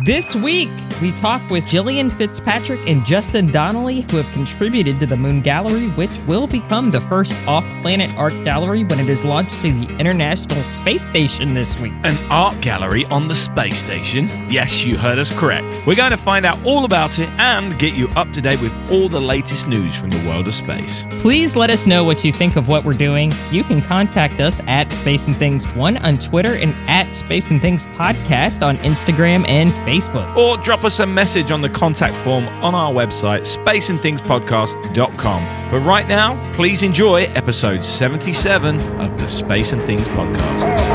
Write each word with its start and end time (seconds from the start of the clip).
This 0.00 0.36
week, 0.36 0.68
we 1.00 1.12
talk 1.12 1.48
with 1.50 1.66
Gillian 1.66 2.10
Fitzpatrick 2.10 2.80
and 2.86 3.04
Justin 3.04 3.50
Donnelly, 3.50 4.02
who 4.10 4.16
have 4.16 4.32
contributed 4.32 4.98
to 5.00 5.06
the 5.06 5.16
Moon 5.16 5.40
Gallery, 5.40 5.88
which 5.90 6.10
will 6.26 6.46
become 6.46 6.90
the 6.90 7.00
first 7.00 7.32
off 7.46 7.64
planet 7.82 8.10
art 8.16 8.32
gallery 8.44 8.84
when 8.84 8.98
it 8.98 9.08
is 9.08 9.24
launched 9.24 9.54
to 9.62 9.72
the 9.72 9.96
International 9.98 10.62
Space 10.62 11.04
Station 11.08 11.54
this 11.54 11.78
week. 11.78 11.92
An 12.04 12.16
art 12.30 12.60
gallery 12.60 13.04
on 13.06 13.28
the 13.28 13.34
space 13.34 13.78
station? 13.84 14.28
Yes, 14.50 14.84
you 14.84 14.96
heard 14.96 15.18
us 15.18 15.30
correct. 15.38 15.80
We're 15.86 15.94
going 15.94 16.10
to 16.10 16.16
find 16.16 16.44
out 16.44 16.58
all 16.66 16.84
about 16.84 17.18
it 17.18 17.28
and 17.38 17.78
get 17.78 17.94
you 17.94 18.08
up 18.16 18.32
to 18.32 18.40
date 18.40 18.60
with 18.60 18.72
all 18.90 19.08
the 19.08 19.20
latest 19.20 19.68
news 19.68 19.96
from 19.96 20.10
the 20.10 20.28
world 20.28 20.48
of 20.48 20.54
space. 20.54 21.04
Please 21.18 21.56
let 21.56 21.70
us 21.70 21.86
know 21.86 22.04
what 22.04 22.24
you 22.24 22.32
think 22.32 22.56
of 22.56 22.68
what 22.68 22.84
we're 22.84 22.94
doing. 22.94 23.32
You 23.50 23.62
can 23.64 23.80
contact 23.82 24.40
us 24.40 24.60
at 24.66 24.90
Space 24.92 25.26
and 25.26 25.36
Things 25.36 25.64
1 25.74 25.98
on 25.98 26.18
Twitter 26.18 26.54
and 26.54 26.74
at 26.88 27.14
Space 27.14 27.50
and 27.50 27.60
Things 27.60 27.86
Podcast 27.96 28.66
on 28.66 28.78
Instagram 28.78 29.46
and 29.48 29.70
Facebook. 29.86 30.34
Or 30.36 30.56
drop 30.58 30.84
us 30.84 30.87
a 31.00 31.06
message 31.06 31.50
on 31.50 31.60
the 31.60 31.68
contact 31.68 32.16
form 32.16 32.48
on 32.64 32.74
our 32.74 32.90
website, 32.90 33.42
spaceandthingspodcast.com. 33.42 35.70
But 35.70 35.80
right 35.80 36.08
now, 36.08 36.38
please 36.54 36.82
enjoy 36.82 37.24
episode 37.34 37.84
77 37.84 38.80
of 38.98 39.18
the 39.18 39.28
Space 39.28 39.72
and 39.72 39.84
Things 39.84 40.08
Podcast. 40.08 40.68
Oh 40.70 40.88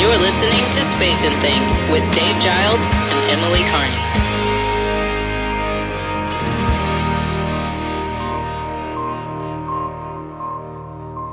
You're 0.00 0.18
listening 0.18 0.64
to 0.74 0.82
Space 0.96 1.20
and 1.20 1.36
Things 1.44 1.68
with 1.92 2.02
Dave 2.14 2.40
Giles 2.42 2.80
and 2.80 3.30
Emily 3.30 3.62
Carney. 3.70 4.03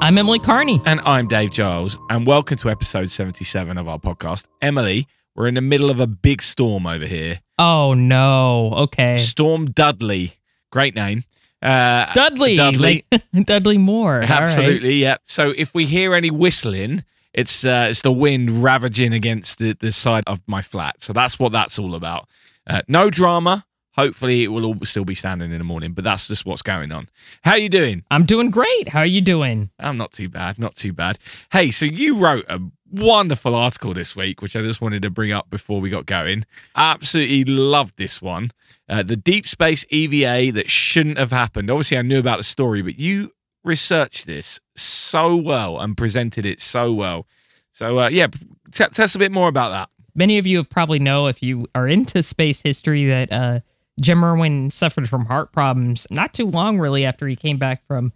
I'm 0.01 0.17
Emily 0.17 0.39
Carney. 0.39 0.81
And 0.83 0.99
I'm 1.01 1.27
Dave 1.27 1.51
Giles, 1.51 1.99
and 2.09 2.25
welcome 2.25 2.57
to 2.57 2.71
episode 2.71 3.11
77 3.11 3.77
of 3.77 3.87
our 3.87 3.99
podcast. 3.99 4.45
Emily, 4.59 5.07
we're 5.35 5.45
in 5.47 5.53
the 5.53 5.61
middle 5.61 5.91
of 5.91 5.99
a 5.99 6.07
big 6.07 6.41
storm 6.41 6.87
over 6.87 7.05
here. 7.05 7.41
Oh 7.59 7.93
no. 7.93 8.73
Okay. 8.77 9.15
Storm 9.17 9.67
Dudley. 9.67 10.33
Great 10.71 10.95
name. 10.95 11.23
Uh, 11.61 12.11
Dudley. 12.13 12.55
Dudley. 12.55 13.05
Like, 13.11 13.23
Dudley 13.45 13.77
Moore. 13.77 14.15
All 14.15 14.19
right. 14.21 14.31
Absolutely, 14.31 14.95
yeah. 14.95 15.17
So 15.23 15.53
if 15.55 15.75
we 15.75 15.85
hear 15.85 16.15
any 16.15 16.31
whistling, 16.31 17.05
it's 17.31 17.63
uh, 17.63 17.85
it's 17.91 18.01
the 18.01 18.11
wind 18.11 18.63
ravaging 18.63 19.13
against 19.13 19.59
the, 19.59 19.73
the 19.79 19.91
side 19.91 20.23
of 20.25 20.41
my 20.47 20.63
flat. 20.63 21.03
So 21.03 21.13
that's 21.13 21.37
what 21.37 21.51
that's 21.51 21.77
all 21.77 21.93
about. 21.93 22.27
Uh, 22.65 22.81
no 22.87 23.11
drama. 23.11 23.65
Hopefully, 24.01 24.43
it 24.43 24.47
will 24.47 24.65
all 24.65 24.75
still 24.81 25.05
be 25.05 25.13
standing 25.13 25.51
in 25.51 25.59
the 25.59 25.63
morning, 25.63 25.93
but 25.93 26.03
that's 26.03 26.27
just 26.27 26.43
what's 26.43 26.63
going 26.63 26.91
on. 26.91 27.07
How 27.43 27.51
are 27.51 27.59
you 27.59 27.69
doing? 27.69 28.03
I'm 28.09 28.25
doing 28.25 28.49
great. 28.49 28.89
How 28.89 29.01
are 29.01 29.05
you 29.05 29.21
doing? 29.21 29.69
I'm 29.77 29.95
not 29.95 30.11
too 30.11 30.27
bad, 30.27 30.57
not 30.57 30.75
too 30.75 30.91
bad. 30.91 31.19
Hey, 31.51 31.69
so 31.69 31.85
you 31.85 32.17
wrote 32.17 32.45
a 32.49 32.59
wonderful 32.89 33.53
article 33.53 33.93
this 33.93 34.15
week, 34.15 34.41
which 34.41 34.55
I 34.55 34.63
just 34.63 34.81
wanted 34.81 35.03
to 35.03 35.11
bring 35.11 35.31
up 35.31 35.51
before 35.51 35.79
we 35.79 35.91
got 35.91 36.07
going. 36.07 36.45
Absolutely 36.75 37.45
loved 37.45 37.99
this 37.99 38.23
one. 38.23 38.49
Uh, 38.89 39.03
the 39.03 39.15
deep 39.15 39.45
space 39.45 39.85
EVA 39.91 40.51
that 40.51 40.67
shouldn't 40.67 41.19
have 41.19 41.31
happened. 41.31 41.69
Obviously, 41.69 41.99
I 41.99 42.01
knew 42.01 42.17
about 42.17 42.37
the 42.37 42.43
story, 42.43 42.81
but 42.81 42.97
you 42.97 43.29
researched 43.63 44.25
this 44.25 44.59
so 44.75 45.35
well 45.35 45.79
and 45.79 45.95
presented 45.95 46.43
it 46.43 46.59
so 46.59 46.91
well. 46.91 47.27
So, 47.71 47.99
uh, 47.99 48.09
yeah, 48.09 48.29
t- 48.71 48.83
tell 48.85 49.05
us 49.05 49.13
a 49.13 49.19
bit 49.19 49.31
more 49.31 49.47
about 49.47 49.69
that. 49.69 49.89
Many 50.15 50.39
of 50.39 50.47
you 50.47 50.57
have 50.57 50.71
probably 50.71 50.97
know 50.97 51.27
if 51.27 51.43
you 51.43 51.67
are 51.75 51.87
into 51.87 52.23
space 52.23 52.63
history 52.63 53.05
that 53.05 53.31
uh, 53.31 53.59
Jim 53.99 54.23
Irwin 54.23 54.69
suffered 54.69 55.09
from 55.09 55.25
heart 55.25 55.51
problems 55.51 56.07
not 56.09 56.33
too 56.33 56.45
long 56.45 56.79
really 56.79 57.05
after 57.05 57.27
he 57.27 57.35
came 57.35 57.57
back 57.57 57.85
from 57.85 58.13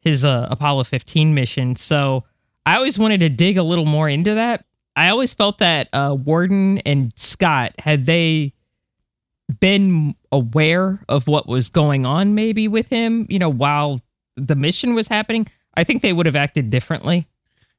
his 0.00 0.24
uh, 0.24 0.46
Apollo 0.50 0.84
15 0.84 1.34
mission. 1.34 1.74
So 1.74 2.24
I 2.64 2.76
always 2.76 2.98
wanted 2.98 3.20
to 3.20 3.28
dig 3.28 3.56
a 3.56 3.62
little 3.62 3.86
more 3.86 4.08
into 4.08 4.34
that. 4.34 4.64
I 4.94 5.08
always 5.08 5.34
felt 5.34 5.58
that 5.58 5.88
uh, 5.92 6.16
Worden 6.18 6.78
and 6.78 7.12
Scott 7.16 7.74
had 7.78 8.06
they 8.06 8.52
been 9.60 10.14
aware 10.32 11.00
of 11.08 11.28
what 11.28 11.46
was 11.46 11.68
going 11.68 12.06
on 12.06 12.34
maybe 12.34 12.68
with 12.68 12.88
him, 12.88 13.26
you 13.28 13.38
know, 13.38 13.48
while 13.48 14.00
the 14.36 14.56
mission 14.56 14.94
was 14.94 15.06
happening, 15.06 15.46
I 15.74 15.84
think 15.84 16.02
they 16.02 16.12
would 16.12 16.26
have 16.26 16.36
acted 16.36 16.70
differently. 16.70 17.26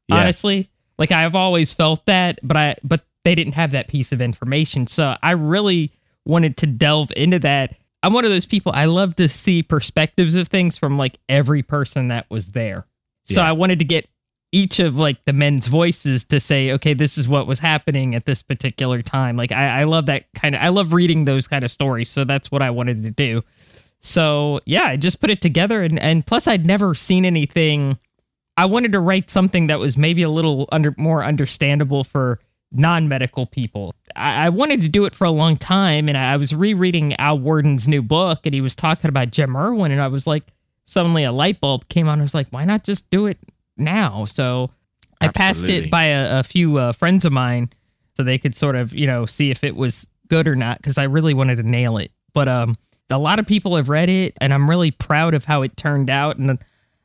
Yeah. 0.08 0.18
Honestly, 0.18 0.70
like 0.98 1.12
I've 1.12 1.36
always 1.36 1.74
felt 1.74 2.06
that, 2.06 2.40
but 2.44 2.56
I 2.58 2.76
but 2.84 3.06
they 3.24 3.36
didn't 3.36 3.54
have 3.54 3.72
that 3.72 3.88
piece 3.88 4.12
of 4.12 4.22
information. 4.22 4.88
So 4.88 5.18
I 5.22 5.32
really 5.32 5.92
wanted 6.28 6.58
to 6.58 6.68
delve 6.68 7.12
into 7.16 7.40
that. 7.40 7.76
I'm 8.04 8.14
one 8.14 8.26
of 8.26 8.32
those 8.32 8.46
people 8.46 8.72
I 8.76 8.86
love 8.86 9.16
to 9.16 9.28
see 9.28 9.64
perspectives 9.64 10.36
of 10.36 10.48
things 10.48 10.78
from 10.78 10.98
like 10.98 11.18
every 11.28 11.64
person 11.64 12.10
that 12.10 12.26
was 12.30 12.50
there. 12.50 12.86
So 13.26 13.42
Yeah. 13.42 13.50
I 13.50 13.52
wanted 13.54 13.80
to 13.80 13.86
get 13.86 14.08
each 14.54 14.80
of 14.80 14.98
like 14.98 15.24
the 15.26 15.34
men's 15.34 15.68
voices 15.68 16.24
to 16.26 16.40
say, 16.40 16.72
okay, 16.74 16.94
this 16.94 17.18
is 17.18 17.28
what 17.28 17.48
was 17.48 17.60
happening 17.60 18.16
at 18.16 18.26
this 18.26 18.42
particular 18.42 19.02
time. 19.02 19.36
Like 19.36 19.52
I, 19.52 19.82
I 19.82 19.84
love 19.84 20.06
that 20.06 20.26
kind 20.36 20.56
of 20.56 20.62
I 20.62 20.70
love 20.70 20.94
reading 20.94 21.26
those 21.26 21.48
kind 21.48 21.64
of 21.66 21.72
stories. 21.72 22.10
So 22.10 22.24
that's 22.24 22.52
what 22.52 22.62
I 22.62 22.70
wanted 22.70 23.04
to 23.04 23.10
do. 23.12 23.44
So 24.00 24.62
yeah, 24.66 24.84
I 24.86 24.96
just 24.96 25.20
put 25.20 25.30
it 25.30 25.42
together 25.42 25.84
and, 25.84 26.00
and 26.00 26.26
plus 26.26 26.48
I'd 26.48 26.66
never 26.66 26.94
seen 26.96 27.26
anything. 27.26 27.98
I 28.56 28.66
wanted 28.66 28.92
to 28.94 29.00
write 29.00 29.30
something 29.30 29.68
that 29.68 29.80
was 29.80 29.98
maybe 29.98 30.22
a 30.24 30.30
little 30.30 30.68
under 30.72 30.94
more 30.98 31.24
understandable 31.26 32.04
for 32.04 32.40
non-medical 32.72 33.46
people. 33.46 33.94
I, 34.16 34.48
I 34.48 34.50
wanted 34.50 34.82
to 34.82 34.90
do 34.90 35.06
it 35.06 35.16
for 35.16 35.26
a 35.26 35.32
long 35.32 35.56
time 35.56 36.08
and 36.08 36.18
I, 36.18 36.34
I 36.34 36.38
was 36.38 36.54
rereading 36.54 37.16
Al 37.16 37.40
Worden's 37.40 37.88
new 37.88 38.02
book 38.02 38.46
and 38.46 38.54
he 38.54 38.62
was 38.62 38.76
talking 38.76 39.10
about 39.10 39.32
Jim 39.32 39.56
Irwin 39.56 39.92
and 39.92 40.02
I 40.02 40.08
was 40.08 40.28
like, 40.28 40.44
suddenly 40.86 41.24
a 41.24 41.32
light 41.32 41.60
bulb 41.60 41.88
came 41.90 42.08
on. 42.08 42.20
I 42.20 42.24
was 42.24 42.34
like, 42.34 42.48
why 42.50 42.66
not 42.66 42.84
just 42.84 43.10
do 43.10 43.26
it 43.26 43.38
now? 43.78 44.26
So 44.26 44.72
I 45.22 45.30
passed 45.30 45.70
it 45.70 45.90
by 45.90 46.06
a, 46.06 46.40
a 46.40 46.44
few 46.44 46.78
uh, 46.78 46.92
friends 46.92 47.26
of 47.26 47.32
mine 47.34 47.70
so 48.14 48.24
they 48.24 48.38
could 48.38 48.56
sort 48.56 48.76
of, 48.76 48.94
you 48.94 49.08
know, 49.08 49.26
see 49.26 49.52
if 49.52 49.64
it 49.64 49.76
was 49.76 50.10
good 50.28 50.48
or 50.48 50.56
not 50.56 50.78
because 50.78 50.98
I 50.98 51.04
really 51.04 51.34
wanted 51.34 51.58
to 51.58 51.64
nail 51.64 51.98
it. 51.98 52.12
But 52.34 52.48
um, 52.48 52.78
a 53.10 53.18
lot 53.18 53.40
of 53.40 53.48
people 53.48 53.76
have 53.76 53.90
read 53.90 54.10
it 54.10 54.38
and 54.42 54.54
I'm 54.54 54.70
really 54.70 54.92
proud 54.92 55.34
of 55.34 55.46
how 55.46 55.62
it 55.62 55.78
turned 55.78 56.10
out. 56.10 56.38
And 56.38 56.58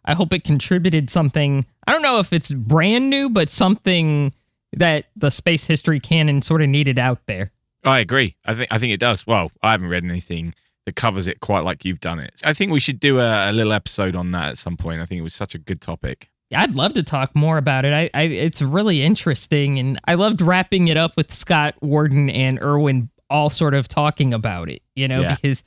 I 0.04 0.14
hope 0.14 0.32
it 0.32 0.44
contributed 0.44 1.10
something. 1.10 1.66
I 1.86 1.92
don't 1.92 2.02
know 2.02 2.18
if 2.18 2.32
it's 2.32 2.52
brand 2.52 3.10
new, 3.10 3.28
but 3.28 3.48
something 3.48 4.32
that 4.74 5.06
the 5.16 5.30
space 5.30 5.66
history 5.66 6.00
canon 6.00 6.42
sort 6.42 6.62
of 6.62 6.68
needed 6.68 6.98
out 6.98 7.20
there. 7.26 7.50
I 7.84 7.98
agree. 8.00 8.36
I 8.44 8.54
think 8.54 8.68
I 8.70 8.78
think 8.78 8.92
it 8.92 9.00
does. 9.00 9.26
Well, 9.26 9.50
I 9.62 9.72
haven't 9.72 9.88
read 9.88 10.04
anything 10.04 10.54
that 10.86 10.96
covers 10.96 11.28
it 11.28 11.40
quite 11.40 11.60
like 11.64 11.84
you've 11.84 12.00
done 12.00 12.18
it. 12.20 12.40
I 12.44 12.52
think 12.52 12.72
we 12.72 12.80
should 12.80 12.98
do 13.00 13.20
a, 13.20 13.50
a 13.50 13.52
little 13.52 13.72
episode 13.72 14.16
on 14.16 14.30
that 14.32 14.48
at 14.50 14.58
some 14.58 14.76
point. 14.76 15.00
I 15.00 15.06
think 15.06 15.18
it 15.18 15.22
was 15.22 15.34
such 15.34 15.54
a 15.54 15.58
good 15.58 15.80
topic. 15.80 16.28
Yeah, 16.50 16.62
I'd 16.62 16.74
love 16.74 16.92
to 16.94 17.02
talk 17.02 17.34
more 17.34 17.56
about 17.56 17.84
it. 17.84 17.92
I, 17.92 18.10
I 18.14 18.22
it's 18.24 18.60
really 18.62 19.02
interesting, 19.02 19.78
and 19.78 19.98
I 20.06 20.14
loved 20.14 20.40
wrapping 20.42 20.88
it 20.88 20.96
up 20.96 21.16
with 21.16 21.32
Scott 21.32 21.74
Worden 21.82 22.30
and 22.30 22.60
Irwin 22.62 23.10
all 23.30 23.48
sort 23.50 23.74
of 23.74 23.88
talking 23.88 24.34
about 24.34 24.68
it. 24.70 24.82
You 24.94 25.08
know, 25.08 25.22
Yeah. 25.22 25.34
because 25.34 25.62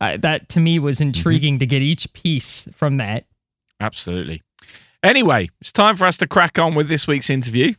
uh, 0.00 0.16
that 0.18 0.48
to 0.50 0.60
me 0.60 0.78
was 0.78 1.00
intriguing 1.00 1.58
to 1.58 1.66
get 1.66 1.82
each 1.82 2.10
piece 2.14 2.66
from 2.74 2.96
that. 2.96 3.26
Absolutely. 3.80 4.42
Anyway, 5.02 5.48
it's 5.60 5.72
time 5.72 5.96
for 5.96 6.06
us 6.06 6.16
to 6.18 6.26
crack 6.26 6.58
on 6.58 6.74
with 6.74 6.88
this 6.88 7.06
week's 7.06 7.30
interview. 7.30 7.74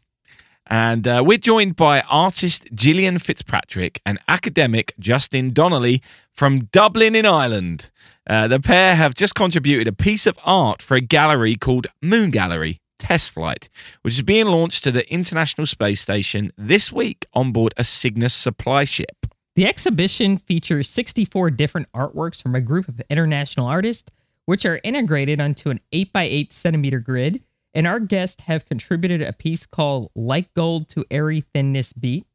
And 0.72 1.06
uh, 1.06 1.22
we're 1.26 1.38
joined 1.38 1.76
by 1.76 2.00
artist 2.10 2.70
Gillian 2.74 3.20
Fitzpatrick 3.20 4.02
and 4.06 4.20
academic 4.30 4.96
Justin 4.98 5.52
Donnelly 5.52 6.02
from 6.34 6.70
Dublin 6.72 7.14
in 7.14 7.26
Ireland. 7.26 7.92
Uh, 8.26 8.48
the 8.48 8.62
pair 8.62 8.96
have 8.96 9.14
just 9.14 9.36
contributed 9.36 9.90
a 9.90 9.92
piece 9.92 10.26
of 10.26 10.40
art 10.46 10.82
for 10.82 10.96
a 10.96 11.02
gallery 11.02 11.58
called 11.58 11.88
Moon 12.02 12.32
Gallery 12.32 12.80
Test 13.00 13.34
Flight, 13.34 13.68
which 14.04 14.14
is 14.14 14.22
being 14.22 14.46
launched 14.46 14.86
to 14.86 14.92
the 14.92 15.12
International 15.12 15.68
Space 15.68 16.00
Station 16.00 16.54
this 16.58 16.90
week 16.90 17.26
on 17.34 17.52
board 17.52 17.74
a 17.76 17.84
Cygnus 17.84 18.34
supply 18.34 18.86
ship. 18.86 19.28
The 19.58 19.66
exhibition 19.66 20.38
features 20.38 20.88
64 20.88 21.52
different 21.52 21.92
artworks 21.94 22.42
from 22.42 22.56
a 22.56 22.62
group 22.62 22.88
of 22.88 23.02
international 23.10 23.68
artists, 23.68 24.10
which 24.46 24.66
are 24.66 24.80
integrated 24.86 25.42
onto 25.42 25.70
an 25.70 25.82
8x8 25.92 26.54
centimeter 26.54 27.02
grid. 27.02 27.44
And 27.74 27.88
our 27.88 28.00
guests 28.00 28.44
have 28.44 28.66
contributed 28.66 29.22
a 29.22 29.34
piece 29.34 29.66
called 29.66 30.12
Like 30.16 30.54
Gold 30.54 30.90
to 30.90 31.06
Airy 31.10 31.46
Thinness 31.54 31.94
Beat, 31.94 32.26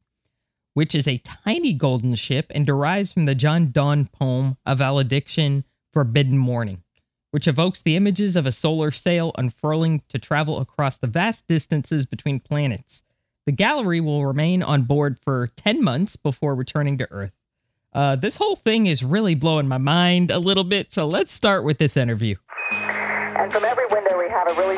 which 0.75 0.95
is 0.95 1.07
a 1.07 1.19
tiny 1.19 1.73
golden 1.73 2.15
ship 2.15 2.47
and 2.55 2.67
derives 2.67 3.13
from 3.13 3.27
the 3.27 3.35
John 3.35 3.71
Donne 3.71 4.07
poem 4.07 4.57
A 4.65 4.75
Valediction 4.75 5.65
Forbidding 5.93 6.39
Mourning, 6.39 6.83
which 7.31 7.49
evokes 7.49 7.83
the 7.83 7.97
images 7.97 8.37
of 8.37 8.47
a 8.47 8.53
solar 8.53 8.91
sail 8.91 9.33
unfurling 9.37 10.03
to 10.09 10.19
travel 10.19 10.59
across 10.61 10.99
the 10.99 11.07
vast 11.07 11.47
distances 11.49 12.07
between 12.07 12.41
planets. 12.41 13.03
The 13.47 13.53
gallery 13.53 14.01
will 14.01 14.27
remain 14.27 14.63
on 14.63 14.83
board 14.83 15.19
for 15.19 15.49
10 15.57 15.83
months 15.83 16.17
before 16.17 16.55
returning 16.55 16.99
to 16.99 17.11
Earth. 17.13 17.35
Uh, 17.93 18.17
this 18.17 18.37
whole 18.37 18.57
thing 18.57 18.87
is 18.87 19.03
really 19.03 19.35
blowing 19.35 19.69
my 19.69 19.79
mind 19.79 20.31
a 20.31 20.39
little 20.39 20.65
bit, 20.65 20.93
so 20.93 21.07
let's 21.07 21.33
start 21.33 21.65
with 21.65 21.79
this 21.79 21.97
interview. 21.97 22.37
And 22.71 23.51
from 23.53 23.65
every 23.65 23.87
window, 23.87 24.19
we 24.19 24.29
have 24.29 24.49
a 24.49 24.61
really 24.61 24.77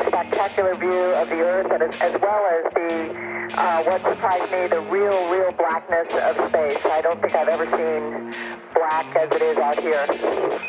spectacular 0.49 0.75
view 0.75 1.13
of 1.13 1.29
the 1.29 1.41
Earth, 1.41 1.71
and 1.71 1.83
as, 1.83 2.01
as 2.01 2.21
well 2.21 2.45
as 2.45 2.73
the 2.73 3.57
uh, 3.57 3.83
what 3.83 4.01
surprised 4.01 4.51
me, 4.51 4.67
the 4.67 4.79
real, 4.91 5.29
real 5.29 5.51
blackness 5.53 6.07
of 6.11 6.49
space. 6.49 6.85
I 6.85 7.01
don't 7.01 7.21
think 7.21 7.33
I've 7.35 7.47
ever 7.47 7.65
seen 7.65 8.33
black 8.73 9.15
as 9.15 9.29
it 9.31 9.41
is 9.41 9.57
out 9.57 9.79
here. 9.79 10.67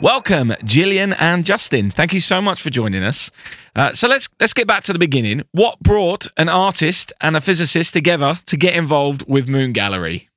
Welcome, 0.00 0.54
Gillian 0.64 1.12
and 1.14 1.44
Justin. 1.44 1.90
Thank 1.90 2.12
you 2.12 2.20
so 2.20 2.40
much 2.40 2.60
for 2.60 2.70
joining 2.70 3.02
us. 3.02 3.30
Uh, 3.76 3.92
so 3.92 4.08
let's 4.08 4.28
let's 4.40 4.52
get 4.52 4.66
back 4.66 4.84
to 4.84 4.92
the 4.92 4.98
beginning. 4.98 5.42
What 5.52 5.80
brought 5.80 6.26
an 6.36 6.48
artist 6.48 7.12
and 7.20 7.36
a 7.36 7.40
physicist 7.40 7.92
together 7.92 8.38
to 8.46 8.56
get 8.56 8.74
involved 8.74 9.24
with 9.28 9.48
Moon 9.48 9.72
Gallery? 9.72 10.28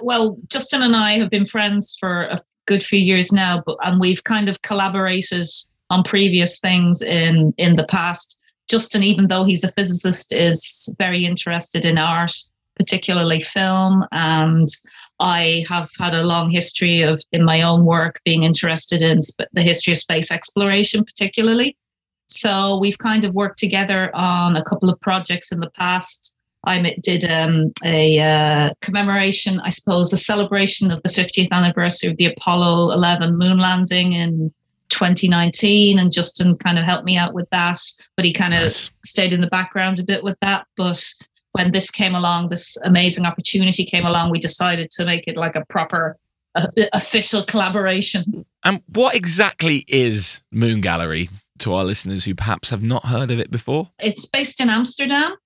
Well, 0.00 0.36
Justin 0.48 0.82
and 0.82 0.96
I 0.96 1.18
have 1.18 1.30
been 1.30 1.46
friends 1.46 1.96
for 1.98 2.24
a 2.24 2.38
good 2.66 2.82
few 2.82 2.98
years 2.98 3.32
now, 3.32 3.62
but 3.64 3.76
and 3.84 4.00
we've 4.00 4.24
kind 4.24 4.48
of 4.48 4.60
collaborated 4.62 5.46
on 5.90 6.02
previous 6.02 6.60
things 6.60 7.02
in 7.02 7.54
in 7.58 7.76
the 7.76 7.84
past. 7.84 8.38
Justin, 8.68 9.02
even 9.02 9.28
though 9.28 9.44
he's 9.44 9.64
a 9.64 9.72
physicist, 9.72 10.32
is 10.32 10.88
very 10.98 11.26
interested 11.26 11.84
in 11.84 11.98
art, 11.98 12.32
particularly 12.76 13.40
film, 13.40 14.04
and 14.10 14.66
I 15.20 15.64
have 15.68 15.90
had 15.98 16.14
a 16.14 16.24
long 16.24 16.50
history 16.50 17.02
of, 17.02 17.22
in 17.30 17.44
my 17.44 17.62
own 17.62 17.84
work, 17.84 18.20
being 18.24 18.42
interested 18.42 19.02
in 19.02 19.22
sp- 19.22 19.52
the 19.52 19.62
history 19.62 19.92
of 19.92 19.98
space 19.98 20.30
exploration, 20.30 21.04
particularly. 21.04 21.76
So 22.26 22.78
we've 22.78 22.98
kind 22.98 23.24
of 23.24 23.34
worked 23.34 23.58
together 23.58 24.10
on 24.14 24.56
a 24.56 24.64
couple 24.64 24.90
of 24.90 25.00
projects 25.00 25.52
in 25.52 25.60
the 25.60 25.70
past. 25.70 26.36
I 26.66 26.96
did 27.02 27.24
um, 27.24 27.72
a 27.84 28.18
uh, 28.18 28.70
commemoration, 28.80 29.60
I 29.60 29.68
suppose, 29.68 30.12
a 30.12 30.18
celebration 30.18 30.90
of 30.90 31.02
the 31.02 31.10
50th 31.10 31.50
anniversary 31.52 32.10
of 32.10 32.16
the 32.16 32.26
Apollo 32.26 32.92
11 32.92 33.36
moon 33.36 33.58
landing 33.58 34.12
in 34.12 34.52
2019, 34.88 35.98
and 35.98 36.12
Justin 36.12 36.56
kind 36.56 36.78
of 36.78 36.84
helped 36.84 37.04
me 37.04 37.16
out 37.16 37.34
with 37.34 37.48
that. 37.50 37.80
But 38.16 38.24
he 38.24 38.32
kind 38.32 38.54
of 38.54 38.62
nice. 38.62 38.90
stayed 39.04 39.32
in 39.32 39.40
the 39.40 39.48
background 39.48 39.98
a 39.98 40.04
bit 40.04 40.22
with 40.22 40.36
that. 40.40 40.66
But 40.76 41.02
when 41.52 41.72
this 41.72 41.90
came 41.90 42.14
along, 42.14 42.48
this 42.48 42.76
amazing 42.84 43.26
opportunity 43.26 43.84
came 43.84 44.06
along, 44.06 44.30
we 44.30 44.38
decided 44.38 44.90
to 44.92 45.04
make 45.04 45.24
it 45.26 45.36
like 45.36 45.56
a 45.56 45.64
proper 45.68 46.16
uh, 46.54 46.66
official 46.92 47.44
collaboration. 47.44 48.44
And 48.64 48.82
what 48.86 49.14
exactly 49.14 49.84
is 49.88 50.42
Moon 50.50 50.80
Gallery 50.80 51.28
to 51.58 51.74
our 51.74 51.84
listeners 51.84 52.24
who 52.24 52.34
perhaps 52.34 52.70
have 52.70 52.82
not 52.82 53.06
heard 53.06 53.30
of 53.30 53.38
it 53.38 53.50
before? 53.50 53.90
It's 53.98 54.26
based 54.26 54.60
in 54.60 54.68
Amsterdam 54.68 55.36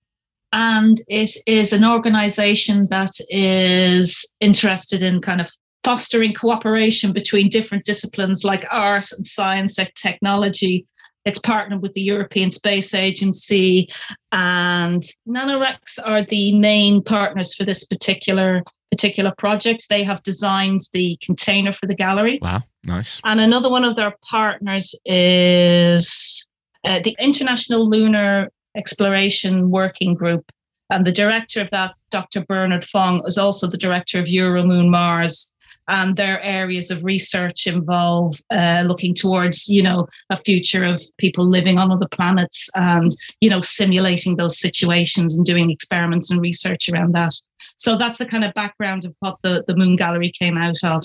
and 0.52 0.96
it 1.08 1.37
is 1.46 1.73
an 1.73 1.85
organization 1.85 2.87
that 2.90 3.12
is 3.29 4.25
interested 4.40 5.02
in 5.02 5.20
kind 5.20 5.40
of 5.40 5.50
fostering 5.84 6.34
cooperation 6.34 7.12
between 7.12 7.48
different 7.48 7.84
disciplines 7.84 8.44
like 8.44 8.66
art 8.70 9.10
and 9.12 9.26
science 9.26 9.78
and 9.78 9.90
technology 9.94 10.86
it's 11.28 11.38
partnered 11.38 11.82
with 11.82 11.92
the 11.92 12.00
European 12.00 12.50
Space 12.50 12.94
Agency, 12.94 13.88
and 14.32 15.02
NanoRacks 15.28 15.98
are 16.02 16.25
the 16.25 16.58
main 16.58 17.02
partners 17.02 17.54
for 17.54 17.64
this 17.64 17.84
particular 17.84 18.62
particular 18.90 19.34
project. 19.36 19.86
They 19.90 20.02
have 20.04 20.22
designed 20.22 20.80
the 20.94 21.19
container 21.22 21.72
for 21.72 21.86
the 21.86 21.94
gallery. 21.94 22.38
Wow, 22.40 22.62
nice. 22.84 23.20
And 23.25 23.40
another 23.40 23.69
one 23.69 23.84
of 23.84 23.96
their 23.96 24.14
partners 24.22 24.94
is 25.04 26.48
uh, 26.84 27.00
the 27.04 27.14
International 27.19 27.86
Lunar 27.86 28.48
Exploration 28.75 29.70
Working 29.70 30.14
Group. 30.14 30.50
And 30.90 31.04
the 31.04 31.12
director 31.12 31.60
of 31.60 31.69
that, 31.70 31.94
Dr. 32.10 32.46
Bernard 32.46 32.82
Foing, 32.82 33.20
is 33.26 33.36
also 33.36 33.66
the 33.66 33.76
director 33.76 34.19
of 34.19 34.25
EuroMoonMars 34.25 35.52
and 35.88 36.17
their 36.17 36.40
areas 36.43 36.90
of 36.90 37.05
research 37.05 37.67
involve 37.67 38.35
uh, 38.50 38.85
looking 38.87 39.14
towards, 39.14 39.69
you 39.69 39.82
know, 39.82 40.06
a 40.31 40.37
future 40.37 40.85
of 40.85 41.02
people 41.17 41.49
living 41.49 41.79
on 41.79 41.90
other 41.90 42.08
planets 42.08 42.69
and, 42.75 43.11
you 43.40 43.49
know, 43.49 43.61
simulating 43.61 44.37
those 44.37 44.61
situations 44.61 45.35
and 45.35 45.44
doing 45.44 45.70
experiments 45.70 46.31
and 46.31 46.40
research 46.40 46.88
around 46.88 47.14
that. 47.14 47.32
So 47.79 47.96
that's 47.96 48.19
the 48.19 48.26
kind 48.26 48.44
of 48.44 48.52
background 48.55 49.05
of 49.05 49.17
what 49.20 49.38
the, 49.43 49.64
the 49.67 49.76
Moon 49.76 49.96
Gallery 49.96 50.32
came 50.38 50.58
out 50.58 50.76
of. 50.82 51.05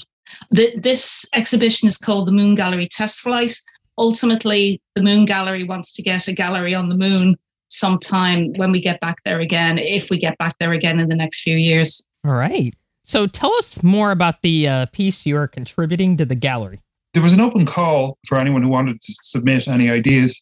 The, 0.52 0.78
this 0.78 1.26
exhibition 1.34 1.88
is 1.88 1.98
called 1.98 2.28
the 2.28 2.32
Moon 2.32 2.56
Gallery 2.56 2.90
Test 2.92 3.20
Flight. 3.20 3.56
Ultimately, 3.98 4.82
the 4.96 5.04
Moon 5.04 5.26
Gallery 5.26 5.64
wants 5.64 5.94
to 5.94 6.02
get 6.02 6.28
a 6.28 6.34
gallery 6.34 6.74
on 6.74 6.90
the 6.90 6.98
moon 6.98 7.38
sometime 7.70 8.54
when 8.56 8.72
we 8.72 8.82
get 8.82 9.00
back 9.00 9.18
there 9.24 9.40
again, 9.40 9.78
if 9.78 10.10
we 10.10 10.18
get 10.18 10.38
back 10.38 10.58
there 10.60 10.74
again 10.74 11.00
in 11.00 11.10
the 11.10 11.16
next 11.16 11.42
few 11.42 11.56
years. 11.56 12.04
All 12.26 12.34
right. 12.34 12.74
So 13.04 13.28
tell 13.28 13.54
us 13.56 13.84
more 13.84 14.12
about 14.12 14.42
the 14.42 14.68
uh, 14.68 14.86
piece 14.88 15.26
you 15.26 15.36
are 15.38 15.48
contributing 15.48 16.18
to 16.18 16.26
the 16.26 16.36
gallery. 16.36 16.82
There 17.14 17.24
was 17.24 17.34
an 17.34 17.42
open 17.42 17.66
call 17.66 18.18
for 18.28 18.40
anyone 18.40 18.64
who 18.64 18.70
wanted 18.70 19.02
to 19.02 19.14
submit 19.24 19.68
any 19.68 19.90
ideas. 19.90 20.40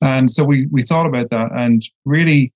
And 0.00 0.30
so 0.30 0.44
we, 0.44 0.66
we 0.70 0.82
thought 0.82 1.06
about 1.06 1.30
that. 1.30 1.52
And 1.52 1.82
really, 2.04 2.52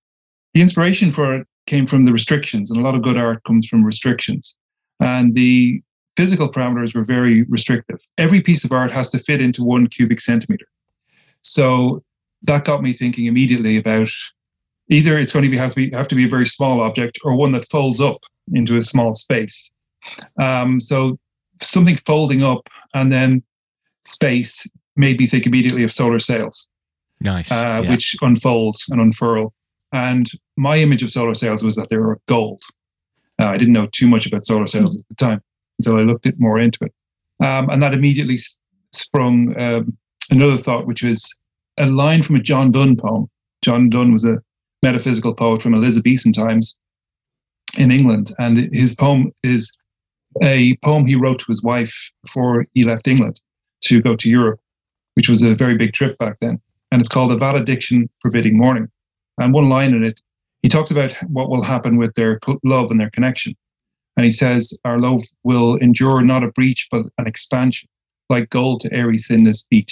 the 0.55 0.61
inspiration 0.61 1.11
for 1.11 1.37
it 1.37 1.47
came 1.67 1.87
from 1.87 2.05
the 2.05 2.13
restrictions. 2.13 2.71
And 2.71 2.79
a 2.79 2.83
lot 2.83 2.95
of 2.95 3.03
good 3.03 3.17
art 3.17 3.43
comes 3.45 3.67
from 3.67 3.85
restrictions. 3.85 4.55
And 5.01 5.35
the 5.35 5.83
physical 6.17 6.51
parameters 6.51 6.95
were 6.95 7.05
very 7.05 7.43
restrictive. 7.45 8.01
Every 8.19 8.41
piece 8.41 8.65
of 8.65 8.73
art 8.73 8.93
has 8.93 9.11
to 9.11 9.19
fit 9.19 9.41
into 9.41 9.65
one 9.65 9.87
cubic 9.87 10.21
centimeter. 10.21 10.67
So 11.43 12.03
that 12.43 12.65
got 12.65 12.83
me 12.83 12.93
thinking 12.93 13.27
immediately 13.27 13.77
about 13.77 14.11
either 14.89 15.19
it's 15.19 15.33
going 15.33 15.45
to 15.45 15.51
be 15.51 15.57
have 15.57 15.71
to 15.71 15.77
be 15.77 15.91
have 15.93 16.09
to 16.09 16.15
be 16.15 16.25
a 16.25 16.29
very 16.29 16.47
small 16.47 16.81
object 16.81 17.19
or 17.25 17.37
one 17.37 17.53
that 17.53 17.69
folds 17.69 18.01
up 18.01 18.21
into 18.53 18.77
a 18.77 18.83
small 18.83 19.15
space. 19.15 19.71
Um, 20.39 20.81
so 20.81 21.19
something 21.63 21.97
folding 21.99 22.43
up 22.43 22.69
and 22.93 23.11
then 23.11 23.43
space 24.05 24.67
made 24.97 25.19
me 25.19 25.27
think 25.27 25.47
immediately 25.47 25.83
of 25.83 25.93
solar 25.93 26.21
sails. 26.21 26.69
Nice. 27.21 27.51
Uh, 27.51 27.81
yeah. 27.83 27.91
Which 27.91 28.17
unfold 28.21 28.77
and 28.91 29.01
unfurl. 29.01 29.53
And 29.93 30.31
my 30.57 30.77
image 30.79 31.03
of 31.03 31.11
solar 31.11 31.35
sails 31.35 31.63
was 31.63 31.77
that 31.77 31.89
they 31.89 31.97
were 31.97 32.21
gold. 32.27 32.63
Uh, 33.41 33.47
I 33.47 33.57
didn't 33.57 33.75
know 33.75 33.89
too 33.93 34.09
much 34.09 34.27
about 34.27 34.45
solar 34.45 34.67
sails 34.67 34.99
at 34.99 35.09
the 35.09 35.15
time 35.15 35.41
until 35.79 35.97
I 35.97 36.03
looked 36.03 36.27
it 36.27 36.39
more 36.39 36.59
into 36.59 36.85
it. 36.85 36.93
Um, 37.45 37.71
and 37.71 37.83
that 37.83 37.95
immediately 37.95 38.39
sprung 38.93 39.59
um, 39.59 39.97
another 40.31 40.57
thought, 40.57 40.87
which 40.87 41.03
was 41.03 41.29
a 41.79 41.87
line 41.87 42.23
from 42.23 42.37
a 42.37 42.41
John 42.41 42.71
Donne 42.71 42.97
poem. 42.97 43.29
John 43.63 43.89
Donne 43.89 44.13
was 44.13 44.25
a 44.25 44.41
metaphysical 44.85 45.35
poet 45.35 45.63
from 45.63 45.75
Elizabethan 45.75 46.33
times 46.33 46.77
in 47.77 47.91
England. 47.91 48.33
And 48.39 48.73
his 48.73 48.95
poem 48.95 49.33
is 49.43 49.73
a 50.43 50.77
poem 50.77 51.07
he 51.07 51.17
wrote 51.17 51.41
to 51.41 51.47
his 51.49 51.63
wife 51.63 51.95
before 52.23 52.67
he 52.75 52.85
left 52.85 53.09
England 53.09 53.41
to 53.85 54.01
go 54.01 54.15
to 54.15 54.29
Europe, 54.29 54.61
which 55.15 55.29
was 55.29 55.43
a 55.43 55.55
very 55.55 55.77
big 55.77 55.93
trip 55.93 56.17
back 56.19 56.37
then. 56.41 56.61
And 56.93 57.01
it's 57.01 57.09
called 57.09 57.33
A 57.33 57.37
Valediction 57.37 58.09
Forbidding 58.21 58.57
Mourning. 58.57 58.89
And 59.39 59.53
one 59.53 59.69
line 59.69 59.95
in 59.95 60.05
it, 60.05 60.21
he 60.63 60.69
talks 60.69 60.91
about 60.91 61.13
what 61.29 61.49
will 61.49 61.63
happen 61.63 61.97
with 61.97 62.15
their 62.15 62.39
love 62.63 62.91
and 62.91 63.01
their 63.01 63.11
connection. 63.11 63.55
And 64.17 64.25
he 64.25 64.31
says, 64.31 64.73
Our 64.85 64.99
love 64.99 65.23
will 65.43 65.77
endure 65.77 66.23
not 66.23 66.45
a 66.45 66.53
breach, 66.53 66.87
but 66.91 67.07
an 67.19 67.27
expansion, 67.27 67.89
like 68.31 68.51
gold 68.51 68.81
to 68.81 68.93
airy 68.93 69.19
thinness 69.19 69.67
beat. 69.69 69.91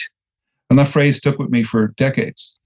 And 0.70 0.78
that 0.78 0.88
phrase 0.88 1.18
stuck 1.18 1.38
with 1.38 1.50
me 1.50 1.62
for 1.64 1.88
decades. 1.96 2.58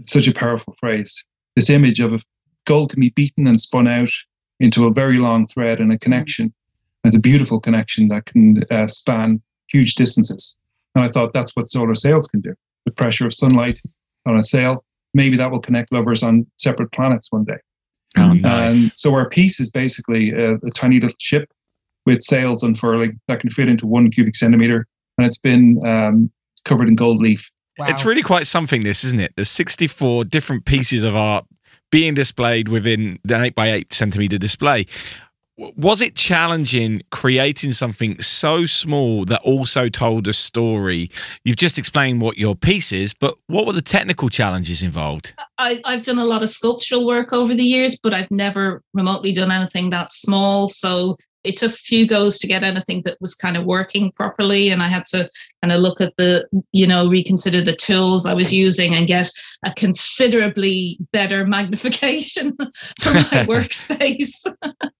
It's 0.00 0.12
such 0.12 0.26
a 0.26 0.34
powerful 0.34 0.74
phrase. 0.80 1.24
This 1.56 1.70
image 1.70 2.00
of 2.00 2.12
a 2.12 2.18
gold 2.66 2.90
can 2.90 3.00
be 3.00 3.10
beaten 3.10 3.46
and 3.46 3.60
spun 3.60 3.86
out 3.86 4.10
into 4.60 4.86
a 4.86 4.92
very 4.92 5.18
long 5.18 5.46
thread 5.46 5.80
and 5.80 5.92
a 5.92 5.98
connection. 5.98 6.52
And 7.02 7.12
it's 7.12 7.16
a 7.16 7.20
beautiful 7.20 7.60
connection 7.60 8.06
that 8.06 8.26
can 8.26 8.64
uh, 8.70 8.86
span 8.86 9.40
huge 9.68 9.94
distances. 9.94 10.56
And 10.94 11.04
I 11.04 11.08
thought 11.08 11.32
that's 11.32 11.54
what 11.54 11.70
solar 11.70 11.94
sails 11.94 12.26
can 12.26 12.40
do. 12.40 12.54
The 12.84 12.92
pressure 12.92 13.26
of 13.26 13.34
sunlight 13.34 13.80
on 14.26 14.36
a 14.36 14.42
sail, 14.42 14.84
maybe 15.12 15.36
that 15.36 15.50
will 15.50 15.60
connect 15.60 15.92
lovers 15.92 16.22
on 16.22 16.46
separate 16.56 16.92
planets 16.92 17.30
one 17.30 17.44
day. 17.44 17.58
Oh, 18.16 18.32
nice. 18.32 18.72
And 18.72 18.92
so 18.92 19.14
our 19.14 19.28
piece 19.28 19.58
is 19.58 19.70
basically 19.70 20.30
a, 20.30 20.54
a 20.54 20.70
tiny 20.74 20.96
little 20.96 21.16
ship 21.18 21.52
with 22.06 22.22
sails 22.22 22.62
unfurling 22.62 23.20
that 23.28 23.40
can 23.40 23.50
fit 23.50 23.68
into 23.68 23.86
one 23.86 24.10
cubic 24.10 24.36
centimeter, 24.36 24.86
and 25.18 25.26
it's 25.26 25.38
been 25.38 25.80
um, 25.86 26.30
covered 26.64 26.88
in 26.88 26.94
gold 26.94 27.20
leaf. 27.20 27.50
Wow. 27.78 27.86
It's 27.88 28.04
really 28.04 28.22
quite 28.22 28.46
something, 28.46 28.82
this, 28.82 29.02
isn't 29.04 29.20
it? 29.20 29.32
There's 29.34 29.50
64 29.50 30.26
different 30.26 30.64
pieces 30.64 31.02
of 31.02 31.16
art 31.16 31.44
being 31.94 32.12
displayed 32.12 32.68
within 32.68 33.20
an 33.30 33.44
8 33.44 33.54
by 33.54 33.70
8 33.70 33.94
centimeter 33.94 34.36
display. 34.36 34.84
Was 35.76 36.02
it 36.02 36.16
challenging 36.16 37.02
creating 37.12 37.70
something 37.70 38.20
so 38.20 38.66
small 38.66 39.24
that 39.26 39.40
also 39.42 39.88
told 39.88 40.26
a 40.26 40.32
story? 40.32 41.08
You've 41.44 41.56
just 41.56 41.78
explained 41.78 42.20
what 42.20 42.36
your 42.36 42.56
piece 42.56 42.92
is, 42.92 43.14
but 43.14 43.36
what 43.46 43.64
were 43.64 43.72
the 43.74 43.80
technical 43.80 44.28
challenges 44.28 44.82
involved? 44.82 45.36
I, 45.58 45.80
have 45.86 46.02
done 46.02 46.18
a 46.18 46.24
lot 46.24 46.42
of 46.42 46.48
sculptural 46.48 47.06
work 47.06 47.32
over 47.32 47.54
the 47.54 47.62
years, 47.62 47.96
but 48.02 48.12
I've 48.12 48.32
never 48.32 48.82
remotely 48.92 49.32
done 49.32 49.52
anything 49.52 49.90
that 49.90 50.12
small. 50.12 50.70
So 50.70 51.16
it 51.44 51.56
took 51.56 51.72
a 51.72 51.76
few 51.76 52.06
goes 52.06 52.38
to 52.38 52.46
get 52.46 52.64
anything 52.64 53.02
that 53.04 53.18
was 53.20 53.34
kind 53.34 53.56
of 53.56 53.64
working 53.64 54.10
properly 54.12 54.70
and 54.70 54.82
i 54.82 54.88
had 54.88 55.04
to 55.04 55.28
kind 55.62 55.72
of 55.72 55.80
look 55.80 56.00
at 56.00 56.14
the 56.16 56.46
you 56.72 56.86
know 56.86 57.08
reconsider 57.08 57.62
the 57.62 57.76
tools 57.76 58.26
i 58.26 58.34
was 58.34 58.52
using 58.52 58.94
and 58.94 59.06
get 59.06 59.30
a 59.64 59.72
considerably 59.74 60.98
better 61.12 61.46
magnification 61.54 62.56
for 63.00 63.12
my 63.12 63.22
workspace. 63.48 64.34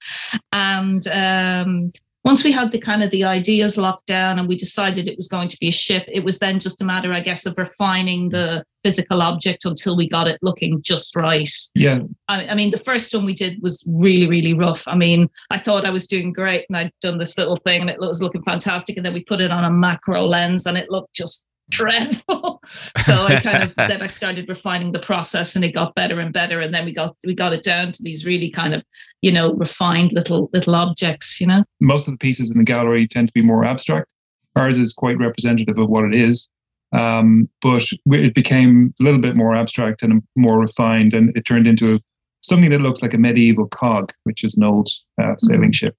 And 0.52 1.06
um, 1.08 1.92
once 2.24 2.42
we 2.42 2.50
had 2.50 2.72
the 2.72 2.80
kind 2.80 3.02
of 3.02 3.10
the 3.10 3.24
ideas 3.24 3.76
locked 3.76 4.06
down 4.06 4.38
and 4.38 4.48
we 4.48 4.56
decided 4.56 5.06
it 5.06 5.16
was 5.16 5.28
going 5.28 5.48
to 5.48 5.58
be 5.60 5.68
a 5.68 5.72
ship, 5.72 6.04
it 6.08 6.24
was 6.24 6.38
then 6.38 6.58
just 6.58 6.80
a 6.80 6.84
matter, 6.84 7.12
I 7.12 7.20
guess, 7.20 7.44
of 7.44 7.58
refining 7.58 8.30
the 8.30 8.64
physical 8.82 9.20
object 9.20 9.66
until 9.66 9.94
we 9.96 10.08
got 10.08 10.26
it 10.26 10.38
looking 10.40 10.80
just 10.80 11.14
right. 11.16 11.48
Yeah, 11.74 12.00
I, 12.28 12.48
I 12.48 12.54
mean, 12.54 12.70
the 12.70 12.78
first 12.78 13.12
one 13.14 13.26
we 13.26 13.34
did 13.34 13.62
was 13.62 13.86
really, 13.86 14.26
really 14.26 14.54
rough. 14.54 14.82
I 14.86 14.96
mean, 14.96 15.28
I 15.50 15.58
thought 15.58 15.84
I 15.84 15.90
was 15.90 16.06
doing 16.06 16.32
great 16.32 16.64
and 16.68 16.78
I'd 16.78 16.92
done 17.02 17.18
this 17.18 17.36
little 17.36 17.56
thing 17.56 17.82
and 17.82 17.90
it 17.90 18.00
was 18.00 18.22
looking 18.22 18.42
fantastic. 18.42 18.96
And 18.96 19.04
then 19.04 19.12
we 19.14 19.22
put 19.24 19.42
it 19.42 19.50
on 19.50 19.64
a 19.64 19.70
macro 19.70 20.26
lens 20.26 20.64
and 20.64 20.78
it 20.78 20.90
looked 20.90 21.14
just 21.14 21.46
dreadful. 21.70 22.62
so 23.04 23.24
I 23.24 23.40
kind 23.40 23.62
of 23.62 23.74
then 23.74 24.02
I 24.02 24.06
started 24.06 24.48
refining 24.48 24.92
the 24.92 24.98
process 24.98 25.56
and 25.56 25.64
it 25.64 25.72
got 25.72 25.94
better 25.94 26.20
and 26.20 26.32
better. 26.32 26.60
And 26.60 26.74
then 26.74 26.84
we 26.84 26.92
got 26.92 27.16
we 27.24 27.34
got 27.34 27.52
it 27.52 27.62
down 27.62 27.92
to 27.92 28.02
these 28.02 28.24
really 28.24 28.50
kind 28.50 28.74
of, 28.74 28.82
you 29.22 29.32
know, 29.32 29.52
refined 29.54 30.12
little 30.12 30.50
little 30.52 30.74
objects, 30.74 31.40
you 31.40 31.46
know. 31.46 31.64
most 31.80 32.08
of 32.08 32.14
the 32.14 32.18
pieces 32.18 32.50
in 32.50 32.58
the 32.58 32.64
gallery 32.64 33.06
tend 33.06 33.28
to 33.28 33.34
be 33.34 33.42
more 33.42 33.64
abstract. 33.64 34.10
Ours 34.56 34.78
is 34.78 34.92
quite 34.92 35.18
representative 35.18 35.78
of 35.78 35.88
what 35.88 36.04
it 36.04 36.14
is. 36.14 36.48
Um, 36.92 37.48
but 37.60 37.82
it 38.06 38.34
became 38.36 38.94
a 39.00 39.02
little 39.02 39.20
bit 39.20 39.34
more 39.34 39.56
abstract 39.56 40.02
and 40.02 40.22
more 40.36 40.60
refined, 40.60 41.12
and 41.12 41.36
it 41.36 41.44
turned 41.44 41.66
into 41.66 41.98
something 42.42 42.70
that 42.70 42.82
looks 42.82 43.02
like 43.02 43.14
a 43.14 43.18
medieval 43.18 43.66
cog, 43.66 44.12
which 44.22 44.44
is 44.44 44.54
an 44.54 44.62
old 44.62 44.88
uh, 45.20 45.34
sailing 45.36 45.72
ship 45.72 45.96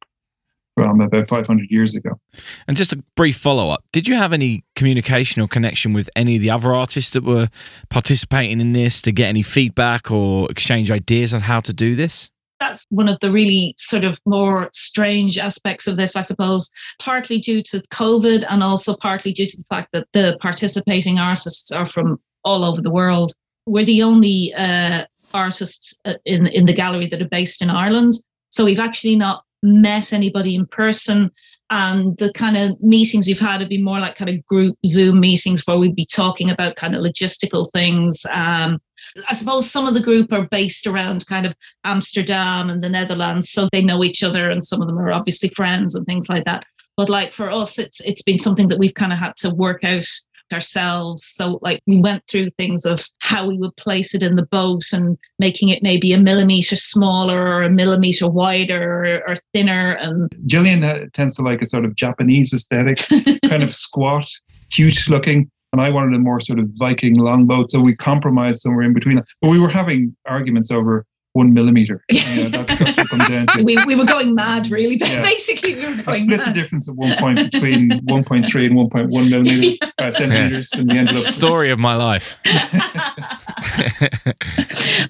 from 0.76 1.02
about 1.02 1.28
500 1.28 1.72
years 1.72 1.96
ago. 1.96 2.20
And 2.68 2.76
just 2.78 2.94
a 2.94 3.04
brief 3.16 3.38
follow 3.38 3.70
up 3.70 3.84
Did 3.92 4.08
you 4.08 4.16
have 4.16 4.34
any 4.34 4.64
communication 4.76 5.42
or 5.42 5.48
connection 5.48 5.94
with 5.94 6.10
any 6.16 6.36
of 6.36 6.42
the 6.42 6.52
other 6.52 6.74
artists 6.74 7.12
that 7.12 7.24
were 7.24 7.48
participating 7.90 8.60
in 8.60 8.74
this 8.74 9.02
to 9.04 9.12
get 9.12 9.30
any 9.30 9.42
feedback 9.42 10.12
or 10.12 10.52
exchange 10.52 10.92
ideas 10.92 11.34
on 11.34 11.42
how 11.42 11.60
to 11.62 11.74
do 11.74 11.96
this? 11.96 12.30
that's 12.60 12.86
one 12.90 13.08
of 13.08 13.20
the 13.20 13.32
really 13.32 13.76
sort 13.78 14.04
of 14.04 14.20
more 14.26 14.70
strange 14.74 15.38
aspects 15.38 15.88
of 15.88 15.98
this, 15.98 16.16
I 16.16 16.22
suppose, 16.22 16.70
partly 17.00 17.40
due 17.40 17.62
to 17.64 17.80
COVID 17.94 18.46
and 18.50 18.64
also 18.64 18.96
partly 18.96 19.34
due 19.34 19.48
to 19.48 19.58
the 19.58 19.64
fact 19.66 19.92
that 19.92 20.08
the 20.14 20.38
participating 20.40 21.20
artists 21.20 21.72
are 21.72 21.86
from 21.86 22.20
all 22.44 22.64
over 22.64 22.82
the 22.82 22.92
world. 22.92 23.34
We're 23.66 23.86
the 23.86 24.04
only 24.04 24.54
uh, 24.54 25.06
artists 25.34 26.00
uh, 26.06 26.14
in 26.26 26.48
in 26.48 26.66
the 26.66 26.74
gallery 26.74 27.08
that 27.08 27.22
are 27.22 27.28
based 27.28 27.62
in 27.62 27.70
Ireland, 27.70 28.14
so 28.50 28.64
we've 28.64 28.80
actually 28.80 29.16
not 29.16 29.44
met 29.66 30.14
anybody 30.14 30.56
in 30.56 30.66
person. 30.68 31.32
And 31.72 32.16
the 32.18 32.32
kind 32.34 32.58
of 32.58 32.80
meetings 32.80 33.26
we've 33.26 33.40
had 33.40 33.62
have 33.62 33.70
been 33.70 33.84
more 33.84 34.00
like 34.00 34.16
kind 34.16 34.30
of 34.30 34.46
group 34.46 34.78
Zoom 34.86 35.20
meetings 35.20 35.66
where 35.66 35.78
we'd 35.78 35.96
be 35.96 36.06
talking 36.06 36.52
about 36.52 36.76
kind 36.76 36.96
of 36.96 37.02
logistical 37.02 37.72
things. 37.74 38.24
Um, 38.32 38.80
I 39.28 39.34
suppose 39.34 39.72
some 39.72 39.88
of 39.88 39.94
the 39.94 40.02
group 40.02 40.32
are 40.32 40.48
based 40.50 40.86
around 40.86 41.26
kind 41.26 41.46
of 41.46 41.56
Amsterdam 41.84 42.70
and 42.70 42.84
the 42.84 42.90
Netherlands, 42.90 43.50
so 43.50 43.68
they 43.72 43.82
know 43.82 44.04
each 44.04 44.24
other, 44.24 44.50
and 44.50 44.64
some 44.64 44.82
of 44.82 44.88
them 44.88 45.00
are 45.00 45.12
obviously 45.12 45.50
friends 45.50 45.96
and 45.96 46.06
things 46.06 46.30
like 46.30 46.46
that. 46.46 46.66
But 46.98 47.10
like 47.10 47.34
for 47.34 47.50
us, 47.50 47.80
it's 47.80 48.00
it's 48.02 48.22
been 48.22 48.38
something 48.38 48.68
that 48.70 48.80
we've 48.80 48.94
kind 48.94 49.14
of 49.14 49.20
had 49.20 49.36
to 49.38 49.50
work 49.50 49.84
out 49.84 50.06
ourselves. 50.54 51.26
So 51.26 51.60
like 51.62 51.82
we 51.88 52.00
went 52.00 52.24
through 52.28 52.50
things 52.52 52.86
of 52.86 53.06
how 53.20 53.48
we 53.48 53.58
would 53.58 53.76
place 53.78 54.14
it 54.14 54.24
in 54.24 54.36
the 54.36 54.46
boat 54.46 54.84
and 54.94 55.18
making 55.40 55.70
it 55.70 55.84
maybe 55.84 56.14
a 56.14 56.18
millimeter 56.18 56.76
smaller 56.76 57.40
or 57.40 57.64
a 57.64 57.70
millimeter 57.70 58.30
wider 58.30 59.06
or, 59.06 59.30
or 59.30 59.36
thinner 59.54 59.94
and 59.94 60.32
Gillian 60.46 60.84
uh, 60.84 61.06
tends 61.14 61.36
to 61.36 61.42
like 61.42 61.62
a 61.62 61.66
sort 61.66 61.86
of 61.86 61.96
Japanese 61.96 62.54
aesthetic, 62.54 62.98
kind 63.46 63.64
of 63.64 63.74
squat, 63.74 64.26
huge 64.72 65.10
looking. 65.10 65.50
And 65.74 65.82
I 65.82 65.90
wanted 65.90 66.16
a 66.16 66.20
more 66.20 66.40
sort 66.40 66.60
of 66.60 66.70
Viking 66.78 67.16
longboat. 67.16 67.70
So 67.70 67.82
we 67.82 67.96
compromised 67.96 68.62
somewhere 68.62 68.86
in 68.86 68.94
between. 68.94 69.20
But 69.42 69.50
we 69.50 69.60
were 69.60 69.70
having 69.70 70.16
arguments 70.26 70.72
over 70.72 71.06
one 71.36 71.54
millimeter. 71.54 72.04
Yeah, 72.16 72.48
that's, 72.48 72.80
that's 72.80 72.98
what 72.98 73.10
comes 73.10 73.28
down 73.28 73.48
to. 73.48 73.64
we, 73.64 73.78
we 73.86 73.96
were 73.96 74.06
going 74.06 74.34
mad 74.34 74.72
really. 74.72 74.96
Yeah. 74.96 75.22
Basically 75.34 75.76
we 75.76 75.82
were 75.82 75.92
I 75.92 76.04
going 76.04 76.24
split 76.24 76.46
the 76.46 76.52
difference 76.54 76.88
at 76.88 76.96
one 76.96 77.18
point 77.18 77.52
between 77.52 77.90
1.3 78.08 78.66
and 78.66 78.76
1.1 78.76 79.30
millimeters, 79.30 79.78
uh, 80.00 80.12
centimeters, 80.12 80.70
and 80.74 80.90
we 80.90 80.98
ended 80.98 81.14
up. 81.16 81.22
Story 81.22 81.72
of 81.72 81.80
my 81.80 81.96
life. 81.96 82.40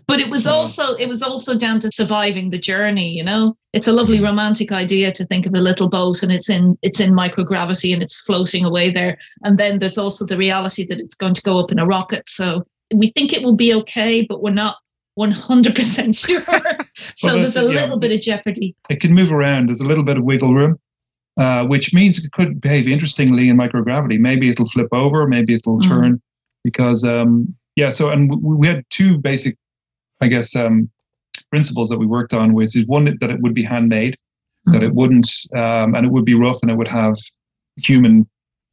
but 0.08 0.20
it 0.20 0.30
was 0.30 0.48
also 0.48 0.96
it 0.96 1.08
was 1.08 1.22
also 1.22 1.58
down 1.58 1.80
to 1.80 1.92
surviving 1.92 2.50
the 2.50 2.58
journey 2.58 3.10
you 3.12 3.24
know 3.24 3.56
it's 3.74 3.88
a 3.88 3.92
lovely 3.92 4.20
romantic 4.22 4.72
idea 4.72 5.12
to 5.12 5.26
think 5.26 5.46
of 5.46 5.54
a 5.54 5.62
little 5.62 5.90
boat 5.90 6.24
and 6.24 6.32
it's 6.32 6.50
in 6.50 6.78
it's 6.82 7.00
in 7.00 7.12
microgravity 7.12 7.94
and 7.94 8.02
it's 8.02 8.22
floating 8.22 8.66
away 8.66 8.90
there 8.92 9.18
and 9.44 9.58
then 9.58 9.80
there's 9.80 9.98
also 9.98 10.26
the 10.26 10.38
reality 10.38 10.86
that 10.86 11.00
it's 11.00 11.16
going 11.16 11.34
to 11.34 11.42
go 11.42 11.60
up 11.60 11.72
in 11.72 11.80
a 11.80 11.86
rocket 11.86 12.28
so 12.28 12.64
we 12.94 13.12
think 13.12 13.34
it 13.34 13.44
will 13.44 13.56
be 13.56 13.74
okay 13.74 14.26
but 14.28 14.42
we're 14.42 14.52
not 14.52 14.78
100% 15.18 16.18
sure 16.18 16.42
so 17.16 17.28
Well, 17.28 17.38
there's 17.40 17.56
a 17.58 17.62
yeah. 17.62 17.68
little 17.82 18.00
bit 18.00 18.12
of 18.12 18.20
jeopardy 18.22 18.76
It 18.90 19.00
can 19.00 19.14
move 19.14 19.32
around. 19.32 19.70
There's 19.70 19.80
a 19.80 19.86
little 19.86 20.04
bit 20.04 20.18
of 20.18 20.24
wiggle 20.24 20.54
room, 20.54 20.78
uh, 21.40 21.66
which 21.66 21.94
means 21.94 22.24
it 22.24 22.32
could 22.32 22.60
behave 22.62 22.88
interestingly 22.88 23.50
in 23.50 23.58
microgravity. 23.58 24.20
Maybe 24.20 24.50
it'll 24.50 24.68
flip 24.70 24.88
over, 24.92 25.28
maybe 25.28 25.54
it'll 25.56 25.80
Mm. 25.80 25.88
turn. 25.88 26.22
Because, 26.64 27.04
um, 27.04 27.56
yeah, 27.76 27.92
so, 27.92 28.10
and 28.10 28.30
we, 28.42 28.56
we 28.56 28.68
had 28.68 28.84
two 28.90 29.18
basic, 29.18 29.56
I 30.22 30.28
guess, 30.28 30.56
um, 30.56 30.90
principles 31.52 31.90
that 31.90 31.98
we 32.00 32.06
worked 32.08 32.34
on, 32.34 32.54
which 32.54 32.76
is 32.76 32.86
one, 32.88 33.06
that 33.22 33.30
it 33.30 33.40
would 33.42 33.54
be 33.54 33.64
handmade, 33.64 34.18
that 34.66 34.82
it 34.82 34.94
wouldn't, 34.96 35.30
um, 35.56 35.94
and 35.94 36.06
it 36.06 36.12
would 36.12 36.26
be 36.26 36.34
rough 36.34 36.58
and 36.64 36.72
it 36.72 36.76
would 36.76 36.88
have 36.88 37.16
human 37.78 38.28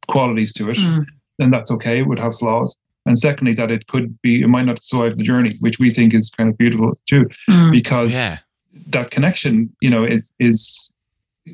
qualities 0.07 0.51
to 0.53 0.69
it. 0.71 0.77
Mm. 0.77 1.05
And 1.39 1.53
that's 1.53 1.69
okay. 1.71 1.99
It 1.99 2.07
would 2.07 2.19
have 2.19 2.35
flaws. 2.35 2.75
And 3.05 3.17
secondly, 3.19 3.53
that 3.53 3.69
it 3.69 3.87
could 3.87 4.19
be, 4.21 4.41
it 4.41 4.47
might 4.47 4.65
not 4.65 4.81
survive 4.81 5.17
the 5.17 5.23
journey, 5.23 5.55
which 5.59 5.77
we 5.79 5.89
think 5.89 6.13
is 6.13 6.29
kind 6.29 6.49
of 6.49 6.57
beautiful 6.57 6.97
too, 7.09 7.29
Mm. 7.49 7.71
because 7.71 8.13
Yeah. 8.13 8.37
that 8.87 9.11
connection, 9.11 9.69
you 9.81 9.89
know, 9.89 10.03
is 10.05 10.33
is 10.39 10.89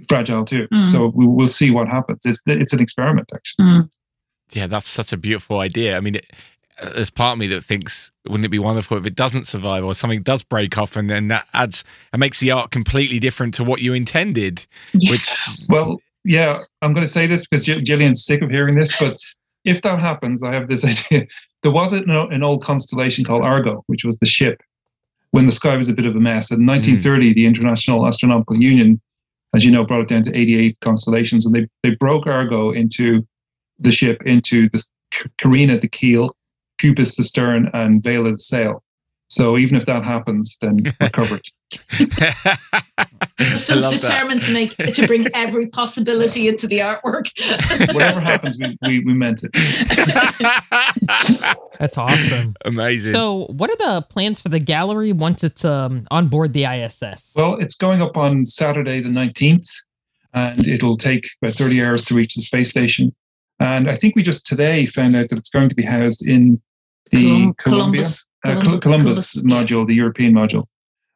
fragile 0.08 0.46
too. 0.46 0.68
Mm. 0.72 0.90
So 0.90 1.08
we, 1.16 1.26
we'll 1.26 1.48
see 1.48 1.72
what 1.72 1.88
happens. 1.88 2.22
It's 2.26 2.40
it's 2.46 2.74
an 2.74 2.80
experiment 2.80 3.30
actually. 3.34 3.66
Mm. 3.66 3.90
Yeah, 4.52 4.68
that's 4.68 4.88
such 4.90 5.12
a 5.14 5.18
beautiful 5.18 5.60
idea. 5.60 5.98
I 5.98 6.00
mean, 6.00 6.16
it, 6.16 6.26
uh, 6.82 6.90
there's 6.94 7.10
part 7.10 7.34
of 7.34 7.40
me 7.40 7.48
that 7.48 7.64
thinks, 7.64 8.12
wouldn't 8.26 8.46
it 8.46 8.50
be 8.50 8.60
wonderful 8.60 8.98
if 8.98 9.06
it 9.06 9.16
doesn't 9.16 9.46
survive 9.48 9.84
or 9.84 9.94
something 9.94 10.22
does 10.24 10.44
break 10.44 10.78
off 10.78 10.96
and 10.96 11.10
then 11.10 11.28
that 11.30 11.48
adds, 11.54 11.84
and 12.14 12.20
makes 12.20 12.40
the 12.40 12.52
art 12.52 12.72
completely 12.72 13.20
different 13.20 13.54
to 13.56 13.64
what 13.64 13.82
you 13.82 13.94
intended, 13.94 14.66
Yeah. 14.94 15.12
which, 15.12 15.30
Well, 15.68 16.02
yeah, 16.24 16.60
I'm 16.82 16.94
going 16.94 17.06
to 17.06 17.12
say 17.12 17.28
this 17.28 17.46
because 17.46 17.64
G- 17.64 17.82
Gillian's 17.82 18.26
sick 18.26 18.42
of 18.42 18.50
hearing 18.50 18.76
this, 18.76 18.92
but 19.00 19.18
if 19.66 19.82
that 19.82 20.00
happens, 20.00 20.44
I 20.44 20.54
have 20.54 20.68
this 20.68 20.84
idea. 21.12 21.28
There 21.64 21.72
was 21.72 21.94
an, 21.94 22.10
uh, 22.10 22.28
an 22.28 22.44
old 22.44 22.64
constellation 22.64 23.26
called 23.26 23.44
Argo, 23.44 23.84
which 23.88 24.06
was 24.06 24.18
the 24.18 24.26
ship 24.26 24.62
when 25.32 25.46
the 25.46 25.52
sky 25.52 25.76
was 25.76 25.90
a 25.90 25.94
bit 25.94 26.06
of 26.06 26.16
a 26.16 26.20
mess. 26.20 26.52
In 26.52 26.62
hmm. 26.62 26.68
1930, 26.68 27.34
the 27.34 27.46
International 27.46 28.08
Astronomical 28.08 28.58
Union, 28.58 29.00
as 29.54 29.64
you 29.64 29.72
know, 29.72 29.86
brought 29.86 30.02
it 30.02 30.08
down 30.08 30.24
to 30.24 30.38
88 30.38 30.78
constellations, 30.82 31.46
and 31.46 31.54
they 31.54 31.68
they 31.84 31.96
broke 31.96 32.28
Argo 32.28 32.72
into 32.72 33.26
the 33.80 33.92
ship 33.92 34.22
into 34.26 34.70
the 34.70 34.84
Carina 35.38 35.78
the 35.80 35.88
keel, 35.88 36.36
Puppis 36.80 37.16
the 37.16 37.24
stern, 37.24 37.70
and 37.74 38.04
Vela 38.04 38.32
the 38.32 38.38
sail. 38.38 38.84
So 39.30 39.58
even 39.58 39.78
if 39.78 39.86
that 39.86 40.04
happens, 40.04 40.58
then 40.60 40.80
we're 41.00 41.10
covered. 41.12 41.46
I 43.40 43.56
so 43.56 43.76
love 43.76 43.94
that. 43.94 44.02
determined 44.02 44.42
to 44.42 44.52
make 44.52 44.76
to 44.76 45.08
bring 45.08 45.28
every 45.36 45.68
possibility 45.68 46.48
into 46.48 46.66
the 46.66 46.80
artwork 46.80 47.30
Whatever 47.94 48.20
happens, 48.20 48.58
we, 48.58 48.76
we, 48.82 49.06
we 49.06 49.14
meant 49.14 49.44
it. 49.44 49.52
That's 51.80 51.98
awesome. 51.98 52.56
Amazing. 52.66 53.14
so, 53.14 53.46
what 53.52 53.70
are 53.70 53.76
the 53.76 54.02
plans 54.10 54.42
for 54.42 54.50
the 54.50 54.60
gallery 54.60 55.14
once 55.14 55.44
it's 55.44 55.64
um, 55.64 56.06
on 56.10 56.28
board 56.28 56.54
the 56.54 56.66
ISS? 56.66 57.34
Well, 57.36 57.56
it's 57.56 57.76
going 57.76 58.02
up 58.02 58.18
on 58.18 58.46
Saturday 58.46 59.00
the 59.00 59.10
19th, 59.10 59.70
and 60.34 60.68
it'll 60.68 60.98
take 60.98 61.28
about 61.42 61.56
30 61.56 61.84
hours 61.84 62.06
to 62.06 62.16
reach 62.16 62.36
the 62.36 62.42
space 62.42 62.70
station. 62.70 63.16
And 63.60 63.90
I 63.90 63.96
think 63.96 64.16
we 64.16 64.24
just 64.24 64.46
today 64.46 64.86
found 64.86 65.16
out 65.16 65.30
that 65.30 65.38
it's 65.38 65.50
going 65.50 65.70
to 65.70 65.76
be 65.76 65.84
housed 65.84 66.26
in 66.26 66.62
the 67.12 67.22
Colum- 67.22 67.54
Columbia, 67.56 68.04
Columbus. 68.04 68.26
Uh, 68.46 68.54
Col- 68.54 68.62
Colum- 68.64 68.80
Columbus, 68.82 69.34
Columbus, 69.34 69.72
module, 69.72 69.86
the 69.88 69.96
European 69.96 70.34
module. 70.34 70.66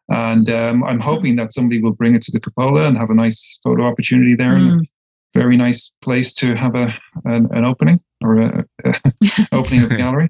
And 0.09 0.49
um, 0.49 0.83
I'm 0.83 0.99
hoping 0.99 1.35
that 1.37 1.51
somebody 1.53 1.81
will 1.81 1.93
bring 1.93 2.13
it 2.15 2.21
to 2.23 2.31
the 2.31 2.39
cupola 2.39 2.87
and 2.87 2.97
have 2.97 3.09
a 3.09 3.13
nice 3.15 3.59
photo 3.63 3.83
opportunity 3.85 4.35
there. 4.35 4.53
And 4.55 4.81
Mm. 4.81 4.85
very 5.33 5.57
nice 5.57 5.91
place 6.01 6.33
to 6.35 6.53
have 6.55 6.75
a 6.75 6.93
an, 7.25 7.47
an 7.51 7.65
opening 7.65 7.99
or 8.21 8.41
a, 8.41 8.65
a 8.85 8.93
opening 9.51 9.81
of 9.83 9.89
the 9.89 9.95
gallery. 9.97 10.29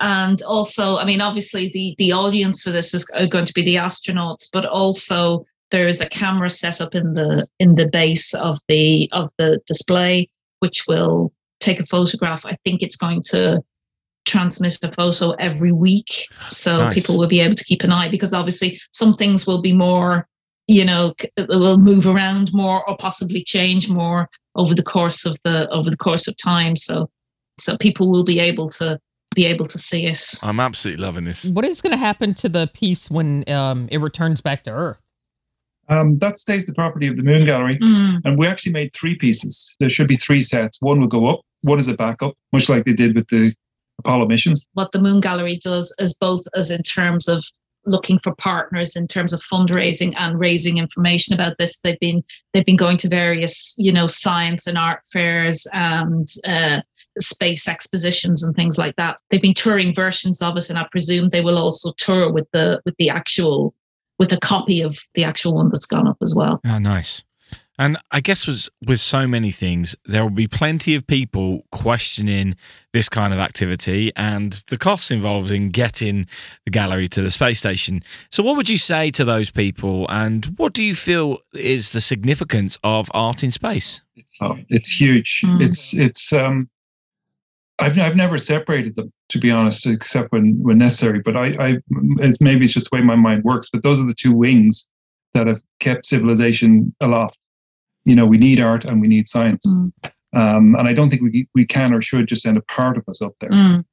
and 0.00 0.40
also 0.42 0.96
i 0.96 1.04
mean 1.04 1.20
obviously 1.20 1.70
the 1.74 1.94
the 1.98 2.12
audience 2.12 2.62
for 2.62 2.70
this 2.70 2.94
is 2.94 3.04
going 3.30 3.44
to 3.46 3.52
be 3.54 3.62
the 3.62 3.76
astronauts 3.76 4.48
but 4.52 4.64
also 4.64 5.44
there 5.70 5.88
is 5.88 6.00
a 6.00 6.08
camera 6.08 6.48
set 6.50 6.80
up 6.80 6.94
in 6.94 7.14
the 7.14 7.46
in 7.58 7.74
the 7.74 7.88
base 7.88 8.32
of 8.34 8.58
the 8.68 9.08
of 9.12 9.30
the 9.38 9.60
display 9.66 10.28
which 10.60 10.84
will 10.88 11.32
take 11.60 11.78
a 11.80 11.86
photograph 11.86 12.44
i 12.46 12.56
think 12.64 12.82
it's 12.82 12.96
going 12.96 13.22
to 13.22 13.62
transmit 14.26 14.78
a 14.82 14.92
photo 14.92 15.30
every 15.32 15.72
week 15.72 16.28
so 16.48 16.78
Nice. 16.78 16.94
people 16.94 17.18
will 17.18 17.28
be 17.28 17.40
able 17.40 17.54
to 17.54 17.64
keep 17.64 17.82
an 17.82 17.92
eye 17.92 18.08
because 18.08 18.32
obviously 18.32 18.80
some 18.92 19.14
things 19.14 19.46
will 19.46 19.62
be 19.62 19.72
more 19.72 20.28
you 20.66 20.84
know 20.84 21.14
will 21.48 21.78
move 21.78 22.06
around 22.06 22.52
more 22.52 22.86
or 22.88 22.96
possibly 22.96 23.42
change 23.42 23.88
more 23.88 24.28
over 24.56 24.74
the 24.74 24.82
course 24.82 25.24
of 25.24 25.38
the 25.44 25.68
over 25.70 25.90
the 25.90 25.96
course 25.96 26.26
of 26.26 26.36
time 26.36 26.76
so 26.76 27.08
so 27.58 27.76
people 27.78 28.10
will 28.10 28.24
be 28.24 28.38
able 28.40 28.68
to 28.68 28.98
be 29.36 29.46
able 29.46 29.66
to 29.66 29.78
see 29.78 30.06
it. 30.06 30.34
I'm 30.42 30.58
absolutely 30.58 31.04
loving 31.04 31.24
this. 31.24 31.44
What 31.44 31.64
is 31.64 31.80
going 31.80 31.92
to 31.92 31.98
happen 31.98 32.34
to 32.34 32.48
the 32.48 32.68
piece 32.72 33.08
when 33.08 33.48
um, 33.48 33.86
it 33.92 33.98
returns 33.98 34.40
back 34.40 34.64
to 34.64 34.70
Earth? 34.70 34.98
Um, 35.88 36.18
that 36.18 36.36
stays 36.38 36.66
the 36.66 36.72
property 36.72 37.06
of 37.06 37.16
the 37.16 37.22
Moon 37.22 37.44
Gallery. 37.44 37.78
Mm. 37.78 38.22
And 38.24 38.38
we 38.38 38.48
actually 38.48 38.72
made 38.72 38.92
three 38.92 39.14
pieces. 39.14 39.76
There 39.78 39.90
should 39.90 40.08
be 40.08 40.16
three 40.16 40.42
sets. 40.42 40.78
One 40.80 41.00
will 41.00 41.06
go 41.06 41.26
up, 41.28 41.42
one 41.60 41.78
is 41.78 41.86
a 41.86 41.94
backup, 41.94 42.34
much 42.52 42.68
like 42.68 42.84
they 42.84 42.92
did 42.92 43.14
with 43.14 43.28
the 43.28 43.54
Apollo 43.98 44.26
missions. 44.26 44.66
What 44.74 44.92
the 44.92 45.00
Moon 45.00 45.20
Gallery 45.20 45.58
does 45.62 45.94
is 45.98 46.14
both 46.14 46.42
as 46.54 46.70
in 46.70 46.82
terms 46.82 47.28
of 47.28 47.44
looking 47.86 48.18
for 48.18 48.34
partners 48.34 48.96
in 48.96 49.06
terms 49.06 49.32
of 49.32 49.40
fundraising 49.40 50.12
and 50.16 50.38
raising 50.38 50.76
information 50.76 51.34
about 51.34 51.56
this. 51.58 51.78
They've 51.78 51.98
been 52.00 52.22
they've 52.52 52.66
been 52.66 52.76
going 52.76 52.98
to 52.98 53.08
various 53.08 53.74
you 53.76 53.92
know 53.92 54.06
science 54.06 54.66
and 54.66 54.76
art 54.76 55.00
fairs 55.12 55.66
and 55.72 56.28
uh, 56.46 56.80
space 57.18 57.68
expositions 57.68 58.42
and 58.42 58.54
things 58.54 58.76
like 58.76 58.96
that. 58.96 59.18
They've 59.30 59.40
been 59.40 59.54
touring 59.54 59.94
versions 59.94 60.42
of 60.42 60.56
it, 60.56 60.68
and 60.68 60.78
I 60.78 60.86
presume 60.90 61.28
they 61.28 61.40
will 61.40 61.58
also 61.58 61.92
tour 61.96 62.30
with 62.30 62.50
the 62.52 62.82
with 62.84 62.96
the 62.96 63.10
actual 63.10 63.74
with 64.18 64.32
a 64.32 64.38
copy 64.38 64.82
of 64.82 64.98
the 65.14 65.24
actual 65.24 65.54
one 65.54 65.68
that's 65.68 65.86
gone 65.86 66.08
up 66.08 66.16
as 66.22 66.34
well. 66.34 66.60
Oh, 66.66 66.78
nice. 66.78 67.22
And 67.78 67.98
I 68.10 68.20
guess 68.20 68.46
with, 68.46 68.68
with 68.86 69.00
so 69.00 69.26
many 69.26 69.50
things, 69.50 69.94
there 70.04 70.22
will 70.22 70.30
be 70.30 70.46
plenty 70.46 70.94
of 70.94 71.06
people 71.06 71.64
questioning 71.70 72.56
this 72.92 73.08
kind 73.08 73.34
of 73.34 73.38
activity 73.38 74.12
and 74.16 74.64
the 74.68 74.78
costs 74.78 75.10
involved 75.10 75.50
in 75.50 75.70
getting 75.70 76.26
the 76.64 76.70
gallery 76.70 77.08
to 77.08 77.22
the 77.22 77.30
space 77.30 77.58
station. 77.58 78.02
So, 78.30 78.42
what 78.42 78.56
would 78.56 78.70
you 78.70 78.78
say 78.78 79.10
to 79.10 79.24
those 79.24 79.50
people, 79.50 80.06
and 80.08 80.46
what 80.56 80.72
do 80.72 80.82
you 80.82 80.94
feel 80.94 81.38
is 81.52 81.92
the 81.92 82.00
significance 82.00 82.78
of 82.82 83.10
art 83.12 83.42
in 83.42 83.50
space? 83.50 84.00
Oh, 84.40 84.56
it's 84.68 84.90
huge. 84.90 85.42
Mm. 85.44 85.62
It's 85.62 85.92
it's 85.92 86.32
um, 86.32 86.70
I've 87.78 87.98
I've 87.98 88.16
never 88.16 88.38
separated 88.38 88.96
them 88.96 89.12
to 89.30 89.38
be 89.38 89.50
honest, 89.50 89.86
except 89.86 90.32
when 90.32 90.58
when 90.62 90.78
necessary. 90.78 91.20
But 91.20 91.36
I 91.36 91.46
I 91.58 91.76
it's, 92.18 92.40
maybe 92.40 92.64
it's 92.64 92.74
just 92.74 92.90
the 92.90 92.96
way 92.96 93.02
my 93.02 93.16
mind 93.16 93.44
works. 93.44 93.68
But 93.72 93.82
those 93.82 94.00
are 94.00 94.06
the 94.06 94.14
two 94.14 94.32
wings 94.32 94.88
that 95.34 95.46
have 95.46 95.60
kept 95.80 96.06
civilization 96.06 96.94
aloft. 97.00 97.38
You 98.06 98.16
know, 98.16 98.24
we 98.24 98.38
need 98.38 98.60
art 98.60 98.84
and 98.84 99.00
we 99.00 99.08
need 99.08 99.28
science. 99.28 99.66
Mm. 99.66 99.92
Um, 100.32 100.74
and 100.76 100.88
I 100.88 100.92
don't 100.92 101.10
think 101.10 101.22
we 101.22 101.48
we 101.54 101.66
can 101.66 101.92
or 101.92 102.00
should 102.00 102.28
just 102.28 102.42
send 102.42 102.56
a 102.56 102.62
part 102.62 102.96
of 102.96 103.04
us 103.08 103.20
up 103.20 103.34
there. 103.40 103.50
Mm. 103.50 103.84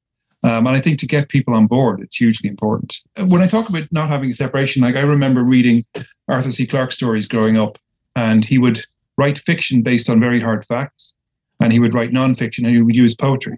Um, 0.43 0.67
and 0.67 0.75
I 0.75 0.82
think 0.82 1.00
to 1.00 1.08
get 1.08 1.29
people 1.29 1.53
on 1.53 1.67
board, 1.67 2.01
it's 2.01 2.17
hugely 2.17 2.50
important. 2.50 2.93
When 3.27 3.41
I 3.41 3.48
talk 3.48 3.70
about 3.70 3.88
not 3.91 4.10
having 4.10 4.29
a 4.29 4.34
separation, 4.34 4.82
like 4.82 4.96
I 4.96 5.01
remember 5.01 5.41
reading 5.41 5.86
Arthur 6.27 6.51
C. 6.51 6.67
Clarke 6.67 6.91
stories 6.91 7.27
growing 7.27 7.58
up, 7.58 7.77
and 8.15 8.43
he 8.43 8.58
would 8.58 8.82
write 9.17 9.39
fiction 9.39 9.82
based 9.82 10.10
on 10.10 10.20
very 10.20 10.41
hard 10.41 10.65
facts, 10.65 11.13
and 11.62 11.72
he 11.72 11.79
would 11.79 11.93
write 11.93 12.12
nonfiction, 12.12 12.65
and 12.65 12.75
he 12.75 12.82
would 12.82 12.96
use 12.96 13.15
poetry. 13.15 13.58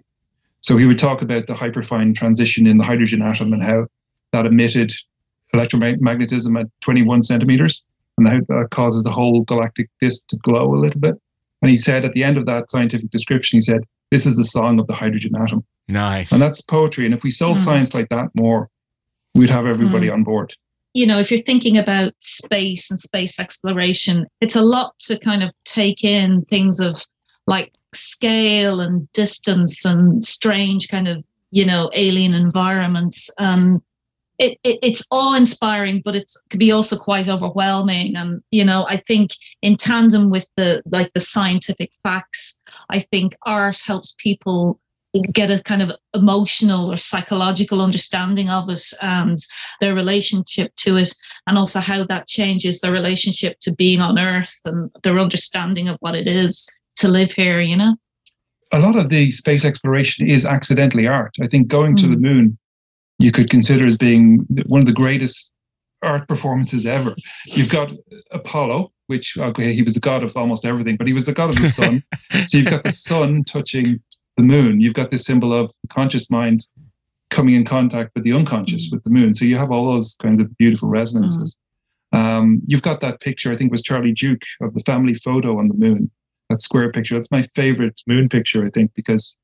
So 0.60 0.76
he 0.76 0.86
would 0.86 0.98
talk 0.98 1.22
about 1.22 1.46
the 1.46 1.54
hyperfine 1.54 2.14
transition 2.14 2.66
in 2.66 2.78
the 2.78 2.84
hydrogen 2.84 3.22
atom 3.22 3.52
and 3.52 3.62
how 3.62 3.86
that 4.32 4.46
emitted 4.46 4.92
electromagnetism 5.54 6.60
at 6.60 6.66
21 6.80 7.22
centimeters, 7.22 7.82
and 8.18 8.28
how 8.28 8.38
that 8.48 8.68
causes 8.70 9.02
the 9.02 9.10
whole 9.10 9.42
galactic 9.42 9.88
disk 10.00 10.26
to 10.28 10.36
glow 10.38 10.74
a 10.74 10.80
little 10.80 11.00
bit. 11.00 11.14
And 11.62 11.70
he 11.70 11.76
said 11.76 12.04
at 12.04 12.12
the 12.12 12.24
end 12.24 12.36
of 12.38 12.46
that 12.46 12.70
scientific 12.70 13.10
description, 13.10 13.56
he 13.56 13.60
said, 13.60 13.80
"This 14.10 14.26
is 14.26 14.36
the 14.36 14.44
song 14.44 14.78
of 14.78 14.86
the 14.86 14.94
hydrogen 14.94 15.32
atom." 15.36 15.64
Nice. 15.88 16.32
And 16.32 16.40
that's 16.42 16.60
poetry. 16.60 17.04
And 17.04 17.14
if 17.14 17.22
we 17.22 17.30
sold 17.30 17.56
Mm. 17.58 17.64
science 17.64 17.94
like 17.94 18.08
that 18.10 18.28
more, 18.34 18.68
we'd 19.34 19.50
have 19.50 19.66
everybody 19.66 20.08
on 20.10 20.22
board. 20.24 20.54
you 20.94 21.06
know, 21.06 21.18
if 21.18 21.30
you're 21.30 21.42
thinking 21.42 21.76
about 21.76 22.14
space 22.20 22.90
and 22.90 22.98
space 22.98 23.38
exploration, 23.38 24.26
it's 24.40 24.56
a 24.56 24.62
lot 24.62 24.98
to 24.98 25.18
kind 25.18 25.42
of 25.42 25.50
take 25.66 26.02
in 26.02 26.40
things 26.46 26.80
of 26.80 27.04
like 27.46 27.70
scale 27.94 28.80
and 28.80 29.06
distance 29.12 29.84
and 29.84 30.24
strange 30.24 30.88
kind 30.88 31.06
of, 31.06 31.22
you 31.50 31.66
know, 31.66 31.90
alien 31.94 32.32
environments. 32.32 33.28
Um, 33.36 33.82
it, 34.38 34.58
it, 34.64 34.78
it's 34.82 35.02
awe-inspiring, 35.10 36.02
but 36.04 36.16
it 36.16 36.30
could 36.50 36.60
be 36.60 36.72
also 36.72 36.96
quite 36.96 37.28
overwhelming. 37.28 38.16
And 38.16 38.42
you 38.50 38.64
know, 38.64 38.86
I 38.88 38.98
think 38.98 39.30
in 39.62 39.76
tandem 39.76 40.30
with 40.30 40.48
the 40.56 40.82
like 40.86 41.12
the 41.14 41.20
scientific 41.20 41.90
facts, 42.02 42.56
I 42.90 43.00
think 43.00 43.34
art 43.44 43.80
helps 43.84 44.14
people 44.18 44.80
get 45.32 45.50
a 45.50 45.62
kind 45.62 45.82
of 45.82 45.92
emotional 46.14 46.92
or 46.92 46.96
psychological 46.96 47.80
understanding 47.80 48.50
of 48.50 48.68
it 48.68 48.84
and 49.00 49.38
their 49.80 49.94
relationship 49.94 50.74
to 50.76 50.96
it 50.96 51.14
and 51.46 51.56
also 51.56 51.80
how 51.80 52.04
that 52.04 52.26
changes 52.26 52.80
their 52.80 52.92
relationship 52.92 53.58
to 53.60 53.74
being 53.76 54.00
on 54.00 54.18
earth 54.18 54.54
and 54.66 54.90
their 55.02 55.18
understanding 55.18 55.88
of 55.88 55.96
what 56.00 56.14
it 56.14 56.28
is 56.28 56.68
to 56.96 57.08
live 57.08 57.32
here 57.32 57.60
you 57.60 57.76
know 57.76 57.96
A 58.72 58.80
lot 58.80 58.96
of 58.96 59.08
the 59.08 59.30
space 59.30 59.64
exploration 59.64 60.28
is 60.28 60.44
accidentally 60.44 61.06
art. 61.06 61.36
I 61.40 61.46
think 61.46 61.68
going 61.68 61.94
to 61.96 62.08
the 62.08 62.16
mm. 62.16 62.22
moon, 62.22 62.58
you 63.18 63.32
could 63.32 63.50
consider 63.50 63.86
as 63.86 63.96
being 63.96 64.46
one 64.66 64.80
of 64.80 64.86
the 64.86 64.92
greatest 64.92 65.52
art 66.02 66.28
performances 66.28 66.86
ever. 66.86 67.14
You've 67.46 67.70
got 67.70 67.90
Apollo, 68.30 68.92
which 69.06 69.36
okay, 69.38 69.72
he 69.72 69.82
was 69.82 69.94
the 69.94 70.00
god 70.00 70.22
of 70.22 70.36
almost 70.36 70.64
everything, 70.64 70.96
but 70.96 71.06
he 71.06 71.12
was 71.12 71.24
the 71.24 71.32
god 71.32 71.50
of 71.50 71.56
the 71.56 71.70
sun. 71.70 72.02
so 72.46 72.58
you've 72.58 72.70
got 72.70 72.82
the 72.82 72.92
sun 72.92 73.44
touching 73.44 74.00
the 74.36 74.42
moon. 74.42 74.80
You've 74.80 74.94
got 74.94 75.10
this 75.10 75.24
symbol 75.24 75.54
of 75.54 75.72
the 75.82 75.88
conscious 75.88 76.30
mind 76.30 76.66
coming 77.30 77.54
in 77.54 77.64
contact 77.64 78.12
with 78.14 78.24
the 78.24 78.32
unconscious 78.32 78.88
with 78.92 79.02
the 79.02 79.10
moon. 79.10 79.34
So 79.34 79.44
you 79.44 79.56
have 79.56 79.70
all 79.70 79.92
those 79.92 80.16
kinds 80.20 80.40
of 80.40 80.56
beautiful 80.58 80.88
resonances. 80.88 81.56
Um, 82.12 82.62
you've 82.66 82.82
got 82.82 83.00
that 83.00 83.20
picture, 83.20 83.50
I 83.50 83.56
think 83.56 83.68
it 83.68 83.72
was 83.72 83.82
Charlie 83.82 84.12
Duke 84.12 84.42
of 84.60 84.74
the 84.74 84.80
family 84.80 85.14
photo 85.14 85.58
on 85.58 85.68
the 85.68 85.74
moon. 85.74 86.10
That 86.48 86.60
square 86.60 86.92
picture. 86.92 87.16
That's 87.16 87.30
my 87.32 87.42
favorite 87.42 88.00
moon 88.06 88.28
picture, 88.28 88.64
I 88.64 88.70
think, 88.70 88.94
because 88.94 89.36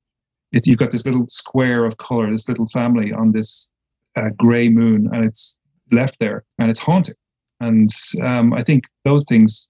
it, 0.53 0.67
you've 0.67 0.79
got 0.79 0.91
this 0.91 1.05
little 1.05 1.27
square 1.29 1.85
of 1.85 1.97
color, 1.97 2.31
this 2.31 2.49
little 2.49 2.67
family 2.67 3.13
on 3.13 3.33
this 3.33 3.71
uh, 4.17 4.31
gray 4.37 4.69
moon, 4.69 5.09
and 5.13 5.25
it's 5.25 5.59
left 5.91 6.19
there, 6.19 6.45
and 6.59 6.71
it's 6.71 6.79
haunting. 6.79 7.15
And 7.61 7.89
um, 8.23 8.53
I 8.53 8.63
think 8.63 8.85
those 9.05 9.25
things 9.29 9.69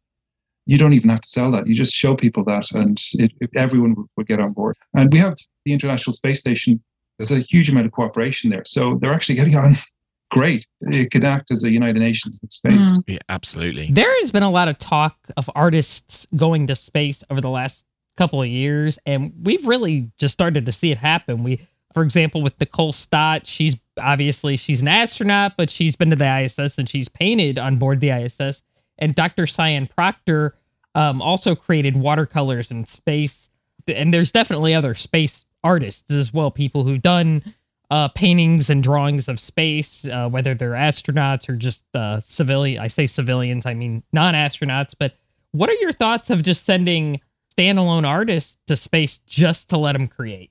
you 0.67 0.79
don't 0.79 0.93
even 0.93 1.11
have 1.11 1.21
to 1.21 1.29
sell 1.29 1.51
that. 1.53 1.67
You 1.67 1.75
just 1.75 1.93
show 1.93 2.15
people 2.15 2.45
that, 2.45 2.71
and 2.73 3.01
it, 3.15 3.33
it, 3.41 3.51
everyone 3.57 3.95
would, 3.95 4.07
would 4.17 4.27
get 4.27 4.41
on 4.41 4.53
board. 4.53 4.77
And 4.95 5.13
we 5.13 5.19
have 5.19 5.37
the 5.65 5.73
International 5.73 6.13
Space 6.13 6.41
Station. 6.41 6.83
There's 7.19 7.33
a 7.33 7.41
huge 7.41 7.69
amount 7.69 7.87
of 7.87 7.93
cooperation 7.93 8.51
there, 8.51 8.65
so 8.67 8.99
they're 9.01 9.13
actually 9.13 9.35
getting 9.37 9.57
on 9.57 9.75
great. 10.31 10.67
It 10.83 11.11
could 11.11 11.25
act 11.25 11.51
as 11.51 11.63
a 11.63 11.71
United 11.71 11.99
Nations 11.99 12.41
in 12.43 12.51
space. 12.51 12.87
Mm. 12.87 13.05
Yeah, 13.07 13.19
absolutely. 13.29 13.89
There 13.91 14.15
has 14.21 14.31
been 14.31 14.43
a 14.43 14.51
lot 14.51 14.69
of 14.69 14.79
talk 14.79 15.29
of 15.37 15.51
artists 15.55 16.27
going 16.35 16.67
to 16.69 16.75
space 16.75 17.23
over 17.29 17.41
the 17.41 17.51
last 17.51 17.85
couple 18.17 18.43
of 18.43 18.49
years, 18.49 18.99
and 19.07 19.33
we've 19.43 19.67
really 19.67 20.11
just 20.19 20.33
started 20.33 20.67
to 20.67 20.73
see 20.73 20.91
it 20.91 20.99
happen. 20.99 21.43
We, 21.43 21.67
for 21.93 22.03
example, 22.03 22.43
with 22.43 22.59
Nicole 22.61 22.93
Stott, 22.93 23.47
she's 23.47 23.77
obviously 24.01 24.57
she's 24.57 24.83
an 24.83 24.89
astronaut, 24.89 25.53
but 25.57 25.71
she's 25.71 25.97
been 25.97 26.11
to 26.11 26.17
the 26.17 26.43
ISS 26.43 26.79
and 26.79 26.89
she's 26.89 27.09
painted 27.09 27.59
on 27.59 27.77
board 27.77 28.01
the 28.01 28.11
ISS. 28.11 28.63
And 28.99 29.15
Dr. 29.15 29.47
Sian 29.47 29.87
Proctor 29.87 30.55
um, 30.95 31.21
also 31.21 31.55
created 31.55 31.97
watercolors 31.97 32.71
in 32.71 32.87
space. 32.87 33.51
And 33.87 34.13
there's 34.13 34.33
definitely 34.33 34.75
other 34.75 34.95
space 34.95 35.45
artists 35.65 36.13
as 36.13 36.33
well, 36.33 36.51
people 36.51 36.85
who've 36.85 37.03
done 37.03 37.43
uh, 37.91 38.09
paintings 38.09 38.71
and 38.71 38.83
drawings 38.83 39.29
of 39.29 39.39
space, 39.39 40.07
uh, 40.07 40.29
whether 40.29 40.55
they're 40.55 40.71
astronauts 40.71 41.49
or 41.49 41.57
just 41.57 41.85
uh, 41.95 42.21
civilian. 42.23 42.81
I 42.81 42.87
say 42.87 43.07
civilians, 43.07 43.67
I 43.67 43.75
mean 43.75 44.03
non 44.13 44.35
astronauts. 44.35 44.95
But 44.99 45.15
what 45.51 45.69
are 45.69 45.75
your 45.75 45.93
thoughts 45.93 46.31
of 46.31 46.43
just 46.43 46.65
sending 46.65 47.21
standalone 47.57 48.07
artists 48.07 48.59
to 48.67 48.77
space 48.77 49.19
just 49.27 49.69
to 49.71 49.79
let 49.79 49.93
them 49.93 50.09
create? 50.09 50.51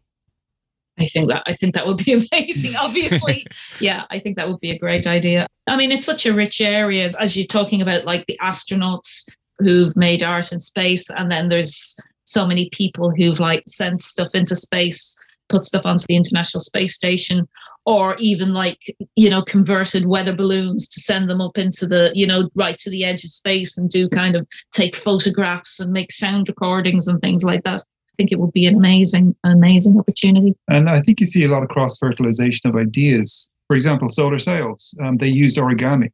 I 0.99 1.05
think 1.05 1.29
that 1.29 1.43
I 1.45 1.53
think 1.53 1.73
that 1.75 1.87
would 1.87 1.97
be 1.97 2.13
amazing. 2.31 2.75
Obviously, 2.75 3.45
yeah, 3.79 4.05
I 4.11 4.19
think 4.19 4.35
that 4.37 4.47
would 4.47 4.59
be 4.59 4.71
a 4.71 4.77
great 4.77 5.07
idea. 5.07 5.47
I 5.67 5.75
mean, 5.75 5.91
it's 5.91 6.05
such 6.05 6.25
a 6.25 6.33
rich 6.33 6.61
area 6.61 7.09
as 7.19 7.35
you're 7.35 7.47
talking 7.47 7.81
about, 7.81 8.05
like 8.05 8.25
the 8.27 8.37
astronauts 8.41 9.27
who've 9.59 9.95
made 9.95 10.23
art 10.23 10.51
in 10.51 10.59
space, 10.59 11.09
and 11.09 11.31
then 11.31 11.49
there's 11.49 11.95
so 12.25 12.45
many 12.45 12.69
people 12.71 13.11
who've 13.11 13.39
like 13.39 13.63
sent 13.67 14.01
stuff 14.01 14.29
into 14.33 14.55
space, 14.55 15.15
put 15.51 15.63
stuff 15.63 15.85
onto 15.85 16.05
the 16.07 16.15
International 16.15 16.61
Space 16.61 16.95
Station, 16.95 17.47
or 17.85 18.15
even 18.17 18.53
like 18.53 18.79
you 19.15 19.29
know 19.29 19.41
converted 19.43 20.05
weather 20.07 20.33
balloons 20.35 20.87
to 20.87 21.01
send 21.01 21.29
them 21.29 21.41
up 21.41 21.57
into 21.57 21.85
the 21.87 22.11
you 22.15 22.25
know 22.25 22.49
right 22.55 22.77
to 22.79 22.89
the 22.89 23.03
edge 23.03 23.23
of 23.23 23.31
space 23.31 23.77
and 23.77 23.89
do 23.89 24.07
kind 24.09 24.35
of 24.35 24.47
take 24.71 24.95
photographs 24.95 25.79
and 25.79 25.91
make 25.91 26.11
sound 26.11 26.47
recordings 26.49 27.07
and 27.07 27.19
things 27.21 27.43
like 27.43 27.63
that. 27.63 27.81
I 27.81 28.13
think 28.17 28.31
it 28.31 28.39
would 28.39 28.51
be 28.53 28.65
an 28.67 28.75
amazing, 28.75 29.35
an 29.43 29.51
amazing 29.53 29.97
opportunity. 29.97 30.53
And 30.67 30.89
I 30.89 30.99
think 31.01 31.19
you 31.19 31.25
see 31.25 31.43
a 31.43 31.47
lot 31.49 31.63
of 31.63 31.69
cross 31.69 31.97
fertilization 31.97 32.69
of 32.69 32.75
ideas. 32.75 33.49
For 33.67 33.75
example, 33.75 34.09
solar 34.09 34.37
sails. 34.37 34.93
Um, 35.01 35.17
they 35.17 35.29
used 35.29 35.57
origami 35.57 36.09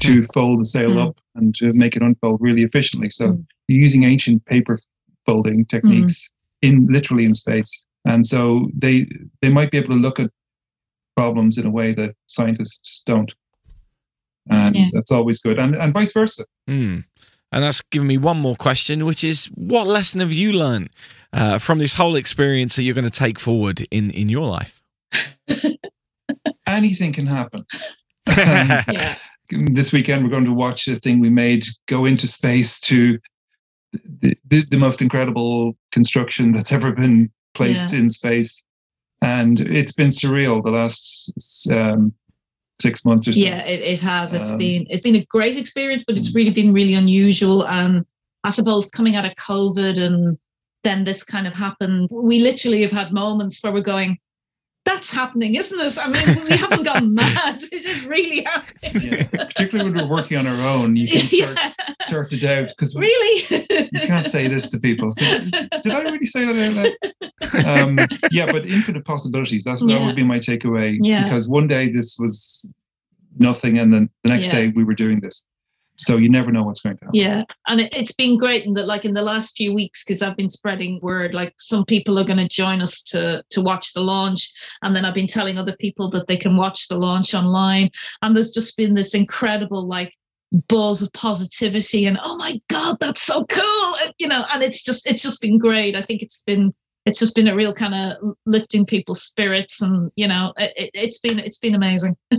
to 0.00 0.22
fold 0.34 0.60
the 0.60 0.64
sail 0.64 0.90
Mm. 0.90 1.08
up 1.08 1.20
and 1.36 1.54
to 1.56 1.72
make 1.72 1.96
it 1.96 2.02
unfold 2.02 2.40
really 2.40 2.62
efficiently. 2.62 3.08
So 3.10 3.28
Mm. 3.28 3.46
you're 3.68 3.80
using 3.82 4.02
ancient 4.04 4.44
paper 4.46 4.78
folding 5.26 5.64
techniques 5.64 6.28
in 6.60 6.86
literally 6.90 7.24
in 7.24 7.34
space. 7.34 7.86
And 8.06 8.24
so 8.26 8.68
they 8.74 9.06
they 9.42 9.48
might 9.48 9.70
be 9.70 9.78
able 9.78 9.94
to 9.94 10.00
look 10.00 10.20
at 10.20 10.30
problems 11.16 11.58
in 11.58 11.66
a 11.66 11.70
way 11.70 11.92
that 11.92 12.14
scientists 12.26 13.02
don't. 13.06 13.32
And 14.50 14.74
Yeah. 14.76 14.86
that's 14.92 15.10
always 15.10 15.38
good. 15.40 15.58
And 15.58 15.74
and 15.74 15.92
vice 15.92 16.12
versa. 16.12 16.44
Mm. 16.68 17.04
And 17.50 17.64
that's 17.64 17.80
given 17.80 18.06
me 18.08 18.18
one 18.18 18.38
more 18.38 18.56
question, 18.56 19.06
which 19.06 19.24
is 19.24 19.46
what 19.46 19.86
lesson 19.86 20.20
have 20.20 20.32
you 20.32 20.52
learned 20.52 20.90
uh, 21.32 21.58
from 21.58 21.78
this 21.78 21.94
whole 21.94 22.14
experience 22.14 22.76
that 22.76 22.82
you're 22.82 22.94
going 22.94 23.10
to 23.10 23.18
take 23.18 23.38
forward 23.38 23.86
in, 23.90 24.10
in 24.10 24.28
your 24.28 24.46
life? 24.46 24.82
Anything 26.66 27.12
can 27.12 27.26
happen. 27.26 27.64
Yeah. 28.28 29.16
this 29.50 29.92
weekend 29.92 30.22
we're 30.22 30.28
going 30.30 30.44
to 30.44 30.52
watch 30.52 30.86
a 30.88 30.96
thing 30.96 31.20
we 31.20 31.30
made 31.30 31.64
go 31.86 32.04
into 32.04 32.26
space 32.26 32.78
to 32.80 33.18
the, 34.20 34.36
the, 34.46 34.62
the 34.70 34.76
most 34.76 35.00
incredible 35.00 35.74
construction 35.90 36.52
that's 36.52 36.70
ever 36.70 36.92
been 36.92 37.30
placed 37.58 37.92
in 37.92 38.10
space. 38.10 38.62
And 39.20 39.60
it's 39.60 39.92
been 39.92 40.08
surreal 40.08 40.62
the 40.62 40.70
last 40.70 41.32
um, 41.70 42.12
six 42.80 43.04
months 43.04 43.26
or 43.26 43.32
so. 43.32 43.40
Yeah, 43.40 43.64
it, 43.64 43.80
it 43.80 44.00
has. 44.00 44.32
It's 44.32 44.50
Um, 44.50 44.58
been 44.58 44.86
it's 44.88 45.02
been 45.02 45.16
a 45.16 45.24
great 45.24 45.56
experience, 45.56 46.04
but 46.06 46.16
it's 46.16 46.34
really 46.34 46.52
been 46.52 46.72
really 46.72 46.94
unusual. 46.94 47.66
And 47.66 48.06
I 48.44 48.50
suppose 48.50 48.88
coming 48.90 49.16
out 49.16 49.24
of 49.24 49.32
COVID 49.34 49.98
and 49.98 50.38
then 50.84 51.04
this 51.04 51.24
kind 51.24 51.46
of 51.46 51.54
happened, 51.54 52.08
we 52.12 52.38
literally 52.38 52.82
have 52.82 52.92
had 52.92 53.12
moments 53.12 53.60
where 53.62 53.72
we're 53.72 53.80
going, 53.80 54.18
"That's 54.88 55.10
happening, 55.10 55.54
isn't 55.54 55.78
it?" 55.78 55.98
I 55.98 56.06
mean, 56.08 56.44
we 56.44 56.56
haven't 56.64 56.84
gone 56.84 57.14
mad. 57.14 57.62
It 57.70 57.84
is 57.84 58.04
really 58.06 58.42
happening. 58.42 59.02
Yeah, 59.12 59.44
particularly 59.44 59.90
when 59.90 60.00
we're 60.02 60.10
working 60.16 60.36
on 60.38 60.46
our 60.46 60.68
own, 60.68 60.96
you 60.96 61.06
can 61.08 61.26
start, 61.26 61.56
yeah, 61.56 61.72
start 62.06 62.30
to 62.30 62.38
doubt 62.38 62.68
because 62.68 62.94
really. 62.94 63.46
you 63.92 64.00
can't 64.06 64.26
say 64.26 64.48
this 64.48 64.70
to 64.70 64.78
people. 64.78 65.10
So, 65.10 65.24
did 65.84 65.92
I 65.92 66.00
really 66.02 66.24
say 66.24 66.44
that? 66.46 66.96
Um, 67.66 67.98
yeah, 68.30 68.50
but 68.50 68.66
infinite 68.66 69.04
possibilities. 69.04 69.62
That's 69.64 69.80
that 69.80 69.88
Yeah. 69.88 70.06
would 70.06 70.16
be 70.16 70.24
my 70.24 70.38
takeaway. 70.38 70.98
Yeah. 71.00 71.24
Because 71.24 71.48
one 71.48 71.66
day 71.68 71.88
this 71.90 72.16
was 72.18 72.70
nothing, 73.38 73.78
and 73.78 73.92
then 73.92 74.08
the 74.24 74.30
next 74.30 74.46
Yeah. 74.46 74.52
day 74.56 74.68
we 74.68 74.84
were 74.84 74.94
doing 74.94 75.20
this. 75.20 75.44
So 75.98 76.16
you 76.16 76.28
never 76.28 76.52
know 76.52 76.62
what's 76.62 76.80
going 76.80 76.96
to 76.96 77.04
happen. 77.04 77.20
Yeah, 77.20 77.42
and 77.66 77.80
it, 77.80 77.92
it's 77.92 78.12
been 78.12 78.38
great 78.38 78.64
in 78.64 78.74
that, 78.74 78.86
like 78.86 79.04
in 79.04 79.14
the 79.14 79.22
last 79.22 79.56
few 79.56 79.74
weeks, 79.74 80.04
because 80.04 80.22
I've 80.22 80.36
been 80.36 80.48
spreading 80.48 81.00
word. 81.02 81.34
Like 81.34 81.54
some 81.58 81.84
people 81.84 82.18
are 82.18 82.24
going 82.24 82.38
to 82.38 82.48
join 82.48 82.80
us 82.80 83.02
to 83.08 83.42
to 83.50 83.60
watch 83.60 83.92
the 83.94 84.00
launch, 84.00 84.52
and 84.82 84.94
then 84.94 85.04
I've 85.04 85.14
been 85.14 85.26
telling 85.26 85.58
other 85.58 85.76
people 85.76 86.08
that 86.10 86.28
they 86.28 86.36
can 86.36 86.56
watch 86.56 86.86
the 86.88 86.96
launch 86.96 87.34
online. 87.34 87.90
And 88.22 88.34
there's 88.34 88.50
just 88.50 88.76
been 88.76 88.94
this 88.94 89.12
incredible 89.12 89.88
like 89.88 90.12
buzz 90.68 91.02
of 91.02 91.12
positivity, 91.12 92.06
and 92.06 92.18
oh 92.22 92.36
my 92.36 92.60
god, 92.70 92.98
that's 93.00 93.22
so 93.22 93.44
cool, 93.46 93.96
and, 94.02 94.14
you 94.18 94.28
know. 94.28 94.44
And 94.52 94.62
it's 94.62 94.82
just 94.82 95.04
it's 95.04 95.22
just 95.22 95.40
been 95.40 95.58
great. 95.58 95.96
I 95.96 96.02
think 96.02 96.22
it's 96.22 96.42
been 96.46 96.72
it's 97.06 97.18
just 97.18 97.34
been 97.34 97.48
a 97.48 97.56
real 97.56 97.74
kind 97.74 97.94
of 97.94 98.34
lifting 98.46 98.86
people's 98.86 99.22
spirits, 99.22 99.82
and 99.82 100.12
you 100.14 100.28
know, 100.28 100.52
it, 100.56 100.72
it, 100.76 100.90
it's 100.94 101.18
been 101.18 101.40
it's 101.40 101.58
been 101.58 101.74
amazing. 101.74 102.16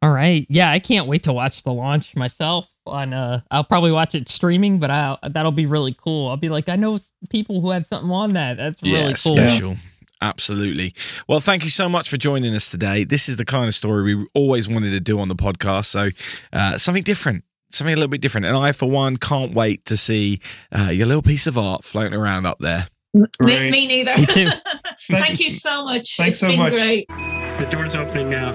All 0.00 0.12
right. 0.12 0.46
Yeah, 0.48 0.70
I 0.70 0.78
can't 0.78 1.08
wait 1.08 1.24
to 1.24 1.32
watch 1.32 1.64
the 1.64 1.72
launch 1.72 2.14
myself. 2.14 2.72
On 2.90 3.12
uh, 3.12 3.40
I'll 3.50 3.64
probably 3.64 3.92
watch 3.92 4.14
it 4.14 4.28
streaming, 4.28 4.78
but 4.78 4.90
I 4.90 5.16
that'll 5.28 5.52
be 5.52 5.66
really 5.66 5.94
cool. 5.94 6.28
I'll 6.28 6.36
be 6.36 6.48
like, 6.48 6.68
I 6.68 6.76
know 6.76 6.96
people 7.30 7.60
who 7.60 7.70
have 7.70 7.86
something 7.86 8.10
on 8.10 8.30
that. 8.30 8.56
That's 8.56 8.82
really 8.82 8.98
yeah, 8.98 9.12
cool. 9.12 9.36
special. 9.36 9.76
Absolutely. 10.20 10.94
Well, 11.28 11.40
thank 11.40 11.62
you 11.62 11.70
so 11.70 11.88
much 11.88 12.08
for 12.08 12.16
joining 12.16 12.54
us 12.54 12.70
today. 12.70 13.04
This 13.04 13.28
is 13.28 13.36
the 13.36 13.44
kind 13.44 13.68
of 13.68 13.74
story 13.74 14.16
we 14.16 14.26
always 14.34 14.68
wanted 14.68 14.90
to 14.90 15.00
do 15.00 15.20
on 15.20 15.28
the 15.28 15.36
podcast. 15.36 15.86
So, 15.86 16.10
uh, 16.52 16.76
something 16.76 17.04
different, 17.04 17.44
something 17.70 17.92
a 17.92 17.96
little 17.96 18.08
bit 18.08 18.20
different. 18.20 18.46
And 18.46 18.56
I, 18.56 18.72
for 18.72 18.90
one, 18.90 19.16
can't 19.16 19.54
wait 19.54 19.84
to 19.86 19.96
see 19.96 20.40
uh, 20.76 20.90
your 20.90 21.06
little 21.06 21.22
piece 21.22 21.46
of 21.46 21.56
art 21.56 21.84
floating 21.84 22.14
around 22.14 22.46
up 22.46 22.58
there. 22.58 22.88
me, 23.14 23.70
me 23.70 23.86
neither. 23.86 24.16
Me 24.16 24.26
too. 24.26 24.48
Thank 25.10 25.38
you 25.40 25.50
so 25.50 25.84
much. 25.84 26.16
Thanks 26.16 26.34
it's 26.34 26.40
so 26.40 26.48
been 26.48 26.58
much. 26.58 26.74
great. 26.74 27.06
The 27.08 27.68
door's 27.70 27.94
opening 27.94 28.30
now, 28.30 28.52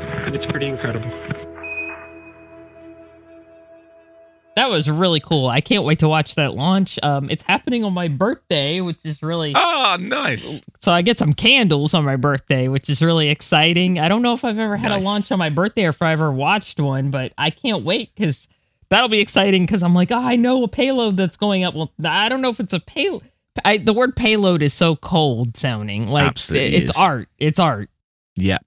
That 4.56 4.70
was 4.70 4.88
really 4.90 5.20
cool. 5.20 5.48
I 5.48 5.62
can't 5.62 5.84
wait 5.84 6.00
to 6.00 6.08
watch 6.08 6.36
that 6.36 6.54
launch. 6.54 7.00
Um, 7.02 7.30
it's 7.32 7.42
happening 7.44 7.84
on 7.84 7.94
my 7.94 8.08
birthday, 8.08 8.82
which 8.82 9.04
is 9.04 9.24
really 9.24 9.54
Ah, 9.56 9.98
nice. 10.00 10.62
so 10.80 10.92
I 10.92 11.02
get 11.02 11.18
some 11.18 11.34
candles 11.34 11.94
on 11.96 12.06
my 12.06 12.16
birthday, 12.18 12.68
which 12.68 12.88
is 12.88 13.02
really 13.02 13.30
exciting. 13.30 13.98
I 14.00 14.08
don't 14.10 14.22
know 14.22 14.34
if 14.34 14.46
I've 14.46 14.60
ever 14.60 14.78
had 14.78 14.90
Nice. 14.90 15.04
a 15.04 15.06
launch 15.06 15.32
on 15.32 15.40
my 15.40 15.50
birthday 15.50 15.86
or 15.86 15.90
if 15.90 16.02
I 16.04 16.12
ever 16.12 16.32
watched 16.32 16.80
one, 16.80 17.10
but 17.10 17.34
I 17.38 17.50
can't 17.50 17.84
wait 17.84 18.14
because 18.16 18.48
that'll 18.90 19.10
be 19.10 19.22
exciting 19.22 19.66
because 19.66 19.82
I'm 19.82 19.96
like, 19.96 20.12
oh, 20.12 20.18
I 20.22 20.36
know 20.36 20.62
a 20.64 20.68
payload 20.68 21.18
that's 21.18 21.38
going 21.38 21.64
up. 21.64 21.74
Well, 21.74 21.92
I 22.06 22.30
don't 22.30 22.42
know 22.42 22.50
if 22.50 22.60
it's 22.60 22.74
a 22.74 22.80
payload. 22.80 23.24
I, 23.66 23.78
the 23.80 23.94
word 23.94 24.16
payload 24.16 24.62
is 24.62 24.74
so 24.74 24.96
cold 24.96 25.58
sounding. 25.58 26.08
Like 26.08 26.28
Absolutely 26.28 26.76
it's 26.76 26.92
is. 26.92 26.98
art. 26.98 27.28
It's 27.40 27.60
art. 27.60 27.90
Yeah. 28.36 28.60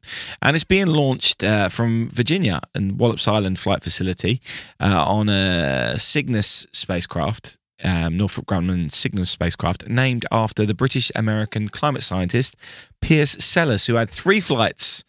And 0.43 0.55
it's 0.55 0.65
being 0.65 0.87
launched 0.87 1.43
uh, 1.43 1.69
from 1.69 2.09
Virginia 2.11 2.61
and 2.75 2.99
Wallops 2.99 3.27
Island 3.27 3.59
Flight 3.59 3.83
Facility 3.83 4.41
uh, 4.81 5.05
on 5.05 5.29
a 5.29 5.99
Cygnus 5.99 6.67
spacecraft, 6.73 7.59
um, 7.83 8.17
Northrop 8.17 8.47
Grumman 8.47 8.93
Cygnus 8.93 9.31
spacecraft, 9.31 9.89
named 9.89 10.25
after 10.31 10.65
the 10.65 10.75
British 10.75 11.11
American 11.17 11.69
climate 11.69 12.05
scientist 12.05 12.57
Piers 13.01 13.43
Sellers, 13.45 13.87
who 13.87 13.95
had 13.95 14.09
three 14.09 14.41
flights 14.41 15.03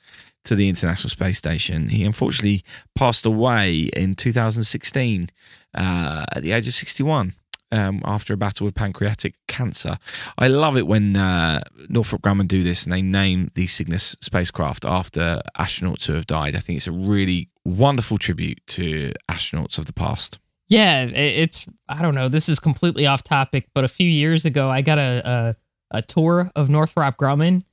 to 0.46 0.56
the 0.56 0.70
International 0.70 1.10
Space 1.10 1.38
Station. 1.38 1.90
He 1.90 2.04
unfortunately 2.04 2.64
passed 2.96 3.26
away 3.26 3.90
in 3.94 4.16
2016 4.16 5.30
uh, 5.76 6.26
at 6.32 6.42
the 6.42 6.52
age 6.52 6.68
of 6.68 6.74
61 6.74 7.34
um, 7.72 8.02
after 8.06 8.34
a 8.34 8.38
battle 8.38 8.66
with 8.66 8.76
pancreatic 8.76 9.36
cancer. 9.48 9.98
I 10.38 10.48
love 10.48 10.78
it 10.78 10.88
when 10.88 11.18
uh, 11.18 11.62
Northrop 11.90 12.22
Grumman 12.22 12.48
do 12.48 12.64
this 12.64 12.84
and 12.84 12.94
they 12.94 13.02
name 13.02 13.52
the 13.56 13.68
Cygnus 13.68 14.16
spacecraft 14.22 14.86
after 14.86 15.42
astronauts 15.60 16.06
who 16.06 16.14
have 16.14 16.28
died. 16.28 16.56
I 16.56 16.60
think 16.60 16.78
it's 16.78 16.88
a 16.88 16.92
really 16.92 17.50
wonderful 17.66 18.18
tribute 18.18 18.60
to 18.68 19.12
astronauts 19.30 19.78
of 19.78 19.86
the 19.86 19.94
past. 19.94 20.40
Yeah, 20.70 21.04
it's 21.06 21.66
I 21.88 22.02
don't 22.02 22.16
know. 22.16 22.28
This 22.28 22.50
is 22.50 22.60
completely 22.60 23.06
off 23.06 23.24
topic, 23.24 23.70
but 23.74 23.86
a 23.86 23.88
few 23.88 24.10
years 24.10 24.44
ago, 24.44 24.70
I 24.70 24.82
got 24.82 24.98
a 24.98 25.56
a, 25.92 25.98
a 26.00 26.02
tour 26.02 26.52
of 26.58 26.70
Northrop 26.70 27.16
Grumman, 27.16 27.64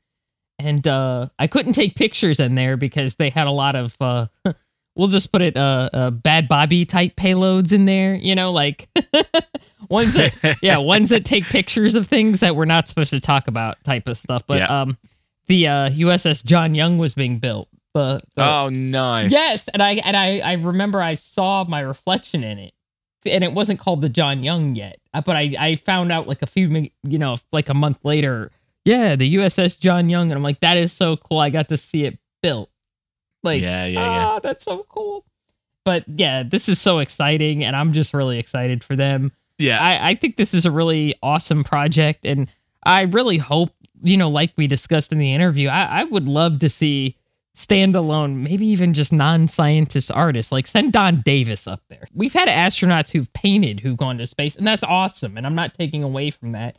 and 0.61 0.87
uh, 0.87 1.28
I 1.37 1.48
couldn't 1.48 1.72
take 1.72 1.96
pictures 1.96 2.38
in 2.38 2.54
there 2.54 2.76
because 2.76 3.16
they 3.16 3.30
had 3.30 3.48
a 3.48 3.50
lot 3.50 3.74
of 3.74 3.96
uh, 4.00 4.26
we'll 4.96 5.09
just 5.09 5.33
put 5.33 5.42
it 5.42 5.57
uh, 5.57 5.90
uh, 5.92 6.11
bad 6.11 6.48
Bobby 6.48 6.85
type 6.85 7.16
payloads 7.16 7.72
in 7.72 7.85
there. 7.85 8.14
You 8.14 8.35
know, 8.35 8.52
like 8.52 8.88
ones 9.88 10.14
that 10.14 10.59
yeah 10.62 10.78
ones 10.78 11.11
that 11.11 11.24
take 11.24 11.44
pictures 11.44 11.94
of 11.94 12.07
things 12.07 12.40
that 12.40 12.57
we're 12.57 12.64
not 12.64 12.88
supposed 12.88 13.11
to 13.11 13.20
talk 13.20 13.48
about 13.48 13.83
type 13.85 14.09
of 14.09 14.16
stuff. 14.18 14.46
But 14.46 14.59
Yeah. 14.59 14.80
um, 14.80 14.98
the 15.46 15.68
uh, 15.68 15.90
USS 15.90 16.44
John 16.44 16.74
Young 16.74 16.98
was 16.98 17.14
being 17.14 17.38
built. 17.38 17.68
The, 17.92 18.20
the 18.35 18.42
Oh, 18.44 18.68
nice. 18.70 19.30
Yes, 19.30 19.68
and 19.68 19.83
I 19.83 19.92
and 20.04 20.16
I 20.16 20.38
I 20.40 20.52
remember 20.54 21.00
I 21.00 21.14
saw 21.14 21.64
my 21.64 21.80
reflection 21.80 22.42
in 22.42 22.59
it, 22.59 22.72
and 23.26 23.44
it 23.44 23.52
wasn't 23.52 23.78
called 23.78 24.02
the 24.02 24.09
John 24.09 24.42
Young 24.42 24.74
yet. 24.74 24.98
Uh, 25.12 25.20
But 25.20 25.37
I 25.37 25.54
I 25.59 25.76
found 25.76 26.11
out 26.11 26.26
like 26.26 26.42
a 26.42 26.46
few 26.46 26.88
you 27.04 27.18
know 27.18 27.37
like 27.52 27.68
a 27.68 27.74
month 27.74 27.98
later. 28.04 28.50
Yeah, 28.85 29.16
the 29.16 29.37
USS 29.37 29.78
John 29.78 30.11
Young, 30.11 30.30
and 30.30 30.37
I'm 30.37 30.42
like 30.42 30.61
that 30.61 30.76
is 30.76 30.92
so 30.92 31.16
cool. 31.16 31.38
I 31.38 31.50
got 31.50 31.68
to 31.68 31.76
see 31.76 32.04
it 32.04 32.18
built. 32.42 32.68
Like 33.44 33.62
Yeah, 33.62 33.85
yeah, 33.87 34.00
yeah. 34.00 34.26
ah, 34.26 34.38
that's 34.40 34.64
so 34.64 34.85
cool. 34.88 35.24
But 35.85 36.04
yeah, 36.09 36.42
this 36.42 36.68
is 36.68 36.80
so 36.80 36.98
exciting, 36.98 37.62
and 37.62 37.76
I'm 37.76 37.92
just 37.92 38.14
really 38.14 38.38
excited 38.38 38.83
for 38.83 38.96
them. 38.96 39.33
Yeah. 39.59 39.78
I, 39.80 40.11
I 40.11 40.14
think 40.14 40.37
this 40.37 40.54
is 40.54 40.64
a 40.66 40.70
really 40.70 41.14
awesome 41.22 41.62
project, 41.62 42.24
and 42.24 42.48
I 42.85 43.02
really 43.02 43.38
hope, 43.38 43.70
you 44.02 44.16
know, 44.16 44.30
like 44.30 44.52
we 44.57 44.66
discussed 44.66 45.12
in 45.12 45.18
the 45.18 45.33
interview, 45.33 45.68
I, 45.68 46.00
I 46.00 46.04
would 46.04 46.26
love 46.26 46.59
to 46.61 46.70
see 46.70 47.16
standalone, 47.54 48.37
maybe 48.37 48.66
even 48.66 48.94
just 48.94 49.12
non-scientist 49.12 50.11
artists. 50.11 50.50
Like 50.50 50.66
send 50.66 50.92
Don 50.92 51.16
Davis 51.20 51.66
up 51.66 51.83
there. 51.88 52.07
We've 52.14 52.33
had 52.33 52.48
astronauts 52.48 53.12
who've 53.12 53.33
painted 53.33 53.80
who've 53.80 53.96
gone 53.96 54.18
to 54.18 54.26
space, 54.26 54.57
and 54.57 54.66
that's 54.66 54.83
awesome. 54.83 55.37
And 55.37 55.46
I'm 55.46 55.54
not 55.54 55.74
taking 55.74 56.02
away 56.02 56.30
from 56.30 56.52
that. 56.52 56.78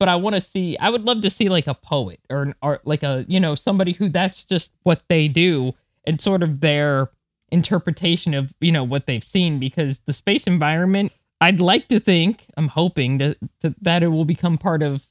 But 0.00 0.08
I 0.08 0.16
want 0.16 0.34
to 0.34 0.40
see. 0.40 0.76
I 0.78 0.90
would 0.90 1.04
love 1.04 1.20
to 1.22 1.30
see 1.30 1.48
like 1.48 1.66
a 1.66 1.74
poet 1.74 2.20
or 2.28 2.42
an 2.42 2.54
art, 2.62 2.86
like 2.86 3.02
a 3.02 3.24
you 3.28 3.38
know 3.38 3.54
somebody 3.54 3.92
who 3.92 4.08
that's 4.08 4.44
just 4.44 4.72
what 4.82 5.02
they 5.08 5.28
do 5.28 5.74
and 6.06 6.20
sort 6.20 6.42
of 6.42 6.60
their 6.60 7.10
interpretation 7.50 8.34
of 8.34 8.52
you 8.60 8.72
know 8.72 8.84
what 8.84 9.06
they've 9.06 9.24
seen 9.24 9.58
because 9.58 10.00
the 10.00 10.12
space 10.12 10.46
environment 10.46 11.12
i'd 11.40 11.60
like 11.60 11.86
to 11.88 12.00
think 12.00 12.46
i'm 12.56 12.68
hoping 12.68 13.18
to, 13.18 13.36
to, 13.60 13.74
that 13.80 14.02
it 14.02 14.08
will 14.08 14.24
become 14.24 14.58
part 14.58 14.82
of 14.82 15.04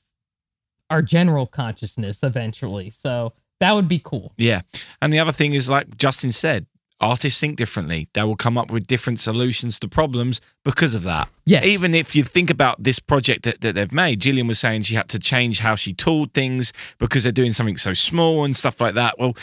our 0.90 1.02
general 1.02 1.46
consciousness 1.46 2.22
eventually 2.24 2.90
so 2.90 3.32
that 3.60 3.74
would 3.74 3.88
be 3.88 4.00
cool 4.00 4.34
Yeah. 4.38 4.62
And 5.02 5.14
the 5.14 5.20
other 5.20 5.32
thing 5.32 5.54
is, 5.54 5.70
like 5.70 5.96
Justin 5.96 6.34
said, 6.34 6.66
artists 7.00 7.40
think 7.40 7.56
differently. 7.56 8.10
They 8.14 8.24
will 8.24 8.36
come 8.36 8.58
up 8.58 8.72
with 8.72 8.88
different 8.88 9.20
solutions 9.22 9.80
to 9.80 9.88
problems 9.88 10.42
because 10.66 10.96
of 10.96 11.04
that. 11.04 11.30
Yes. 11.46 11.66
Even 11.66 11.94
if 11.94 12.14
you 12.16 12.24
think 12.24 12.50
about 12.50 12.84
this 12.84 13.00
project 13.00 13.44
that, 13.44 13.62
that 13.62 13.76
they've 13.76 13.92
made, 13.92 14.20
Gillian 14.22 14.48
was 14.48 14.60
saying 14.60 14.82
she 14.84 14.96
had 14.96 15.08
to 15.10 15.20
change 15.20 15.60
how 15.60 15.76
she 15.76 15.94
tooled 15.94 16.34
things 16.34 16.74
because 16.98 17.24
they're 17.24 17.32
doing 17.32 17.54
something 17.54 17.78
so 17.78 17.94
small 17.94 18.44
and 18.44 18.56
stuff 18.56 18.82
like 18.82 18.96
that. 18.96 19.18
Well, 19.20 19.36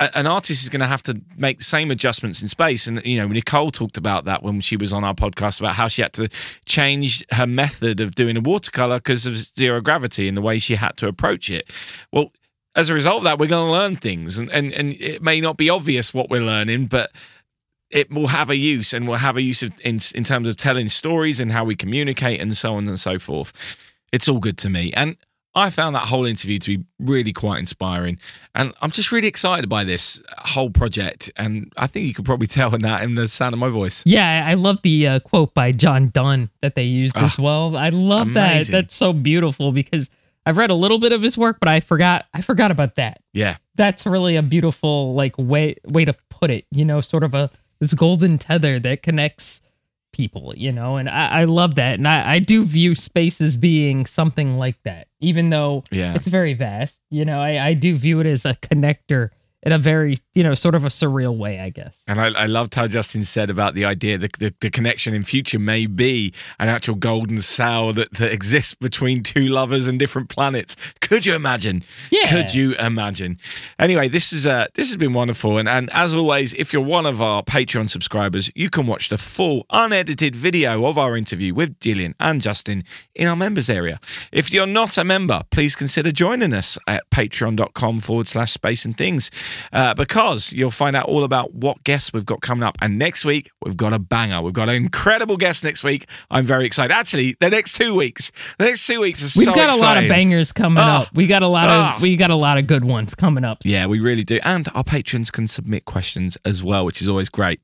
an 0.00 0.26
artist 0.26 0.62
is 0.62 0.68
going 0.68 0.80
to 0.80 0.86
have 0.86 1.02
to 1.04 1.20
make 1.36 1.58
the 1.58 1.64
same 1.64 1.90
adjustments 1.90 2.40
in 2.40 2.48
space. 2.48 2.86
And, 2.86 3.04
you 3.04 3.18
know, 3.18 3.28
Nicole 3.28 3.70
talked 3.70 3.96
about 3.96 4.24
that 4.24 4.42
when 4.42 4.60
she 4.60 4.76
was 4.76 4.92
on 4.92 5.04
our 5.04 5.14
podcast 5.14 5.60
about 5.60 5.74
how 5.74 5.88
she 5.88 6.02
had 6.02 6.14
to 6.14 6.28
change 6.64 7.24
her 7.32 7.46
method 7.46 8.00
of 8.00 8.14
doing 8.14 8.36
a 8.36 8.40
watercolor 8.40 8.98
because 8.98 9.26
of 9.26 9.36
zero 9.36 9.80
gravity 9.80 10.26
and 10.26 10.36
the 10.36 10.42
way 10.42 10.58
she 10.58 10.76
had 10.76 10.96
to 10.96 11.06
approach 11.06 11.50
it. 11.50 11.70
Well, 12.12 12.32
as 12.74 12.88
a 12.88 12.94
result 12.94 13.18
of 13.18 13.24
that, 13.24 13.38
we're 13.38 13.46
going 13.46 13.66
to 13.66 13.72
learn 13.72 13.96
things, 13.96 14.38
and, 14.38 14.50
and 14.50 14.72
and 14.72 14.92
it 14.94 15.22
may 15.22 15.40
not 15.40 15.56
be 15.56 15.68
obvious 15.68 16.14
what 16.14 16.30
we're 16.30 16.40
learning, 16.40 16.86
but 16.86 17.10
it 17.90 18.10
will 18.12 18.28
have 18.28 18.48
a 18.48 18.56
use, 18.56 18.92
and 18.92 19.08
will 19.08 19.16
have 19.16 19.36
a 19.36 19.42
use 19.42 19.64
of, 19.64 19.72
in 19.80 19.98
in 20.14 20.22
terms 20.22 20.46
of 20.46 20.56
telling 20.56 20.88
stories 20.88 21.40
and 21.40 21.50
how 21.50 21.64
we 21.64 21.74
communicate 21.74 22.40
and 22.40 22.56
so 22.56 22.74
on 22.74 22.86
and 22.86 23.00
so 23.00 23.18
forth. 23.18 23.52
It's 24.12 24.28
all 24.28 24.38
good 24.38 24.56
to 24.58 24.70
me, 24.70 24.92
and 24.94 25.16
I 25.54 25.70
found 25.70 25.96
that 25.96 26.06
whole 26.06 26.26
interview 26.26 26.58
to 26.60 26.78
be 26.78 26.84
really 27.00 27.32
quite 27.32 27.58
inspiring. 27.58 28.18
And 28.54 28.72
I'm 28.80 28.90
just 28.90 29.10
really 29.10 29.26
excited 29.26 29.68
by 29.68 29.82
this 29.82 30.22
whole 30.38 30.70
project. 30.70 31.30
And 31.36 31.72
I 31.76 31.86
think 31.86 32.06
you 32.06 32.14
could 32.14 32.24
probably 32.24 32.46
tell 32.46 32.74
in 32.74 32.82
that 32.82 33.02
in 33.02 33.14
the 33.14 33.26
sound 33.26 33.52
of 33.52 33.58
my 33.58 33.68
voice. 33.68 34.04
Yeah, 34.06 34.44
I 34.46 34.54
love 34.54 34.82
the 34.82 35.06
uh, 35.06 35.20
quote 35.20 35.54
by 35.54 35.72
John 35.72 36.10
Donne 36.10 36.50
that 36.60 36.74
they 36.74 36.84
used 36.84 37.16
as 37.16 37.38
well. 37.38 37.76
I 37.76 37.88
love 37.88 38.34
that. 38.34 38.66
That's 38.68 38.94
so 38.94 39.12
beautiful 39.12 39.72
because 39.72 40.08
I've 40.46 40.56
read 40.56 40.70
a 40.70 40.74
little 40.74 40.98
bit 40.98 41.12
of 41.12 41.22
his 41.22 41.36
work, 41.36 41.58
but 41.60 41.68
I 41.68 41.80
forgot 41.80 42.26
I 42.32 42.40
forgot 42.40 42.70
about 42.70 42.94
that. 42.96 43.20
Yeah. 43.32 43.56
That's 43.74 44.06
really 44.06 44.36
a 44.36 44.42
beautiful 44.42 45.14
like 45.14 45.34
way 45.36 45.76
way 45.84 46.04
to 46.04 46.14
put 46.28 46.50
it. 46.50 46.66
You 46.70 46.84
know, 46.84 47.00
sort 47.00 47.24
of 47.24 47.34
a 47.34 47.50
this 47.80 47.94
golden 47.94 48.38
tether 48.38 48.78
that 48.78 49.02
connects 49.02 49.62
people. 50.12 50.52
You 50.56 50.72
know, 50.72 50.96
and 50.96 51.08
I, 51.08 51.40
I 51.40 51.44
love 51.44 51.76
that, 51.76 51.98
and 51.98 52.06
I, 52.08 52.34
I 52.34 52.38
do 52.38 52.64
view 52.64 52.94
space 52.94 53.40
as 53.40 53.56
being 53.56 54.06
something 54.06 54.56
like 54.58 54.82
that, 54.84 55.08
even 55.20 55.50
though 55.50 55.84
Yeah. 55.90 56.14
it's 56.14 56.26
very 56.26 56.54
vast. 56.54 57.00
You 57.10 57.24
know, 57.24 57.40
I, 57.40 57.68
I 57.68 57.74
do 57.74 57.94
view 57.94 58.20
it 58.20 58.26
as 58.26 58.44
a 58.44 58.54
connector 58.54 59.30
in 59.62 59.72
a 59.72 59.78
very 59.78 60.18
you 60.34 60.42
know 60.42 60.54
sort 60.54 60.74
of 60.74 60.84
a 60.84 60.88
surreal 60.88 61.36
way, 61.36 61.60
I 61.60 61.70
guess. 61.70 62.02
And 62.06 62.18
I, 62.18 62.26
I 62.28 62.46
loved 62.46 62.74
how 62.74 62.86
Justin 62.86 63.24
said 63.24 63.50
about 63.50 63.74
the 63.74 63.84
idea 63.84 64.16
that 64.18 64.34
the, 64.34 64.54
the 64.60 64.70
connection 64.70 65.14
in 65.14 65.24
future 65.24 65.58
may 65.58 65.86
be 65.86 66.32
an 66.58 66.68
actual 66.68 66.94
golden 66.94 67.40
cell 67.42 67.92
that, 67.94 68.12
that 68.14 68.32
exists 68.32 68.74
between 68.74 69.22
two 69.22 69.46
lovers 69.46 69.88
and 69.88 69.98
different 69.98 70.28
planets. 70.28 70.76
Could 71.00 71.26
you 71.26 71.34
imagine? 71.34 71.82
Yeah. 72.10 72.28
Could 72.28 72.54
you 72.54 72.74
imagine? 72.74 73.38
Anyway, 73.78 74.08
this 74.08 74.32
is 74.32 74.46
uh, 74.46 74.66
this 74.74 74.88
has 74.88 74.96
been 74.96 75.12
wonderful. 75.12 75.58
And, 75.58 75.68
and 75.68 75.90
as 75.92 76.14
always, 76.14 76.54
if 76.54 76.72
you're 76.72 76.82
one 76.82 77.06
of 77.06 77.20
our 77.20 77.42
Patreon 77.42 77.90
subscribers, 77.90 78.50
you 78.54 78.70
can 78.70 78.86
watch 78.86 79.08
the 79.08 79.18
full 79.18 79.66
unedited 79.70 80.36
video 80.36 80.86
of 80.86 80.96
our 80.96 81.16
interview 81.16 81.54
with 81.54 81.80
Gillian 81.80 82.14
and 82.20 82.40
Justin 82.40 82.84
in 83.14 83.26
our 83.26 83.36
members 83.36 83.68
area. 83.68 83.98
If 84.30 84.52
you're 84.52 84.66
not 84.66 84.96
a 84.96 85.04
member, 85.04 85.42
please 85.50 85.74
consider 85.74 86.12
joining 86.12 86.52
us 86.52 86.78
at 86.86 87.08
patreon.com 87.10 88.00
forward 88.00 88.28
slash 88.28 88.52
space 88.52 88.84
and 88.84 88.96
things 88.96 89.30
uh, 89.72 89.94
because 89.94 90.20
you'll 90.52 90.70
find 90.70 90.94
out 90.96 91.06
all 91.06 91.24
about 91.24 91.54
what 91.54 91.82
guests 91.84 92.12
we've 92.12 92.24
got 92.26 92.40
coming 92.40 92.62
up. 92.62 92.76
And 92.80 92.98
next 92.98 93.24
week, 93.24 93.50
we've 93.64 93.76
got 93.76 93.92
a 93.92 93.98
banger. 93.98 94.42
We've 94.42 94.52
got 94.52 94.68
an 94.68 94.74
incredible 94.76 95.36
guest 95.36 95.64
next 95.64 95.84
week. 95.84 96.06
I'm 96.30 96.44
very 96.44 96.64
excited. 96.66 96.92
Actually, 96.92 97.36
the 97.40 97.50
next 97.50 97.74
two 97.76 97.96
weeks, 97.96 98.30
the 98.58 98.64
next 98.66 98.86
two 98.86 99.00
weeks 99.00 99.22
are 99.22 99.38
We've 99.38 99.46
so 99.48 99.54
got 99.54 99.74
a 99.74 99.78
lot 99.78 99.96
of 100.02 100.08
bangers 100.08 100.52
coming 100.52 100.82
Ah. 100.82 101.02
up. 101.02 101.14
We 101.14 101.26
got 101.26 101.42
a 101.42 101.46
lot 101.48 101.68
Ah. 101.68 101.96
of 101.96 102.02
we 102.02 102.16
got 102.16 102.30
a 102.30 102.34
lot 102.36 102.58
of 102.58 102.66
good 102.66 102.84
ones 102.84 103.14
coming 103.14 103.44
up. 103.44 103.58
Yeah, 103.64 103.86
we 103.86 104.00
really 104.00 104.22
do. 104.24 104.38
And 104.44 104.68
our 104.74 104.84
patrons 104.84 105.30
can 105.30 105.46
submit 105.48 105.84
questions 105.84 106.36
as 106.44 106.62
well, 106.62 106.84
which 106.84 107.00
is 107.02 107.08
always 107.08 107.28
great. 107.28 107.60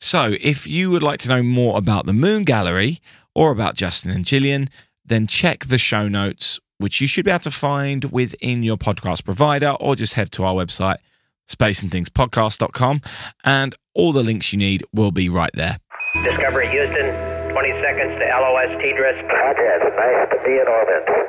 So, 0.00 0.36
if 0.40 0.66
you 0.66 0.90
would 0.90 1.02
like 1.02 1.18
to 1.20 1.28
know 1.28 1.42
more 1.42 1.78
about 1.78 2.06
the 2.06 2.12
Moon 2.12 2.44
Gallery 2.44 3.00
or 3.34 3.50
about 3.50 3.74
Justin 3.74 4.10
and 4.10 4.24
Gillian, 4.26 4.68
then 5.04 5.26
check 5.26 5.66
the 5.66 5.78
show 5.78 6.08
notes, 6.08 6.58
which 6.78 7.00
you 7.00 7.06
should 7.06 7.24
be 7.24 7.30
able 7.30 7.38
to 7.40 7.50
find 7.50 8.04
within 8.06 8.62
your 8.62 8.76
podcast 8.76 9.24
provider, 9.24 9.70
or 9.80 9.96
just 9.96 10.12
head 10.14 10.30
to 10.32 10.44
our 10.44 10.52
website, 10.54 10.96
spaceandthingspodcast.com, 11.48 13.00
and 13.44 13.74
all 13.94 14.12
the 14.12 14.22
links 14.22 14.52
you 14.52 14.58
need 14.58 14.84
will 14.92 15.12
be 15.12 15.28
right 15.28 15.52
there. 15.54 15.78
Discovery 16.22 16.68
Houston, 16.68 17.52
20 17.52 17.70
seconds 17.82 18.12
to 18.18 18.24
LOS 18.26 18.70
TDRIS. 18.80 19.22
Roger, 19.28 19.78
nice 19.96 20.28
to 20.30 20.38
be 20.44 20.52
in 20.52 20.66
orbit. 20.68 21.26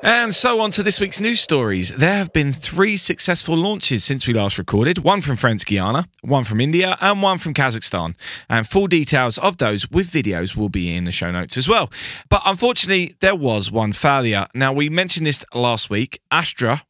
And 0.00 0.32
so 0.32 0.60
on 0.60 0.70
to 0.72 0.84
this 0.84 1.00
week's 1.00 1.18
news 1.18 1.40
stories. 1.40 1.90
There 1.90 2.14
have 2.14 2.32
been 2.32 2.52
three 2.52 2.96
successful 2.96 3.56
launches 3.56 4.04
since 4.04 4.28
we 4.28 4.34
last 4.34 4.56
recorded 4.56 4.98
one 4.98 5.22
from 5.22 5.34
French 5.34 5.66
Guiana, 5.66 6.06
one 6.20 6.44
from 6.44 6.60
India, 6.60 6.96
and 7.00 7.20
one 7.20 7.38
from 7.38 7.52
Kazakhstan. 7.52 8.14
And 8.48 8.64
full 8.64 8.86
details 8.86 9.38
of 9.38 9.56
those 9.56 9.90
with 9.90 10.08
videos 10.08 10.54
will 10.54 10.68
be 10.68 10.94
in 10.94 11.02
the 11.02 11.10
show 11.10 11.32
notes 11.32 11.56
as 11.56 11.68
well. 11.68 11.90
But 12.28 12.42
unfortunately, 12.44 13.16
there 13.18 13.34
was 13.34 13.72
one 13.72 13.92
failure. 13.92 14.46
Now, 14.54 14.72
we 14.72 14.88
mentioned 14.88 15.26
this 15.26 15.44
last 15.52 15.90
week. 15.90 16.20
Astra 16.30 16.82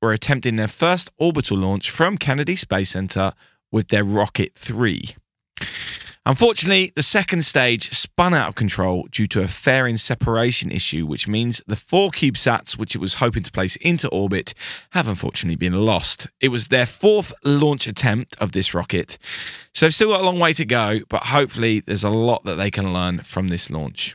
were 0.00 0.12
attempting 0.12 0.56
their 0.56 0.68
first 0.68 1.10
orbital 1.18 1.58
launch 1.58 1.90
from 1.90 2.18
Kennedy 2.18 2.56
Space 2.56 2.90
Center 2.90 3.32
with 3.70 3.88
their 3.88 4.04
Rocket 4.04 4.54
3. 4.54 5.14
Unfortunately, 6.28 6.92
the 6.94 7.02
second 7.02 7.42
stage 7.42 7.90
spun 7.92 8.34
out 8.34 8.50
of 8.50 8.54
control 8.54 9.08
due 9.10 9.26
to 9.28 9.40
a 9.40 9.48
fairing 9.48 9.96
separation 9.96 10.70
issue, 10.70 11.06
which 11.06 11.26
means 11.26 11.62
the 11.66 11.74
four 11.74 12.10
CubeSats, 12.10 12.76
which 12.76 12.94
it 12.94 12.98
was 12.98 13.14
hoping 13.14 13.42
to 13.44 13.50
place 13.50 13.76
into 13.76 14.08
orbit, 14.08 14.52
have 14.90 15.08
unfortunately 15.08 15.56
been 15.56 15.86
lost. 15.86 16.28
It 16.38 16.48
was 16.48 16.68
their 16.68 16.84
fourth 16.84 17.32
launch 17.44 17.86
attempt 17.86 18.36
of 18.42 18.52
this 18.52 18.74
rocket, 18.74 19.16
so 19.72 19.86
they've 19.86 19.94
still 19.94 20.10
got 20.10 20.20
a 20.20 20.24
long 20.24 20.38
way 20.38 20.52
to 20.52 20.66
go, 20.66 21.00
but 21.08 21.28
hopefully 21.28 21.80
there's 21.80 22.04
a 22.04 22.10
lot 22.10 22.44
that 22.44 22.56
they 22.56 22.70
can 22.70 22.92
learn 22.92 23.20
from 23.20 23.48
this 23.48 23.70
launch. 23.70 24.14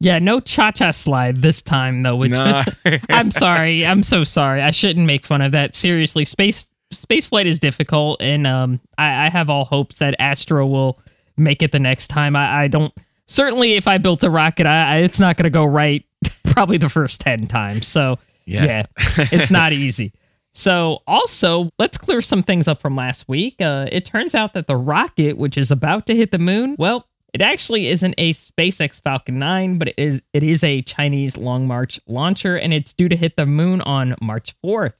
Yeah, 0.00 0.18
no 0.18 0.40
cha 0.40 0.70
cha 0.72 0.90
slide 0.90 1.36
this 1.36 1.62
time 1.62 2.02
though. 2.02 2.16
Which 2.16 2.32
No. 2.32 2.62
I'm 3.08 3.30
sorry. 3.30 3.86
I'm 3.86 4.02
so 4.02 4.24
sorry. 4.24 4.60
I 4.62 4.70
shouldn't 4.70 5.06
make 5.06 5.24
fun 5.24 5.40
of 5.42 5.52
that. 5.52 5.74
Seriously, 5.74 6.24
space 6.24 6.66
space 6.92 7.26
flight 7.26 7.46
is 7.46 7.58
difficult, 7.58 8.20
and 8.20 8.46
um, 8.46 8.80
I, 8.98 9.26
I 9.26 9.28
have 9.30 9.48
all 9.50 9.64
hopes 9.64 9.98
that 9.98 10.14
Astra 10.18 10.66
will 10.66 10.98
make 11.36 11.62
it 11.62 11.72
the 11.72 11.78
next 11.78 12.08
time. 12.08 12.36
I, 12.36 12.64
I 12.64 12.68
don't. 12.68 12.92
Certainly, 13.26 13.72
if 13.74 13.88
I 13.88 13.98
built 13.98 14.22
a 14.22 14.30
rocket, 14.30 14.66
I, 14.66 14.96
I, 14.96 14.96
it's 14.98 15.18
not 15.18 15.36
going 15.36 15.44
to 15.44 15.50
go 15.50 15.64
right. 15.64 16.04
Probably 16.44 16.76
the 16.76 16.88
first 16.88 17.20
ten 17.20 17.46
times. 17.46 17.86
So 17.88 18.18
Yeah. 18.44 18.64
yeah, 18.64 18.86
it's 19.32 19.50
not 19.50 19.72
easy. 19.72 20.12
So, 20.52 21.02
also, 21.06 21.68
let's 21.78 21.98
clear 21.98 22.22
some 22.22 22.42
things 22.42 22.66
up 22.66 22.80
from 22.80 22.96
last 22.96 23.28
week. 23.28 23.60
Uh, 23.60 23.88
it 23.92 24.06
turns 24.06 24.34
out 24.34 24.54
that 24.54 24.66
the 24.66 24.76
rocket, 24.76 25.36
which 25.36 25.58
is 25.58 25.70
about 25.70 26.06
to 26.06 26.16
hit 26.16 26.30
the 26.30 26.38
moon, 26.38 26.76
well, 26.78 27.06
it 27.32 27.42
actually 27.42 27.88
isn't 27.88 28.14
a 28.18 28.32
SpaceX 28.32 29.00
Falcon 29.02 29.38
9, 29.38 29.78
but 29.78 29.88
it 29.88 29.94
is 29.98 30.22
it 30.32 30.42
is 30.42 30.64
a 30.64 30.82
Chinese 30.82 31.36
Long 31.36 31.66
March 31.66 32.00
launcher, 32.06 32.56
and 32.56 32.72
it's 32.72 32.92
due 32.92 33.08
to 33.08 33.16
hit 33.16 33.36
the 33.36 33.46
moon 33.46 33.80
on 33.82 34.14
March 34.20 34.54
4th. 34.64 34.94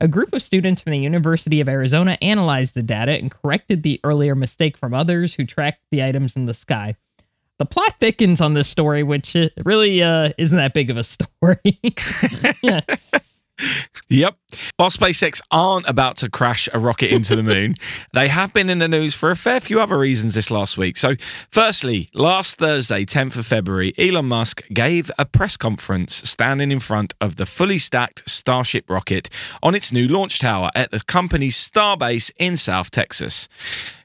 A 0.00 0.08
group 0.08 0.32
of 0.32 0.42
students 0.42 0.80
from 0.80 0.92
the 0.92 0.98
University 0.98 1.60
of 1.60 1.68
Arizona 1.68 2.16
analyzed 2.22 2.74
the 2.74 2.82
data 2.82 3.12
and 3.12 3.30
corrected 3.30 3.82
the 3.82 4.00
earlier 4.04 4.34
mistake 4.34 4.76
from 4.76 4.94
others 4.94 5.34
who 5.34 5.44
tracked 5.44 5.82
the 5.90 6.04
items 6.04 6.36
in 6.36 6.46
the 6.46 6.54
sky. 6.54 6.96
The 7.58 7.66
plot 7.66 7.98
thickens 7.98 8.40
on 8.40 8.54
this 8.54 8.68
story, 8.68 9.02
which 9.02 9.36
really 9.64 10.00
uh, 10.02 10.30
isn't 10.38 10.56
that 10.56 10.74
big 10.74 10.90
of 10.90 10.96
a 10.96 11.04
story. 11.04 11.58
yeah. 12.62 12.80
Yep. 14.08 14.36
While 14.76 14.90
SpaceX 14.90 15.40
aren't 15.50 15.88
about 15.88 16.16
to 16.18 16.30
crash 16.30 16.68
a 16.72 16.78
rocket 16.78 17.10
into 17.10 17.36
the 17.36 17.42
moon, 17.42 17.74
they 18.12 18.28
have 18.28 18.52
been 18.52 18.70
in 18.70 18.78
the 18.78 18.88
news 18.88 19.14
for 19.14 19.30
a 19.30 19.36
fair 19.36 19.60
few 19.60 19.80
other 19.80 19.98
reasons 19.98 20.34
this 20.34 20.50
last 20.50 20.78
week. 20.78 20.96
So, 20.96 21.14
firstly, 21.50 22.08
last 22.14 22.56
Thursday, 22.56 23.04
10th 23.04 23.36
of 23.36 23.46
February, 23.46 23.94
Elon 23.98 24.26
Musk 24.26 24.62
gave 24.72 25.10
a 25.18 25.26
press 25.26 25.56
conference 25.56 26.14
standing 26.28 26.70
in 26.70 26.80
front 26.80 27.14
of 27.20 27.36
the 27.36 27.46
fully 27.46 27.78
stacked 27.78 28.28
Starship 28.28 28.88
rocket 28.88 29.28
on 29.62 29.74
its 29.74 29.92
new 29.92 30.08
launch 30.08 30.38
tower 30.38 30.70
at 30.74 30.90
the 30.90 31.00
company's 31.00 31.56
Starbase 31.56 32.30
in 32.38 32.56
South 32.56 32.90
Texas. 32.90 33.48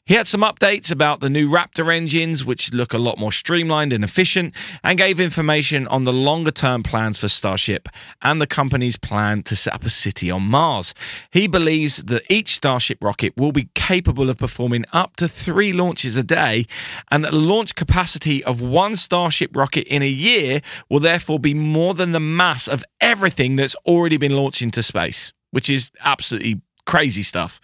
He 0.05 0.15
had 0.15 0.27
some 0.27 0.41
updates 0.41 0.91
about 0.91 1.21
the 1.21 1.29
new 1.29 1.49
Raptor 1.49 1.95
engines, 1.95 2.43
which 2.43 2.73
look 2.73 2.93
a 2.93 2.97
lot 2.97 3.17
more 3.17 3.31
streamlined 3.31 3.93
and 3.93 4.03
efficient, 4.03 4.53
and 4.83 4.97
gave 4.97 5.17
information 5.17 5.87
on 5.87 6.03
the 6.03 6.11
longer 6.11 6.51
term 6.51 6.83
plans 6.83 7.17
for 7.17 7.29
Starship 7.29 7.87
and 8.21 8.41
the 8.41 8.47
company's 8.47 8.97
plan 8.97 9.43
to 9.43 9.55
set 9.55 9.73
up 9.73 9.85
a 9.85 9.89
city 9.89 10.29
on 10.33 10.43
Mars. 10.43 10.93
He 11.31 11.47
believes 11.47 11.97
that 12.03 12.23
each 12.29 12.55
Starship 12.55 13.03
rocket 13.03 13.33
will 13.37 13.51
be 13.51 13.69
capable 13.75 14.29
of 14.29 14.37
performing 14.37 14.83
up 14.91 15.15
to 15.17 15.27
three 15.27 15.71
launches 15.71 16.17
a 16.17 16.23
day, 16.23 16.65
and 17.11 17.23
that 17.23 17.31
the 17.31 17.37
launch 17.37 17.75
capacity 17.75 18.43
of 18.43 18.61
one 18.61 18.95
Starship 18.95 19.55
rocket 19.55 19.87
in 19.87 20.01
a 20.01 20.09
year 20.09 20.61
will 20.89 20.99
therefore 20.99 21.39
be 21.39 21.53
more 21.53 21.93
than 21.93 22.11
the 22.11 22.19
mass 22.19 22.67
of 22.67 22.83
everything 22.99 23.55
that's 23.55 23.75
already 23.85 24.17
been 24.17 24.35
launched 24.35 24.61
into 24.61 24.83
space, 24.83 25.31
which 25.51 25.69
is 25.69 25.91
absolutely 26.01 26.61
crazy 26.85 27.23
stuff. 27.23 27.61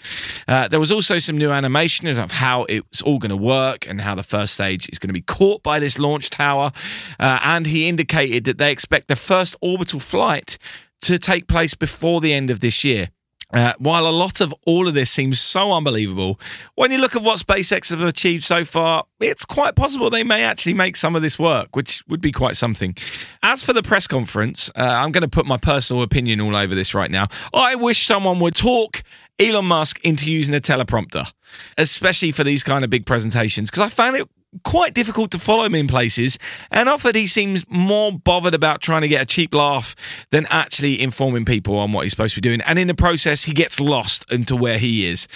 Uh, 0.48 0.68
there 0.68 0.80
was 0.80 0.92
also 0.92 1.20
some 1.20 1.38
new 1.38 1.52
animation 1.52 2.08
of 2.08 2.32
how 2.32 2.64
it's 2.70 3.02
all 3.02 3.20
going 3.20 3.30
to 3.30 3.38
work 3.38 3.88
and 3.88 4.02
how 4.02 4.16
the 4.16 4.24
first 4.24 4.54
stage 4.54 4.90
is 4.90 5.00
going 5.00 5.10
to 5.10 5.14
be 5.14 5.22
caught 5.22 5.62
by 5.64 5.80
this 5.80 6.00
launch 6.00 6.30
tower. 6.30 6.72
Uh, 7.20 7.40
and 7.44 7.68
he 7.68 7.88
indicated 7.88 8.46
that 8.46 8.58
they 8.58 8.72
expect 8.72 9.08
the 9.08 9.16
first 9.16 9.56
orbital 9.62 10.00
flight 10.00 10.58
to 11.02 11.18
take 11.18 11.48
place 11.48 11.74
before 11.74 12.22
the 12.22 12.34
end 12.34 12.50
of 12.50 12.60
this 12.60 12.84
year. 12.84 13.10
Uh, 13.52 13.74
while 13.80 14.06
a 14.06 14.12
lot 14.12 14.42
of 14.42 14.54
all 14.68 14.88
of 14.88 14.94
this 14.94 15.10
seems 15.10 15.40
so 15.40 15.72
unbelievable, 15.72 16.40
when 16.76 16.92
you 16.92 17.00
look 17.00 17.16
at 17.16 17.24
what 17.24 17.40
SpaceX 17.40 17.90
have 17.90 18.02
achieved 18.02 18.44
so 18.44 18.64
far, 18.64 19.06
it's 19.20 19.44
quite 19.44 19.76
possible 19.76 20.12
they 20.12 20.24
may 20.24 20.44
actually 20.44 20.74
make 20.76 20.96
some 20.96 21.16
of 21.16 21.24
this 21.24 21.40
work, 21.40 21.76
which 21.76 22.04
would 22.08 22.22
be 22.22 22.32
quite 22.32 22.56
something. 22.56 22.96
As 23.42 23.64
for 23.64 23.74
the 23.74 23.82
press 23.82 24.06
conference, 24.06 24.70
uh, 24.76 24.84
I'm 24.84 25.12
going 25.12 25.24
to 25.24 25.28
put 25.28 25.48
my 25.48 25.58
personal 25.58 26.04
opinion 26.04 26.42
all 26.42 26.56
over 26.56 26.76
this 26.76 26.94
right 26.94 27.10
now. 27.10 27.28
I 27.52 27.74
wish 27.74 28.06
someone 28.06 28.40
would 28.40 28.56
talk 28.56 29.02
Elon 29.40 29.66
Musk 29.66 30.00
into 30.04 30.32
using 30.32 30.54
a 30.54 30.60
teleprompter, 30.60 31.32
especially 31.76 32.32
for 32.32 32.44
these 32.44 32.64
kind 32.64 32.84
of 32.84 32.92
big 32.92 33.08
presentations, 33.08 33.72
because 33.72 33.84
I 33.84 33.90
found 33.90 34.16
it 34.16 34.30
quite 34.64 34.94
difficult 34.94 35.32
to 35.32 35.40
follow 35.40 35.64
him 35.64 35.76
in 35.76 35.88
places 35.88 36.40
and 36.72 36.90
often 36.90 37.14
he 37.14 37.28
seems 37.28 37.64
more 37.70 38.12
bothered 38.12 38.54
about 38.54 38.82
trying 38.82 39.02
to 39.02 39.08
get 39.08 39.22
a 39.22 39.26
cheap 39.26 39.54
laugh 39.54 39.96
than 40.32 40.48
actually 40.48 41.00
informing 41.00 41.46
people 41.46 41.78
on 41.78 41.92
what 41.92 42.04
he's 42.04 42.12
supposed 42.12 42.34
to 42.34 42.42
be 42.42 42.50
doing 42.50 42.62
and 42.62 42.80
in 42.80 42.88
the 42.88 42.96
process 42.96 43.44
he 43.44 43.54
gets 43.54 43.80
lost 43.80 44.30
into 44.32 44.56
where 44.56 44.80
he 44.80 45.06
is 45.06 45.28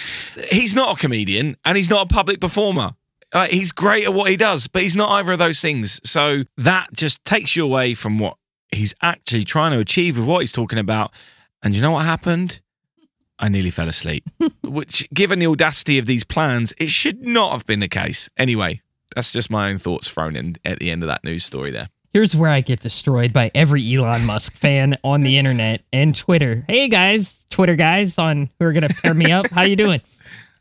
he's 0.50 0.74
not 0.74 0.96
a 0.96 1.00
comedian 1.00 1.56
and 1.64 1.76
he's 1.76 1.90
not 1.90 2.10
a 2.10 2.12
public 2.12 2.40
performer 2.40 2.92
uh, 3.32 3.46
he's 3.46 3.70
great 3.70 4.04
at 4.04 4.12
what 4.12 4.28
he 4.28 4.36
does 4.36 4.66
but 4.66 4.82
he's 4.82 4.96
not 4.96 5.10
either 5.10 5.32
of 5.32 5.38
those 5.38 5.60
things 5.60 6.00
so 6.02 6.42
that 6.56 6.88
just 6.92 7.24
takes 7.24 7.54
you 7.54 7.64
away 7.64 7.94
from 7.94 8.18
what 8.18 8.36
he's 8.74 8.94
actually 9.02 9.44
trying 9.44 9.72
to 9.72 9.78
achieve 9.78 10.18
with 10.18 10.26
what 10.26 10.40
he's 10.40 10.52
talking 10.52 10.78
about. 10.78 11.12
And 11.62 11.74
you 11.74 11.82
know 11.82 11.92
what 11.92 12.04
happened? 12.04 12.60
I 13.38 13.48
nearly 13.48 13.70
fell 13.70 13.88
asleep. 13.88 14.28
Which, 14.64 15.08
given 15.12 15.38
the 15.38 15.46
audacity 15.46 15.98
of 15.98 16.06
these 16.06 16.24
plans, 16.24 16.72
it 16.78 16.90
should 16.90 17.22
not 17.22 17.52
have 17.52 17.66
been 17.66 17.80
the 17.80 17.88
case. 17.88 18.28
Anyway, 18.36 18.80
that's 19.14 19.32
just 19.32 19.50
my 19.50 19.70
own 19.70 19.78
thoughts 19.78 20.08
thrown 20.08 20.36
in 20.36 20.56
at 20.64 20.78
the 20.78 20.90
end 20.90 21.02
of 21.02 21.08
that 21.08 21.24
news 21.24 21.44
story 21.44 21.70
there. 21.70 21.88
Here's 22.12 22.36
where 22.36 22.50
I 22.50 22.60
get 22.60 22.78
destroyed 22.78 23.32
by 23.32 23.50
every 23.56 23.92
Elon 23.92 24.24
Musk 24.24 24.54
fan 24.54 24.96
on 25.04 25.22
the 25.22 25.36
internet 25.36 25.82
and 25.92 26.14
Twitter. 26.14 26.64
Hey 26.68 26.88
guys, 26.88 27.44
Twitter 27.50 27.74
guys 27.74 28.18
on 28.18 28.48
who 28.58 28.66
are 28.66 28.72
gonna 28.72 28.88
tear 28.88 29.14
me 29.14 29.32
up. 29.32 29.50
How 29.50 29.62
you 29.62 29.74
doing? 29.74 30.00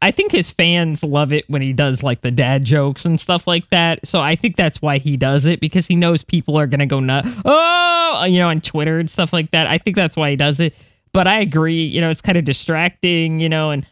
I 0.02 0.12
think 0.12 0.32
his 0.32 0.52
fans 0.52 1.02
love 1.04 1.32
it 1.32 1.50
when 1.50 1.62
he 1.62 1.72
does 1.72 2.04
like 2.04 2.22
the 2.22 2.32
dad 2.32 2.64
jokes 2.64 3.06
and 3.06 3.20
stuff 3.20 3.48
like 3.48 3.70
that. 3.70 4.06
So 4.06 4.20
I 4.20 4.36
think 4.36 4.56
that's 4.56 4.82
why 4.82 4.98
he 4.98 5.16
does 5.16 5.46
it 5.46 5.60
because 5.60 5.88
he 5.88 5.96
knows 5.96 6.24
people 6.24 6.58
are 6.58 6.68
gonna 6.68 6.88
go 6.88 7.00
nut. 7.00 7.24
Oh, 7.46 8.26
you 8.28 8.40
know, 8.40 8.50
on 8.50 8.60
Twitter 8.60 9.00
and 9.00 9.10
stuff 9.10 9.32
like 9.32 9.52
that. 9.52 9.68
I 9.68 9.78
think 9.78 9.96
that's 9.96 10.18
why 10.18 10.32
he 10.32 10.36
does 10.36 10.60
it. 10.60 10.76
But 11.14 11.28
I 11.28 11.40
agree. 11.40 11.86
You 11.86 12.02
know, 12.02 12.10
it's 12.10 12.22
kind 12.22 12.38
of 12.38 12.46
distracting. 12.46 13.40
You 13.40 13.48
know, 13.48 13.70
and 13.70 13.86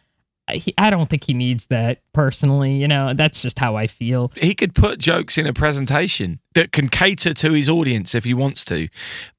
he, 0.50 0.74
I 0.78 0.90
don't 0.90 1.08
think 1.08 1.24
he 1.24 1.34
needs 1.34 1.66
that 1.66 2.00
personally. 2.12 2.72
You 2.72 2.88
know, 2.88 3.14
that's 3.14 3.42
just 3.42 3.58
how 3.58 3.76
I 3.76 3.86
feel. 3.86 4.32
He 4.36 4.54
could 4.54 4.74
put 4.74 4.98
jokes 4.98 5.38
in 5.38 5.46
a 5.46 5.52
presentation 5.52 6.40
that 6.54 6.72
can 6.72 6.88
cater 6.88 7.32
to 7.34 7.52
his 7.52 7.68
audience 7.68 8.14
if 8.14 8.24
he 8.24 8.34
wants 8.34 8.64
to. 8.66 8.88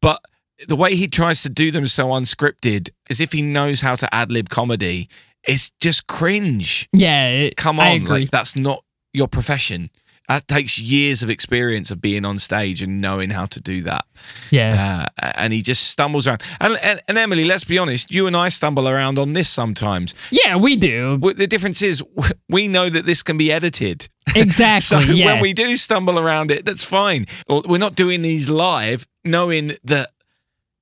But 0.02 0.22
the 0.68 0.76
way 0.76 0.96
he 0.96 1.08
tries 1.08 1.42
to 1.44 1.50
do 1.50 1.72
them 1.72 1.88
so 1.88 2.08
unscripted, 2.10 2.90
as 3.10 3.20
if 3.20 3.34
he 3.34 3.42
knows 3.42 3.82
how 3.82 3.96
to 3.96 4.14
ad 4.14 4.32
lib 4.32 4.50
comedy, 4.50 5.10
is 5.48 5.72
just 5.80 6.08
cringe. 6.08 6.88
Yeah, 6.94 7.30
it, 7.30 7.58
Come 7.58 7.80
on, 7.80 8.06
like 8.06 8.30
that's 8.30 8.58
not 8.58 8.84
your 9.14 9.28
profession. 9.28 9.90
That 10.30 10.48
takes 10.48 10.80
years 10.80 11.22
of 11.22 11.30
experience 11.30 11.92
of 11.92 12.02
being 12.02 12.26
on 12.26 12.40
stage 12.40 12.82
and 12.82 13.02
knowing 13.02 13.30
how 13.30 13.46
to 13.48 13.60
do 13.60 13.84
that. 13.84 14.06
yeah. 14.52 15.08
Uh, 15.22 15.32
and 15.36 15.52
he 15.52 15.62
just 15.62 15.90
stumbles 15.90 16.28
around. 16.28 16.42
And, 16.62 16.78
and, 16.82 17.02
and 17.08 17.18
Emily, 17.18 17.44
let's 17.44 17.66
be 17.66 17.78
honest, 17.78 18.10
you 18.10 18.26
and 18.26 18.36
I 18.36 18.50
stumble 18.50 18.88
around 18.88 19.20
on 19.20 19.34
this 19.34 19.50
sometimes. 19.50 20.16
Yeah, 20.32 20.56
we 20.56 20.76
do. 20.78 21.18
The 21.18 21.48
difference 21.48 21.82
is 21.82 22.02
we 22.48 22.68
know 22.68 22.90
that 22.90 23.06
this 23.06 23.22
can 23.24 23.38
be 23.38 23.52
edited. 23.52 24.08
Exactly. 24.36 24.82
So 24.82 25.12
yeah. 25.12 25.26
when 25.26 25.42
we 25.42 25.54
do 25.54 25.76
stumble 25.76 26.18
around 26.18 26.50
it, 26.50 26.64
that's 26.64 26.84
fine. 26.84 27.28
We're 27.50 27.78
not 27.78 27.94
doing 27.94 28.22
these 28.22 28.50
live 28.50 29.06
knowing 29.26 29.74
that 29.84 30.12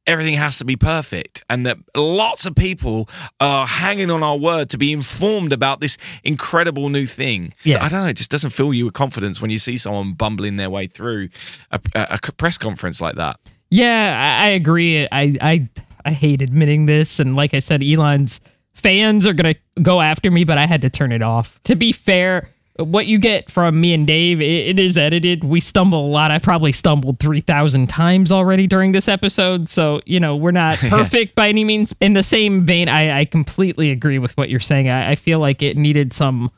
everything 0.08 0.36
has 0.36 0.58
to 0.58 0.66
be 0.66 0.76
perfect 0.76 1.44
and 1.50 1.66
that 1.66 1.78
lots 1.96 2.46
of 2.46 2.56
people 2.56 3.08
are 3.40 3.68
hanging 3.68 4.10
on 4.10 4.24
our 4.24 4.38
word 4.38 4.70
to 4.70 4.78
be 4.78 4.92
informed 4.92 5.54
about 5.54 5.80
this 5.80 5.98
incredible 6.24 6.90
new 6.90 7.06
thing. 7.06 7.54
Yeah. 7.64 7.84
I 7.84 7.90
don't 7.90 8.02
know, 8.02 8.08
it 8.08 8.18
just 8.18 8.32
doesn't 8.32 8.50
fill 8.50 8.74
you 8.74 8.86
with 8.86 8.94
confidence 8.94 9.42
when 9.42 9.52
you 9.52 9.60
see 9.60 9.78
someone 9.78 10.14
bumbling 10.14 10.58
their 10.58 10.70
way 10.70 10.88
through 10.88 11.30
a, 11.72 11.80
a, 11.94 12.20
a 12.24 12.32
press 12.34 12.58
conference 12.58 13.00
like 13.00 13.16
that. 13.16 13.40
Yeah, 13.70 14.40
I, 14.42 14.48
I 14.48 14.50
agree. 14.50 15.08
I, 15.12 15.38
I 15.42 15.70
I 16.06 16.12
hate 16.12 16.42
admitting 16.42 16.86
this, 16.86 17.20
and 17.20 17.36
like 17.36 17.54
I 17.54 17.60
said, 17.60 17.84
Elon's 17.84 18.42
fans 18.74 19.26
are 19.26 19.34
gonna 19.34 19.56
go 19.82 20.02
after 20.02 20.32
me, 20.32 20.44
but 20.44 20.58
I 20.58 20.66
had 20.66 20.82
to 20.82 20.90
turn 20.90 21.12
it 21.12 21.22
off. 21.22 21.62
To 21.64 21.76
be 21.76 21.92
fair, 21.92 22.50
what 22.84 23.08
you 23.08 23.18
get 23.20 23.50
from 23.50 23.80
me 23.80 23.94
and 23.94 24.06
Dave, 24.06 24.42
it, 24.42 24.70
it 24.70 24.80
is 24.80 24.98
edited. 24.98 25.44
We 25.44 25.60
stumble 25.60 26.06
a 26.06 26.10
lot. 26.10 26.32
I 26.32 26.40
probably 26.40 26.72
stumbled 26.72 27.20
three 27.20 27.42
thousand 27.42 27.88
times 27.88 28.32
already 28.32 28.68
during 28.68 28.92
this 28.92 29.08
episode, 29.08 29.70
so 29.70 30.02
you 30.06 30.20
know 30.20 30.36
we're 30.36 30.52
not 30.52 30.78
perfect 30.90 31.36
by 31.36 31.50
any 31.50 31.64
means. 31.64 31.94
In 32.02 32.14
the 32.14 32.24
same 32.24 32.66
vein, 32.66 32.90
I, 32.90 33.22
I 33.22 33.26
completely 33.26 33.92
agree 33.92 34.20
with 34.20 34.36
what 34.38 34.50
you're 34.50 34.60
saying. 34.60 34.90
I, 34.90 35.12
I 35.12 35.16
feel 35.16 35.40
like 35.40 35.62
it 35.62 35.78
needed 35.78 36.14
some 36.14 36.52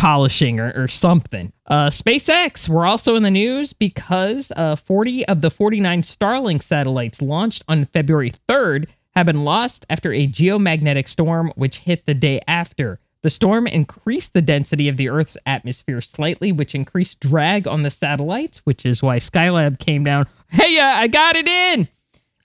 polishing 0.00 0.58
or, 0.58 0.72
or 0.74 0.88
something. 0.88 1.52
Uh, 1.66 1.88
SpaceX 1.88 2.68
were 2.68 2.86
also 2.86 3.16
in 3.16 3.22
the 3.22 3.30
news 3.30 3.74
because 3.74 4.50
uh, 4.56 4.74
40 4.74 5.26
of 5.26 5.42
the 5.42 5.50
49 5.50 6.00
Starlink 6.00 6.62
satellites 6.62 7.20
launched 7.20 7.62
on 7.68 7.84
February 7.84 8.32
3rd 8.48 8.86
have 9.14 9.26
been 9.26 9.44
lost 9.44 9.84
after 9.90 10.12
a 10.12 10.26
geomagnetic 10.26 11.06
storm 11.06 11.52
which 11.54 11.80
hit 11.80 12.06
the 12.06 12.14
day 12.14 12.40
after. 12.48 12.98
The 13.22 13.30
storm 13.30 13.66
increased 13.66 14.32
the 14.32 14.40
density 14.40 14.88
of 14.88 14.96
the 14.96 15.10
Earth's 15.10 15.36
atmosphere 15.44 16.00
slightly, 16.00 16.52
which 16.52 16.74
increased 16.74 17.20
drag 17.20 17.68
on 17.68 17.82
the 17.82 17.90
satellites, 17.90 18.58
which 18.64 18.86
is 18.86 19.02
why 19.02 19.16
Skylab 19.16 19.78
came 19.78 20.04
down. 20.04 20.26
Hey, 20.48 20.78
uh, 20.78 20.86
I 20.86 21.06
got 21.06 21.36
it 21.36 21.46
in! 21.46 21.88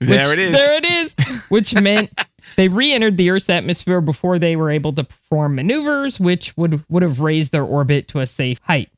There 0.00 0.28
Which- 0.28 0.38
it 0.38 0.38
is. 0.38 0.52
There 0.52 0.76
it 0.76 0.84
is. 0.84 1.14
Which 1.48 1.74
meant 1.74 2.10
they 2.56 2.68
re-entered 2.68 3.16
the 3.16 3.30
Earth's 3.30 3.48
atmosphere 3.48 4.00
before 4.02 4.38
they 4.38 4.54
were 4.54 4.70
able 4.70 4.92
to 4.92 5.04
perform 5.04 5.54
maneuvers, 5.54 6.20
which 6.20 6.54
would 6.56 6.84
would 6.90 7.02
have 7.02 7.20
raised 7.20 7.52
their 7.52 7.62
orbit 7.64 8.08
to 8.08 8.20
a 8.20 8.26
safe 8.26 8.58
height. 8.64 8.90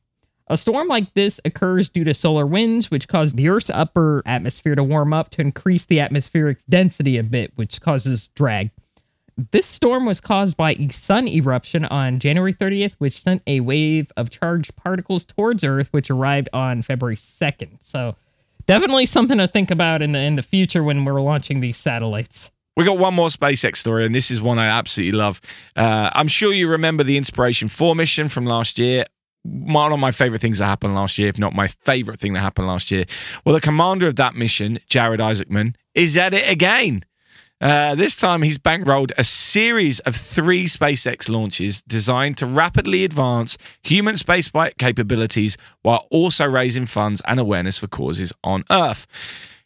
A 0.47 0.57
storm 0.57 0.87
like 0.87 1.13
this 1.13 1.39
occurs 1.45 1.89
due 1.89 2.03
to 2.03 2.13
solar 2.13 2.45
winds, 2.45 2.89
which 2.91 3.07
cause 3.07 3.33
the 3.33 3.47
Earth's 3.49 3.69
upper 3.69 4.23
atmosphere 4.25 4.75
to 4.75 4.83
warm 4.83 5.13
up 5.13 5.29
to 5.31 5.41
increase 5.41 5.85
the 5.85 5.99
atmospheric 5.99 6.57
density 6.67 7.17
a 7.17 7.23
bit, 7.23 7.53
which 7.55 7.79
causes 7.79 8.29
drag. 8.29 8.71
This 9.51 9.65
storm 9.65 10.05
was 10.05 10.19
caused 10.19 10.57
by 10.57 10.73
a 10.73 10.89
sun 10.89 11.27
eruption 11.27 11.85
on 11.85 12.19
January 12.19 12.53
30th, 12.53 12.95
which 12.97 13.19
sent 13.19 13.41
a 13.47 13.61
wave 13.61 14.11
of 14.17 14.29
charged 14.29 14.75
particles 14.75 15.23
towards 15.23 15.63
Earth, 15.63 15.87
which 15.91 16.09
arrived 16.09 16.49
on 16.51 16.81
February 16.81 17.15
2nd. 17.15 17.77
So, 17.79 18.15
definitely 18.65 19.05
something 19.05 19.37
to 19.37 19.47
think 19.47 19.71
about 19.71 20.01
in 20.01 20.11
the 20.11 20.19
in 20.19 20.35
the 20.35 20.41
future 20.41 20.83
when 20.83 21.05
we're 21.05 21.21
launching 21.21 21.59
these 21.59 21.77
satellites. 21.77 22.51
We 22.75 22.85
got 22.85 22.97
one 22.97 23.13
more 23.13 23.27
SpaceX 23.27 23.77
story, 23.77 24.05
and 24.05 24.13
this 24.13 24.31
is 24.31 24.41
one 24.41 24.59
I 24.59 24.67
absolutely 24.67 25.17
love. 25.17 25.41
Uh, 25.75 26.09
I'm 26.13 26.27
sure 26.27 26.53
you 26.53 26.69
remember 26.69 27.03
the 27.03 27.17
Inspiration 27.17 27.67
4 27.67 27.95
mission 27.95 28.29
from 28.29 28.45
last 28.45 28.79
year. 28.79 29.05
One 29.43 29.91
of 29.91 29.99
my 29.99 30.11
favorite 30.11 30.41
things 30.41 30.59
that 30.59 30.65
happened 30.65 30.95
last 30.95 31.17
year, 31.17 31.29
if 31.29 31.39
not 31.39 31.53
my 31.53 31.67
favorite 31.67 32.19
thing 32.19 32.33
that 32.33 32.41
happened 32.41 32.67
last 32.67 32.91
year. 32.91 33.05
Well, 33.43 33.55
the 33.55 33.61
commander 33.61 34.07
of 34.07 34.15
that 34.17 34.35
mission, 34.35 34.79
Jared 34.87 35.19
Isaacman, 35.19 35.75
is 35.95 36.15
at 36.17 36.33
it 36.33 36.49
again. 36.49 37.03
Uh, 37.61 37.93
this 37.95 38.15
time, 38.15 38.41
he's 38.41 38.57
bankrolled 38.57 39.11
a 39.17 39.23
series 39.23 39.99
of 40.01 40.15
three 40.15 40.65
SpaceX 40.65 41.27
launches 41.29 41.81
designed 41.81 42.37
to 42.37 42.45
rapidly 42.45 43.03
advance 43.03 43.57
human 43.83 44.15
spaceflight 44.15 44.77
capabilities 44.77 45.57
while 45.81 46.07
also 46.09 46.45
raising 46.45 46.85
funds 46.85 47.21
and 47.25 47.39
awareness 47.39 47.77
for 47.77 47.87
causes 47.87 48.31
on 48.43 48.63
Earth. 48.71 49.05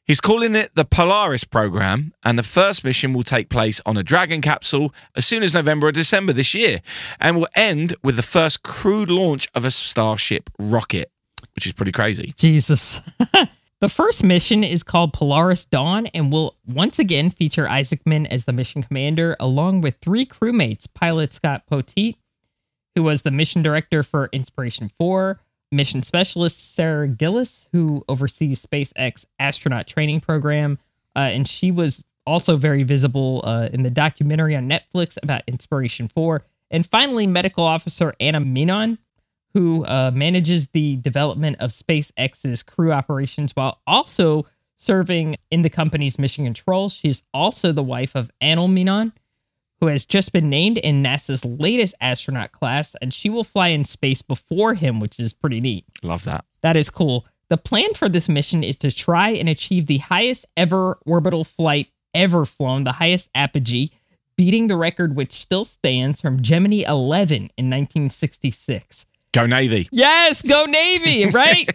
He's 0.05 0.19
calling 0.19 0.53
it 0.55 0.71
the 0.75 0.83
Polaris 0.83 1.45
program, 1.45 2.13
and 2.23 2.37
the 2.37 2.43
first 2.43 2.83
mission 2.83 3.13
will 3.13 3.23
take 3.23 3.47
place 3.47 3.79
on 3.85 3.95
a 3.95 4.03
Dragon 4.03 4.41
capsule 4.41 4.93
as 5.15 5.25
soon 5.25 5.43
as 5.43 5.53
November 5.53 5.87
or 5.87 5.91
December 5.93 6.33
this 6.33 6.53
year, 6.53 6.81
and 7.21 7.37
will 7.37 7.47
end 7.55 7.93
with 8.03 8.17
the 8.17 8.21
first 8.21 8.63
crewed 8.63 9.09
launch 9.09 9.47
of 9.53 9.63
a 9.63 9.71
Starship 9.71 10.49
rocket, 10.59 11.09
which 11.55 11.65
is 11.65 11.73
pretty 11.73 11.93
crazy. 11.93 12.33
Jesus. 12.37 13.01
the 13.83 13.89
first 13.89 14.23
mission 14.23 14.63
is 14.63 14.81
called 14.81 15.11
Polaris 15.11 15.65
Dawn 15.65 16.07
and 16.13 16.31
will 16.31 16.55
once 16.65 16.99
again 16.99 17.29
feature 17.29 17.65
Isaacman 17.65 18.25
as 18.27 18.45
the 18.45 18.53
mission 18.53 18.81
commander, 18.81 19.35
along 19.41 19.81
with 19.81 19.97
three 19.97 20.25
crewmates 20.25 20.87
pilot 20.93 21.33
Scott 21.33 21.63
Poteet, 21.69 22.15
who 22.95 23.03
was 23.03 23.23
the 23.23 23.31
mission 23.31 23.61
director 23.61 24.01
for 24.01 24.29
Inspiration 24.31 24.87
4, 24.97 25.37
mission 25.73 26.01
specialist 26.01 26.75
Sarah 26.75 27.09
Gillis, 27.09 27.67
who 27.73 28.05
oversees 28.07 28.65
SpaceX 28.65 29.25
astronaut 29.37 29.85
training 29.85 30.21
program, 30.21 30.79
uh, 31.17 31.19
and 31.33 31.45
she 31.45 31.69
was 31.69 32.05
also 32.25 32.55
very 32.55 32.83
visible 32.83 33.41
uh, 33.43 33.67
in 33.73 33.83
the 33.83 33.91
documentary 33.91 34.55
on 34.55 34.69
Netflix 34.69 35.17
about 35.21 35.43
Inspiration 35.45 36.07
4. 36.07 36.41
And 36.71 36.85
finally, 36.85 37.27
medical 37.27 37.65
officer 37.65 38.15
Anna 38.21 38.39
Menon, 38.39 38.97
who 39.53 39.85
uh, 39.85 40.11
manages 40.13 40.67
the 40.69 40.97
development 40.97 41.57
of 41.59 41.69
SpaceX's 41.69 42.63
crew 42.63 42.91
operations 42.91 43.51
while 43.55 43.79
also 43.85 44.45
serving 44.75 45.35
in 45.51 45.61
the 45.61 45.69
company's 45.69 46.17
mission 46.17 46.43
control. 46.43 46.89
She 46.89 47.09
is 47.09 47.23
also 47.33 47.71
the 47.71 47.83
wife 47.83 48.15
of 48.15 48.31
Anil 48.41 48.71
Menon, 48.71 49.13
who 49.79 49.87
has 49.87 50.05
just 50.05 50.33
been 50.33 50.49
named 50.49 50.77
in 50.79 51.03
NASA's 51.03 51.45
latest 51.45 51.95
astronaut 52.01 52.51
class, 52.51 52.95
and 53.01 53.13
she 53.13 53.29
will 53.29 53.43
fly 53.43 53.69
in 53.69 53.85
space 53.85 54.21
before 54.21 54.73
him, 54.73 54.99
which 54.99 55.19
is 55.19 55.33
pretty 55.33 55.61
neat. 55.61 55.85
Love 56.01 56.23
that. 56.23 56.45
That 56.61 56.75
is 56.75 56.89
cool. 56.89 57.25
The 57.49 57.57
plan 57.57 57.93
for 57.93 58.09
this 58.09 58.27
mission 58.27 58.63
is 58.63 58.77
to 58.77 58.91
try 58.91 59.29
and 59.29 59.47
achieve 59.47 59.85
the 59.85 59.99
highest 59.99 60.45
ever 60.57 60.97
orbital 61.05 61.43
flight 61.43 61.89
ever 62.13 62.45
flown, 62.45 62.83
the 62.83 62.93
highest 62.93 63.29
apogee, 63.35 63.91
beating 64.35 64.67
the 64.67 64.77
record 64.77 65.15
which 65.15 65.33
still 65.33 65.65
stands 65.65 66.21
from 66.21 66.41
Gemini 66.41 66.83
11 66.87 67.35
in 67.35 67.69
1966. 67.69 69.05
Go 69.33 69.45
Navy. 69.47 69.89
Yes, 69.91 70.41
go 70.41 70.65
Navy, 70.65 71.25
right? 71.25 71.69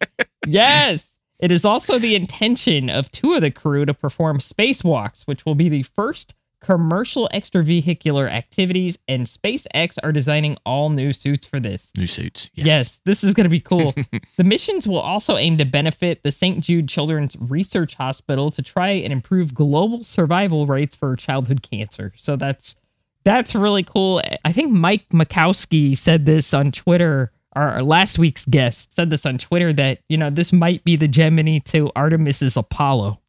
yes. 0.46 1.16
It 1.40 1.50
is 1.50 1.64
also 1.64 1.98
the 1.98 2.14
intention 2.14 2.88
of 2.88 3.10
two 3.10 3.34
of 3.34 3.40
the 3.40 3.50
crew 3.50 3.84
to 3.84 3.94
perform 3.94 4.38
spacewalks, 4.38 5.26
which 5.26 5.44
will 5.44 5.54
be 5.54 5.68
the 5.68 5.82
first 5.82 6.34
commercial 6.60 7.28
extravehicular 7.32 8.30
activities, 8.30 8.98
and 9.08 9.26
SpaceX 9.26 9.96
are 10.02 10.12
designing 10.12 10.56
all 10.66 10.90
new 10.90 11.12
suits 11.12 11.46
for 11.46 11.58
this. 11.58 11.90
New 11.96 12.06
suits. 12.06 12.50
Yes, 12.54 12.66
Yes, 12.66 13.00
this 13.04 13.24
is 13.24 13.34
going 13.34 13.44
to 13.44 13.50
be 13.50 13.60
cool. 13.60 13.94
the 14.36 14.44
missions 14.44 14.86
will 14.86 15.00
also 15.00 15.36
aim 15.36 15.56
to 15.58 15.64
benefit 15.64 16.22
the 16.22 16.30
St. 16.30 16.62
Jude 16.62 16.88
Children's 16.88 17.36
Research 17.40 17.94
Hospital 17.94 18.50
to 18.50 18.62
try 18.62 18.90
and 18.90 19.12
improve 19.12 19.54
global 19.54 20.04
survival 20.04 20.66
rates 20.66 20.94
for 20.94 21.16
childhood 21.16 21.62
cancer. 21.62 22.12
So 22.16 22.36
that's 22.36 22.76
that's 23.24 23.54
really 23.54 23.82
cool. 23.82 24.22
I 24.44 24.52
think 24.52 24.72
Mike 24.72 25.08
Makowski 25.10 25.96
said 25.96 26.26
this 26.26 26.54
on 26.54 26.72
Twitter. 26.72 27.32
Our 27.54 27.68
our 27.70 27.82
last 27.82 28.18
week's 28.18 28.44
guest 28.44 28.94
said 28.94 29.10
this 29.10 29.26
on 29.26 29.38
Twitter 29.38 29.72
that 29.72 30.00
you 30.08 30.16
know 30.16 30.30
this 30.30 30.52
might 30.52 30.84
be 30.84 30.96
the 30.96 31.08
Gemini 31.08 31.58
to 31.66 31.90
Artemis's 31.96 32.56
Apollo. 32.56 33.20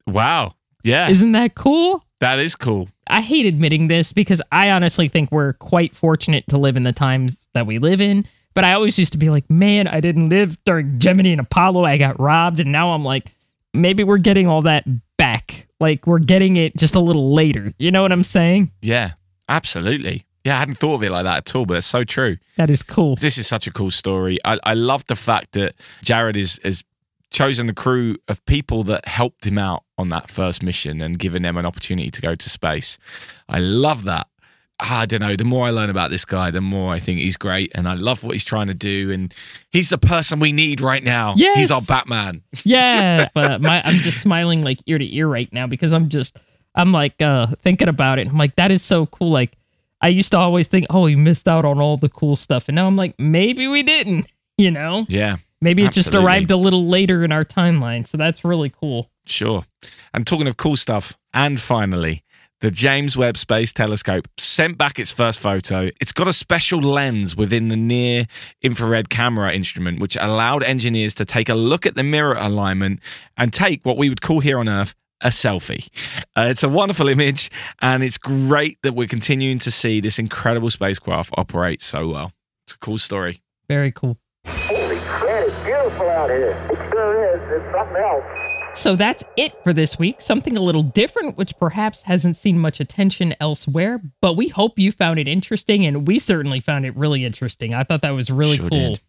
Wow. 0.06 0.54
Yeah. 0.82 1.08
Isn't 1.08 1.32
that 1.32 1.54
cool? 1.54 2.04
that 2.20 2.38
is 2.38 2.54
cool. 2.54 2.88
I 3.06 3.22
hate 3.22 3.46
admitting 3.46 3.88
this 3.88 4.12
because 4.12 4.42
I 4.52 4.70
honestly 4.70 5.08
think 5.08 5.32
we're 5.32 5.54
quite 5.54 5.96
fortunate 5.96 6.46
to 6.48 6.58
live 6.58 6.76
in 6.76 6.82
the 6.82 6.92
times 6.92 7.48
that 7.54 7.66
we 7.66 7.78
live 7.78 8.00
in. 8.00 8.26
But 8.52 8.64
I 8.64 8.74
always 8.74 8.98
used 8.98 9.12
to 9.12 9.18
be 9.18 9.30
like, 9.30 9.48
man, 9.48 9.86
I 9.86 10.00
didn't 10.00 10.28
live 10.28 10.62
during 10.64 10.98
Gemini 10.98 11.30
and 11.30 11.40
Apollo. 11.40 11.84
I 11.84 11.96
got 11.96 12.20
robbed. 12.20 12.60
And 12.60 12.72
now 12.72 12.90
I'm 12.90 13.04
like, 13.04 13.32
maybe 13.72 14.04
we're 14.04 14.18
getting 14.18 14.48
all 14.48 14.62
that 14.62 14.84
back. 15.16 15.66
Like 15.80 16.06
we're 16.06 16.18
getting 16.18 16.56
it 16.56 16.76
just 16.76 16.94
a 16.94 17.00
little 17.00 17.32
later. 17.32 17.72
You 17.78 17.90
know 17.90 18.02
what 18.02 18.12
I'm 18.12 18.22
saying? 18.22 18.70
Yeah. 18.82 19.12
Absolutely. 19.48 20.26
Yeah, 20.44 20.56
I 20.56 20.60
hadn't 20.60 20.76
thought 20.76 20.94
of 20.94 21.02
it 21.02 21.10
like 21.10 21.24
that 21.24 21.36
at 21.38 21.54
all, 21.54 21.66
but 21.66 21.76
it's 21.78 21.86
so 21.86 22.04
true. 22.04 22.38
That 22.56 22.70
is 22.70 22.82
cool. 22.82 23.16
This 23.16 23.36
is 23.36 23.46
such 23.46 23.66
a 23.66 23.72
cool 23.72 23.90
story. 23.90 24.38
I, 24.44 24.58
I 24.62 24.74
love 24.74 25.04
the 25.06 25.16
fact 25.16 25.52
that 25.52 25.74
Jared 26.02 26.36
is 26.36 26.58
has 26.64 26.82
chosen 27.30 27.68
a 27.68 27.74
crew 27.74 28.16
of 28.28 28.44
people 28.46 28.82
that 28.84 29.06
helped 29.06 29.46
him 29.46 29.58
out 29.58 29.84
on 29.98 30.08
that 30.08 30.30
first 30.30 30.62
mission 30.62 31.00
and 31.00 31.18
given 31.18 31.42
them 31.42 31.56
an 31.56 31.66
opportunity 31.66 32.10
to 32.10 32.20
go 32.22 32.34
to 32.34 32.50
space. 32.50 32.96
I 33.48 33.58
love 33.58 34.04
that. 34.04 34.28
I 34.82 35.06
don't 35.06 35.20
know. 35.20 35.36
The 35.36 35.44
more 35.44 35.66
I 35.66 35.70
learn 35.70 35.90
about 35.90 36.10
this 36.10 36.24
guy, 36.24 36.50
the 36.50 36.60
more 36.60 36.92
I 36.92 36.98
think 36.98 37.20
he's 37.20 37.36
great, 37.36 37.70
and 37.74 37.86
I 37.88 37.94
love 37.94 38.24
what 38.24 38.32
he's 38.32 38.44
trying 38.44 38.68
to 38.68 38.74
do. 38.74 39.10
And 39.10 39.34
he's 39.70 39.90
the 39.90 39.98
person 39.98 40.40
we 40.40 40.52
need 40.52 40.80
right 40.80 41.02
now. 41.02 41.34
Yes. 41.36 41.58
he's 41.58 41.70
our 41.70 41.82
Batman. 41.82 42.42
Yeah, 42.64 43.28
but 43.34 43.60
my 43.60 43.82
I'm 43.84 43.96
just 43.96 44.20
smiling 44.20 44.62
like 44.62 44.78
ear 44.86 44.98
to 44.98 45.14
ear 45.16 45.28
right 45.28 45.52
now 45.52 45.66
because 45.66 45.92
I'm 45.92 46.08
just 46.08 46.38
I'm 46.74 46.92
like 46.92 47.20
uh 47.20 47.48
thinking 47.62 47.88
about 47.88 48.18
it. 48.18 48.28
I'm 48.28 48.38
like 48.38 48.56
that 48.56 48.70
is 48.70 48.82
so 48.82 49.06
cool. 49.06 49.30
Like 49.30 49.52
I 50.00 50.08
used 50.08 50.32
to 50.32 50.38
always 50.38 50.68
think, 50.68 50.86
oh, 50.90 51.02
we 51.04 51.14
missed 51.16 51.46
out 51.46 51.64
on 51.64 51.78
all 51.80 51.96
the 51.98 52.08
cool 52.08 52.36
stuff, 52.36 52.68
and 52.68 52.74
now 52.74 52.86
I'm 52.86 52.96
like, 52.96 53.14
maybe 53.18 53.68
we 53.68 53.82
didn't. 53.82 54.26
You 54.58 54.70
know, 54.70 55.06
Yeah, 55.08 55.36
maybe 55.62 55.84
it 55.84 55.92
just 55.92 56.14
arrived 56.14 56.50
a 56.50 56.56
little 56.56 56.86
later 56.86 57.24
in 57.24 57.32
our 57.32 57.46
timeline. 57.46 58.06
So 58.06 58.18
that's 58.18 58.44
really 58.44 58.68
cool. 58.68 59.10
Sure. 59.24 59.64
And 60.12 60.26
talking 60.26 60.46
of 60.46 60.58
cool 60.58 60.76
stuff, 60.76 61.16
and 61.32 61.58
finally, 61.58 62.22
the 62.60 62.70
James 62.70 63.16
Webb 63.16 63.36
Space 63.36 63.72
Telescope 63.72 64.28
sent 64.38 64.76
back 64.76 64.98
its 64.98 65.12
first 65.12 65.38
photo. 65.38 65.90
It's 66.00 66.12
got 66.12 66.28
a 66.28 66.32
special 66.32 66.80
lens 66.80 67.34
within 67.34 67.68
the 67.68 67.76
near 67.76 68.26
infrared 68.62 69.08
camera 69.08 69.52
instrument, 69.52 70.00
which 70.00 70.16
allowed 70.20 70.62
engineers 70.62 71.14
to 71.14 71.24
take 71.24 71.48
a 71.48 71.54
look 71.54 71.86
at 71.86 71.94
the 71.94 72.02
mirror 72.02 72.34
alignment 72.34 73.00
and 73.36 73.52
take 73.52 73.84
what 73.84 73.96
we 73.96 74.08
would 74.08 74.20
call 74.20 74.40
here 74.40 74.58
on 74.58 74.68
Earth 74.68 74.94
a 75.22 75.28
selfie. 75.28 75.88
Uh, 76.36 76.48
it's 76.50 76.62
a 76.62 76.68
wonderful 76.68 77.08
image, 77.08 77.50
and 77.80 78.02
it's 78.02 78.18
great 78.18 78.78
that 78.82 78.94
we're 78.94 79.08
continuing 79.08 79.58
to 79.58 79.70
see 79.70 80.00
this 80.00 80.18
incredible 80.18 80.70
spacecraft 80.70 81.32
operate 81.36 81.82
so 81.82 82.08
well. 82.08 82.32
It's 82.66 82.74
a 82.74 82.78
cool 82.78 82.98
story. 82.98 83.42
Very 83.68 83.92
cool. 83.92 84.16
Holy 84.46 84.96
crap, 85.00 85.46
it's 85.46 85.64
beautiful 85.64 86.08
out 86.08 86.30
here. 86.30 86.52
It 86.70 86.90
sure 86.90 87.34
is. 87.34 87.62
It's 87.62 87.74
something 87.74 87.96
else. 87.96 88.39
So 88.80 88.96
that's 88.96 89.22
it 89.36 89.52
for 89.62 89.74
this 89.74 89.98
week. 89.98 90.22
Something 90.22 90.56
a 90.56 90.60
little 90.60 90.82
different, 90.82 91.36
which 91.36 91.56
perhaps 91.58 92.00
hasn't 92.02 92.36
seen 92.36 92.58
much 92.58 92.80
attention 92.80 93.34
elsewhere, 93.38 94.00
but 94.22 94.36
we 94.38 94.48
hope 94.48 94.78
you 94.78 94.90
found 94.90 95.18
it 95.18 95.28
interesting, 95.28 95.84
and 95.84 96.06
we 96.08 96.18
certainly 96.18 96.60
found 96.60 96.86
it 96.86 96.96
really 96.96 97.24
interesting. 97.24 97.74
I 97.74 97.84
thought 97.84 98.00
that 98.00 98.10
was 98.14 98.30
really 98.30 98.56
Sure 98.56 98.70
cool. 98.70 98.78
did. 98.94 99.00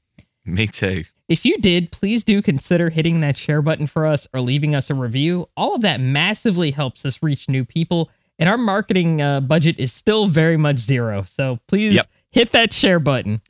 Me 0.43 0.67
too. 0.67 1.05
If 1.29 1.45
you 1.45 1.57
did, 1.59 1.91
please 1.91 2.25
do 2.25 2.41
consider 2.41 2.89
hitting 2.89 3.21
that 3.21 3.37
share 3.37 3.61
button 3.61 3.87
for 3.87 4.05
us 4.05 4.27
or 4.33 4.41
leaving 4.41 4.75
us 4.75 4.89
a 4.89 4.93
review. 4.93 5.47
All 5.55 5.75
of 5.75 5.81
that 5.83 6.01
massively 6.01 6.71
helps 6.71 7.05
us 7.05 7.23
reach 7.23 7.47
new 7.47 7.63
people, 7.63 8.09
and 8.39 8.49
our 8.49 8.57
marketing 8.57 9.21
uh, 9.21 9.39
budget 9.39 9.79
is 9.79 9.93
still 9.93 10.27
very 10.27 10.57
much 10.57 10.77
zero. 10.79 11.23
So 11.23 11.59
please 11.67 11.95
Yep. 11.95 12.05
Hit 12.31 12.51
that 12.51 12.73
share 12.73 12.99
button. 12.99 13.41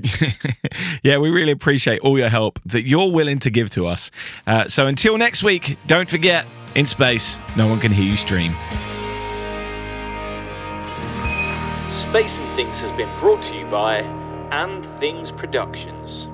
yeah, 1.04 1.18
we 1.18 1.30
really 1.30 1.52
appreciate 1.52 2.00
all 2.02 2.18
your 2.18 2.30
help 2.30 2.60
that 2.66 2.88
you're 2.88 3.12
willing 3.12 3.40
to 3.40 3.50
give 3.50 3.70
to 3.72 3.88
us. 3.88 4.12
Uh, 4.46 4.68
so 4.68 4.88
until 4.88 5.18
next 5.18 5.44
week, 5.44 5.78
don't 5.88 6.10
forget 6.10 6.46
in 6.76 6.86
space, 6.86 7.40
no 7.56 7.68
one 7.68 7.80
can 7.80 7.92
hear 7.92 8.06
you 8.06 8.18
stream. 8.18 8.52
Space 12.10 12.32
and 12.32 12.56
Things 12.56 12.76
has 12.80 12.96
been 12.98 13.20
brought 13.20 13.42
to 13.42 13.58
you 13.58 13.66
by 13.72 14.00
And 14.52 14.84
Things 15.00 15.32
Productions. 15.32 16.31